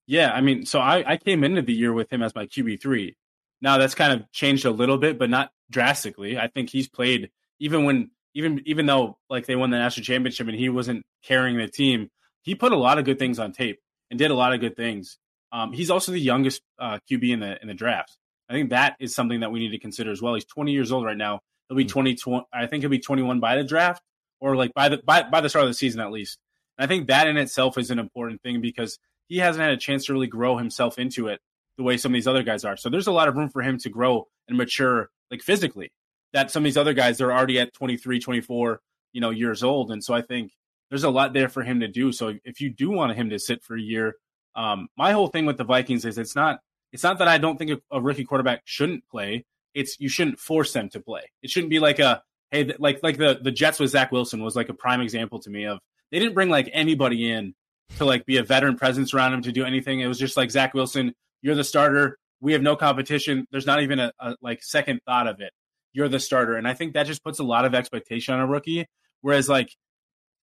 Yeah, 0.06 0.32
I 0.32 0.42
mean, 0.42 0.64
so 0.68 0.80
I, 0.80 1.14
I 1.14 1.18
came 1.18 1.44
into 1.44 1.64
the 1.64 1.74
year 1.74 1.92
with 1.92 2.14
him 2.14 2.22
as 2.22 2.36
my 2.36 2.46
QB 2.46 2.84
three. 2.84 3.18
Now 3.62 3.80
that's 3.80 3.96
kind 3.96 4.14
of 4.14 4.32
changed 4.32 4.64
a 4.66 4.70
little 4.70 5.00
bit, 5.00 5.18
but 5.18 5.32
not 5.32 5.52
drastically. 5.72 6.38
I 6.38 6.48
think 6.48 6.70
he's 6.70 6.88
played 6.88 7.32
even 7.60 7.84
when 7.84 8.12
even 8.36 8.62
even 8.66 8.86
though 8.86 9.18
like 9.28 9.48
they 9.48 9.56
won 9.56 9.72
the 9.72 9.80
national 9.80 10.04
championship 10.04 10.48
and 10.48 10.56
he 10.56 10.70
wasn't 10.70 11.04
carrying 11.24 11.58
the 11.58 11.68
team, 11.68 12.10
he 12.44 12.54
put 12.54 12.74
a 12.74 12.78
lot 12.78 13.00
of 13.00 13.06
good 13.06 13.18
things 13.18 13.40
on 13.40 13.54
tape 13.54 13.80
and 14.12 14.20
did 14.20 14.30
a 14.30 14.36
lot 14.36 14.54
of 14.54 14.60
good 14.60 14.76
things. 14.76 15.18
Um, 15.52 15.74
he's 15.74 15.90
also 15.90 16.12
the 16.12 16.20
youngest 16.20 16.62
uh, 16.78 17.00
QB 17.10 17.32
in 17.32 17.40
the 17.40 17.60
in 17.60 17.68
the 17.68 17.74
draft. 17.74 18.18
I 18.52 18.54
think 18.54 18.72
that 18.72 18.98
is 19.00 19.16
something 19.16 19.40
that 19.40 19.52
we 19.52 19.60
need 19.60 19.72
to 19.72 19.80
consider 19.80 20.12
as 20.12 20.22
well. 20.22 20.34
He's 20.34 20.44
20 20.44 20.74
years 20.74 20.92
old 20.92 21.06
right 21.06 21.16
now. 21.16 21.40
He'll 21.70 21.78
be 21.78 21.84
hmm. 21.84 21.90
20, 21.90 22.44
I 22.54 22.68
think 22.68 22.84
he'll 22.84 22.90
be 22.90 23.00
21 23.00 23.40
by 23.40 23.56
the 23.56 23.64
draft 23.64 24.04
or 24.42 24.58
like 24.58 24.74
by 24.74 24.90
the 24.90 24.98
by, 24.98 25.24
by 25.24 25.40
the 25.40 25.48
start 25.48 25.64
of 25.64 25.70
the 25.70 25.74
season 25.74 26.02
at 26.02 26.12
least. 26.12 26.38
And 26.78 26.84
I 26.84 26.88
think 26.88 27.08
that 27.08 27.28
in 27.28 27.38
itself 27.38 27.78
is 27.78 27.92
an 27.92 28.00
important 28.00 28.42
thing 28.42 28.60
because 28.60 29.00
he 29.30 29.38
hasn't 29.38 29.64
had 29.64 29.72
a 29.72 29.78
chance 29.78 30.06
to 30.06 30.14
really 30.14 30.28
grow 30.28 30.58
himself 30.58 31.00
into 31.00 31.30
it 31.30 31.40
the 31.78 31.84
way 31.84 31.96
some 31.96 32.12
of 32.12 32.16
these 32.16 32.28
other 32.28 32.44
guys 32.44 32.66
are. 32.66 32.76
So 32.76 32.90
there's 32.90 33.08
a 33.08 33.14
lot 33.14 33.30
of 33.30 33.38
room 33.38 33.50
for 33.50 33.62
him 33.62 33.78
to 33.80 33.90
grow 33.90 34.28
and 34.50 34.58
mature 34.58 35.10
like 35.30 35.42
physically. 35.42 35.94
That 36.34 36.52
some 36.52 36.64
of 36.64 36.66
these 36.66 36.78
other 36.78 36.94
guys 36.94 37.18
they're 37.18 37.32
already 37.32 37.58
at 37.58 37.74
23, 37.74 38.20
24, 38.20 38.82
you 39.14 39.22
know, 39.22 39.30
years 39.30 39.64
old. 39.64 39.92
And 39.92 40.04
so 40.04 40.14
I 40.14 40.22
think 40.22 40.52
there's 40.90 41.06
a 41.06 41.10
lot 41.10 41.32
there 41.32 41.48
for 41.48 41.64
him 41.64 41.80
to 41.80 41.88
do. 41.88 42.12
So 42.12 42.34
if 42.44 42.60
you 42.60 42.70
do 42.70 42.90
want 42.90 43.16
him 43.16 43.30
to 43.30 43.40
sit 43.40 43.64
for 43.64 43.78
a 43.78 43.82
year, 43.82 44.16
um, 44.56 44.90
my 44.98 45.14
whole 45.14 45.28
thing 45.28 45.46
with 45.46 45.58
the 45.58 45.64
Vikings 45.64 46.04
is 46.04 46.18
it's 46.18 46.36
not 46.36 46.60
it's 46.92 47.04
not 47.04 47.20
that 47.20 47.28
I 47.28 47.38
don't 47.38 47.58
think 47.58 47.72
a, 47.72 47.82
a 47.92 48.02
rookie 48.02 48.26
quarterback 48.26 48.62
shouldn't 48.66 49.08
play. 49.10 49.46
It's 49.74 50.00
you 50.00 50.10
shouldn't 50.10 50.40
force 50.40 50.74
them 50.74 50.90
to 50.90 51.00
play. 51.00 51.24
It 51.42 51.50
shouldn't 51.50 51.70
be 51.70 51.80
like 51.80 52.00
a 52.00 52.24
hey, 52.52 52.74
like 52.80 53.02
like 53.04 53.18
the 53.18 53.40
the 53.42 53.52
Jets 53.52 53.80
with 53.80 53.92
Zach 53.92 54.12
Wilson 54.12 54.44
was 54.44 54.56
like 54.56 54.70
a 54.70 54.74
prime 54.74 55.02
example 55.02 55.40
to 55.40 55.50
me 55.50 55.66
of 55.66 55.80
they 56.12 56.20
didn't 56.20 56.34
bring 56.34 56.50
like 56.50 56.70
anybody 56.74 57.32
in 57.32 57.54
to 57.98 58.06
like 58.06 58.26
be 58.26 58.38
a 58.38 58.44
veteran 58.44 58.78
presence 58.78 59.14
around 59.14 59.34
him 59.34 59.42
to 59.44 59.52
do 59.52 59.66
anything. 59.66 60.00
It 60.00 60.08
was 60.08 60.20
just 60.20 60.38
like 60.38 60.52
Zach 60.52 60.74
Wilson, 60.74 61.14
you're 61.42 61.56
the 61.56 61.64
starter. 61.64 62.18
We 62.40 62.54
have 62.54 62.62
no 62.62 62.76
competition. 62.76 63.46
There's 63.52 63.66
not 63.66 63.82
even 63.84 64.00
a, 64.00 64.12
a 64.20 64.36
like 64.42 64.64
second 64.64 65.02
thought 65.06 65.28
of 65.28 65.40
it. 65.42 65.52
You're 65.94 66.10
the 66.10 66.20
starter, 66.20 66.56
and 66.56 66.68
I 66.68 66.74
think 66.74 66.94
that 66.94 67.06
just 67.06 67.24
puts 67.24 67.40
a 67.40 67.44
lot 67.44 67.66
of 67.66 67.76
expectation 67.76 68.34
on 68.34 68.40
a 68.40 68.48
rookie. 68.48 68.88
Whereas 69.22 69.48
like 69.50 69.76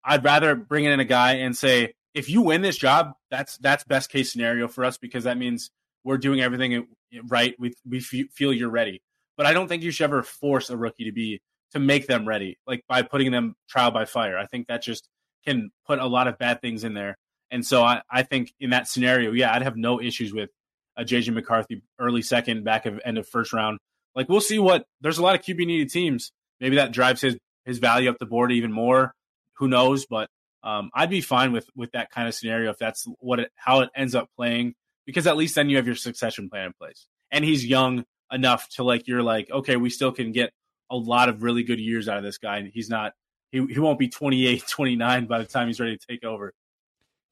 I'd 0.05 0.25
rather 0.25 0.55
bring 0.55 0.85
in 0.85 1.01
a 1.01 1.05
guy 1.05 1.35
and 1.35 1.57
say, 1.57 1.95
if 2.15 2.29
you 2.29 2.43
win 2.43 2.63
this 2.63 2.77
job, 2.77 3.13
that's 3.31 3.59
that's 3.59 3.85
best 3.85 4.11
case 4.11 4.33
scenario 4.33 4.69
for 4.69 4.85
us 4.85 4.99
because 4.99 5.25
that 5.25 5.39
means 5.39 5.71
we're 6.09 6.16
doing 6.16 6.40
everything 6.40 6.87
right. 7.29 7.55
We 7.59 7.75
we 7.87 8.01
feel 8.01 8.53
you're 8.53 8.71
ready. 8.71 9.03
But 9.37 9.44
I 9.44 9.53
don't 9.53 9.68
think 9.68 9.83
you 9.83 9.90
should 9.90 10.05
ever 10.05 10.23
force 10.23 10.71
a 10.71 10.77
rookie 10.77 11.05
to 11.05 11.12
be 11.12 11.42
to 11.73 11.79
make 11.79 12.07
them 12.07 12.27
ready, 12.27 12.59
like 12.66 12.83
by 12.88 13.03
putting 13.03 13.31
them 13.31 13.55
trial 13.68 13.90
by 13.90 14.07
fire. 14.07 14.38
I 14.38 14.47
think 14.47 14.68
that 14.68 14.83
just 14.83 15.07
can 15.44 15.71
put 15.87 15.99
a 15.99 16.07
lot 16.07 16.27
of 16.27 16.38
bad 16.38 16.62
things 16.62 16.83
in 16.83 16.94
there. 16.94 17.18
And 17.51 17.64
so 17.64 17.85
I, 17.85 18.01
I 18.11 18.23
think 18.23 18.55
in 18.59 18.71
that 18.71 18.88
scenario, 18.88 19.33
yeah, 19.33 19.53
I'd 19.53 19.62
have 19.62 19.77
no 19.77 20.01
issues 20.01 20.33
with 20.33 20.49
a 20.97 21.05
JJ 21.05 21.35
McCarthy 21.35 21.83
early 21.99 22.23
second, 22.23 22.64
back 22.64 22.87
of 22.87 22.99
end 23.05 23.18
of 23.18 23.29
first 23.29 23.53
round. 23.53 23.79
Like 24.14 24.31
we'll 24.31 24.40
see 24.40 24.59
what 24.59 24.87
there's 25.03 25.18
a 25.18 25.23
lot 25.23 25.35
of 25.35 25.42
QB 25.42 25.59
needed 25.66 25.90
teams. 25.90 26.33
Maybe 26.59 26.77
that 26.77 26.92
drives 26.92 27.21
his 27.21 27.37
his 27.66 27.79
value 27.79 28.09
up 28.09 28.16
the 28.18 28.27
board 28.27 28.51
even 28.51 28.73
more. 28.73 29.12
Who 29.59 29.68
knows? 29.68 30.07
But 30.07 30.31
um, 30.62 30.88
I'd 30.94 31.11
be 31.11 31.21
fine 31.21 31.53
with 31.53 31.68
with 31.77 31.92
that 31.92 32.11
kind 32.11 32.29
of 32.29 32.35
scenario 32.35 32.71
if 32.71 32.79
that's 32.79 33.07
what 33.21 33.40
it, 33.40 33.51
how 33.57 33.81
it 33.81 33.90
ends 33.94 34.14
up 34.14 34.31
playing 34.37 34.75
because 35.09 35.27
at 35.27 35.38
least 35.38 35.55
then 35.55 35.71
you 35.71 35.79
have 35.79 35.87
your 35.87 35.97
succession 35.97 36.51
plan 36.51 36.66
in 36.66 36.73
place. 36.75 37.07
And 37.33 37.42
he's 37.42 37.64
young 37.64 38.05
enough 38.31 38.68
to 38.75 38.85
like 38.85 39.09
you're 39.09 39.23
like, 39.23 39.51
okay, 39.51 39.77
we 39.77 39.88
still 39.88 40.13
can 40.13 40.33
get 40.33 40.52
a 40.90 40.96
lot 40.96 41.31
of 41.31 41.42
really 41.42 41.63
good 41.63 41.81
years 41.81 42.11
out 42.11 42.19
of 42.19 42.23
this 42.23 42.37
guy. 42.37 42.59
and 42.59 42.71
He's 42.71 42.90
not 42.90 43.15
he 43.50 43.65
he 43.65 43.79
won't 43.79 43.98
be 43.98 44.09
28, 44.09 44.65
29 44.69 45.25
by 45.25 45.38
the 45.38 45.46
time 45.46 45.67
he's 45.67 45.81
ready 45.81 45.96
to 45.96 46.06
take 46.06 46.25
over. 46.25 46.52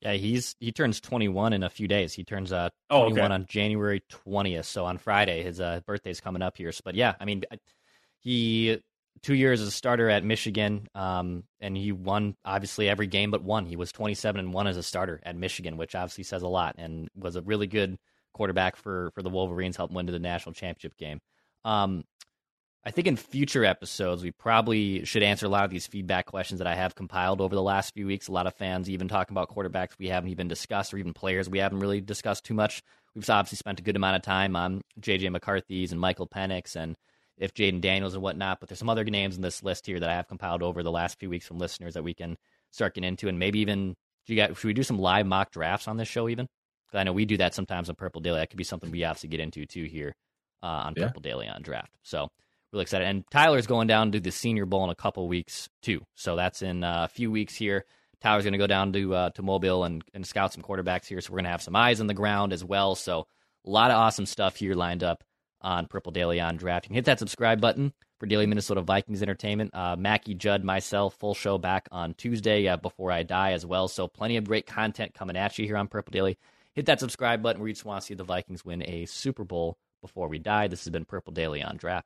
Yeah, 0.00 0.14
he's 0.14 0.56
he 0.58 0.72
turns 0.72 1.02
21 1.02 1.52
in 1.52 1.62
a 1.62 1.68
few 1.68 1.86
days. 1.86 2.14
He 2.14 2.24
turns 2.24 2.50
uh 2.50 2.70
21 2.90 3.18
oh, 3.18 3.24
okay. 3.24 3.34
on 3.34 3.44
January 3.46 4.02
20th, 4.26 4.64
so 4.64 4.86
on 4.86 4.96
Friday 4.96 5.42
his 5.42 5.60
uh, 5.60 5.80
birthday's 5.86 6.22
coming 6.22 6.40
up 6.40 6.56
here. 6.56 6.72
So, 6.72 6.80
But 6.82 6.94
yeah, 6.94 7.12
I 7.20 7.26
mean 7.26 7.42
he 8.20 8.80
two 9.22 9.34
years 9.34 9.60
as 9.60 9.68
a 9.68 9.72
starter 9.72 10.08
at 10.08 10.24
Michigan, 10.24 10.88
um, 10.94 11.44
and 11.60 11.76
he 11.76 11.92
won 11.92 12.36
obviously 12.44 12.88
every 12.88 13.06
game 13.06 13.30
but 13.30 13.42
one. 13.42 13.66
He 13.66 13.76
was 13.76 13.92
27 13.92 14.38
and 14.38 14.52
one 14.52 14.66
as 14.66 14.76
a 14.76 14.82
starter 14.82 15.20
at 15.24 15.36
Michigan, 15.36 15.76
which 15.76 15.94
obviously 15.94 16.24
says 16.24 16.42
a 16.42 16.48
lot, 16.48 16.76
and 16.78 17.08
was 17.14 17.36
a 17.36 17.42
really 17.42 17.66
good 17.66 17.96
quarterback 18.32 18.76
for 18.76 19.10
for 19.14 19.22
the 19.22 19.30
Wolverines. 19.30 19.76
Helped 19.76 19.94
win 19.94 20.06
to 20.06 20.12
the 20.12 20.18
national 20.18 20.54
championship 20.54 20.96
game. 20.96 21.20
Um, 21.64 22.04
I 22.84 22.92
think 22.92 23.08
in 23.08 23.16
future 23.16 23.64
episodes, 23.64 24.22
we 24.22 24.30
probably 24.30 25.04
should 25.04 25.24
answer 25.24 25.46
a 25.46 25.48
lot 25.48 25.64
of 25.64 25.70
these 25.70 25.88
feedback 25.88 26.26
questions 26.26 26.58
that 26.58 26.68
I 26.68 26.76
have 26.76 26.94
compiled 26.94 27.40
over 27.40 27.56
the 27.56 27.62
last 27.62 27.92
few 27.94 28.06
weeks. 28.06 28.28
A 28.28 28.32
lot 28.32 28.46
of 28.46 28.54
fans 28.54 28.88
even 28.88 29.08
talking 29.08 29.34
about 29.34 29.50
quarterbacks 29.50 29.98
we 29.98 30.08
haven't 30.08 30.30
even 30.30 30.46
discussed, 30.46 30.94
or 30.94 30.98
even 30.98 31.12
players 31.12 31.48
we 31.50 31.58
haven't 31.58 31.80
really 31.80 32.00
discussed 32.00 32.44
too 32.44 32.54
much. 32.54 32.82
We've 33.16 33.28
obviously 33.28 33.56
spent 33.56 33.80
a 33.80 33.82
good 33.82 33.96
amount 33.96 34.16
of 34.16 34.22
time 34.22 34.54
on 34.54 34.82
J.J. 35.00 35.30
McCarthy's 35.30 35.90
and 35.90 36.00
Michael 36.00 36.28
Penix 36.28 36.76
and 36.76 36.96
if 37.38 37.54
Jayden 37.54 37.80
Daniels 37.80 38.14
and 38.14 38.22
whatnot. 38.22 38.60
But 38.60 38.68
there's 38.68 38.78
some 38.78 38.90
other 38.90 39.04
names 39.04 39.36
in 39.36 39.42
this 39.42 39.62
list 39.62 39.86
here 39.86 40.00
that 40.00 40.08
I 40.08 40.14
have 40.14 40.28
compiled 40.28 40.62
over 40.62 40.82
the 40.82 40.90
last 40.90 41.18
few 41.18 41.30
weeks 41.30 41.46
from 41.46 41.58
listeners 41.58 41.94
that 41.94 42.04
we 42.04 42.14
can 42.14 42.36
start 42.70 42.94
getting 42.94 43.08
into, 43.08 43.28
and 43.28 43.38
maybe 43.38 43.60
even 43.60 43.94
you 44.26 44.36
got, 44.36 44.56
should 44.56 44.66
we 44.66 44.74
do 44.74 44.82
some 44.82 44.98
live 44.98 45.26
mock 45.26 45.50
drafts 45.52 45.88
on 45.88 45.96
this 45.96 46.08
show 46.08 46.28
even? 46.28 46.48
I 46.92 47.04
know 47.04 47.12
we 47.12 47.24
do 47.24 47.36
that 47.38 47.54
sometimes 47.54 47.88
on 47.88 47.96
Purple 47.96 48.20
Daily. 48.20 48.40
That 48.40 48.50
could 48.50 48.56
be 48.56 48.64
something 48.64 48.90
we 48.90 49.04
obviously 49.04 49.28
get 49.28 49.40
into 49.40 49.66
too 49.66 49.84
here 49.84 50.14
uh, 50.62 50.66
on 50.66 50.94
yeah. 50.96 51.06
Purple 51.06 51.22
Daily 51.22 51.46
on 51.48 51.62
draft. 51.62 51.92
So 52.02 52.28
really 52.72 52.82
excited. 52.82 53.06
And 53.06 53.24
Tyler's 53.30 53.66
going 53.66 53.86
down 53.86 54.12
to 54.12 54.20
the 54.20 54.30
Senior 54.30 54.66
Bowl 54.66 54.84
in 54.84 54.90
a 54.90 54.94
couple 54.94 55.28
weeks 55.28 55.68
too. 55.82 56.00
So 56.14 56.36
that's 56.36 56.62
in 56.62 56.84
uh, 56.84 57.02
a 57.04 57.08
few 57.08 57.30
weeks 57.30 57.54
here. 57.54 57.84
Tyler's 58.20 58.44
going 58.44 58.52
to 58.52 58.58
go 58.58 58.66
down 58.66 58.92
to 58.94 59.14
uh, 59.14 59.30
to 59.30 59.42
Mobile 59.42 59.84
and, 59.84 60.02
and 60.14 60.26
scout 60.26 60.52
some 60.52 60.62
quarterbacks 60.62 61.06
here. 61.06 61.20
So 61.20 61.32
we're 61.32 61.38
going 61.38 61.44
to 61.44 61.50
have 61.50 61.62
some 61.62 61.76
eyes 61.76 62.00
on 62.00 62.06
the 62.06 62.14
ground 62.14 62.52
as 62.52 62.64
well. 62.64 62.94
So 62.94 63.26
a 63.66 63.70
lot 63.70 63.90
of 63.90 63.98
awesome 63.98 64.26
stuff 64.26 64.56
here 64.56 64.74
lined 64.74 65.04
up 65.04 65.22
on 65.60 65.86
Purple 65.86 66.12
Daily 66.12 66.40
on 66.40 66.56
draft. 66.56 66.84
You 66.84 66.88
can 66.88 66.94
hit 66.96 67.04
that 67.06 67.18
subscribe 67.18 67.60
button 67.60 67.92
for 68.18 68.26
Daily 68.26 68.46
Minnesota 68.46 68.80
Vikings 68.82 69.22
Entertainment. 69.22 69.70
Uh, 69.74 69.96
Mackey, 69.96 70.34
Judd, 70.34 70.64
myself, 70.64 71.14
full 71.16 71.34
show 71.34 71.58
back 71.58 71.88
on 71.90 72.14
Tuesday 72.14 72.68
uh, 72.68 72.76
before 72.76 73.10
I 73.10 73.22
die 73.22 73.52
as 73.52 73.64
well. 73.64 73.88
So 73.88 74.08
plenty 74.08 74.36
of 74.36 74.44
great 74.44 74.66
content 74.66 75.14
coming 75.14 75.36
at 75.36 75.58
you 75.58 75.66
here 75.66 75.76
on 75.76 75.88
Purple 75.88 76.12
Daily. 76.12 76.38
Hit 76.74 76.86
that 76.86 77.00
subscribe 77.00 77.42
button 77.42 77.60
where 77.60 77.68
you 77.68 77.74
just 77.74 77.86
want 77.86 78.02
to 78.02 78.06
see 78.06 78.14
the 78.14 78.24
Vikings 78.24 78.64
win 78.64 78.82
a 78.86 79.06
Super 79.06 79.44
Bowl 79.44 79.78
before 80.02 80.28
we 80.28 80.38
die. 80.38 80.68
This 80.68 80.84
has 80.84 80.90
been 80.90 81.06
Purple 81.06 81.32
Daily 81.32 81.62
on 81.62 81.76
Draft. 81.78 82.04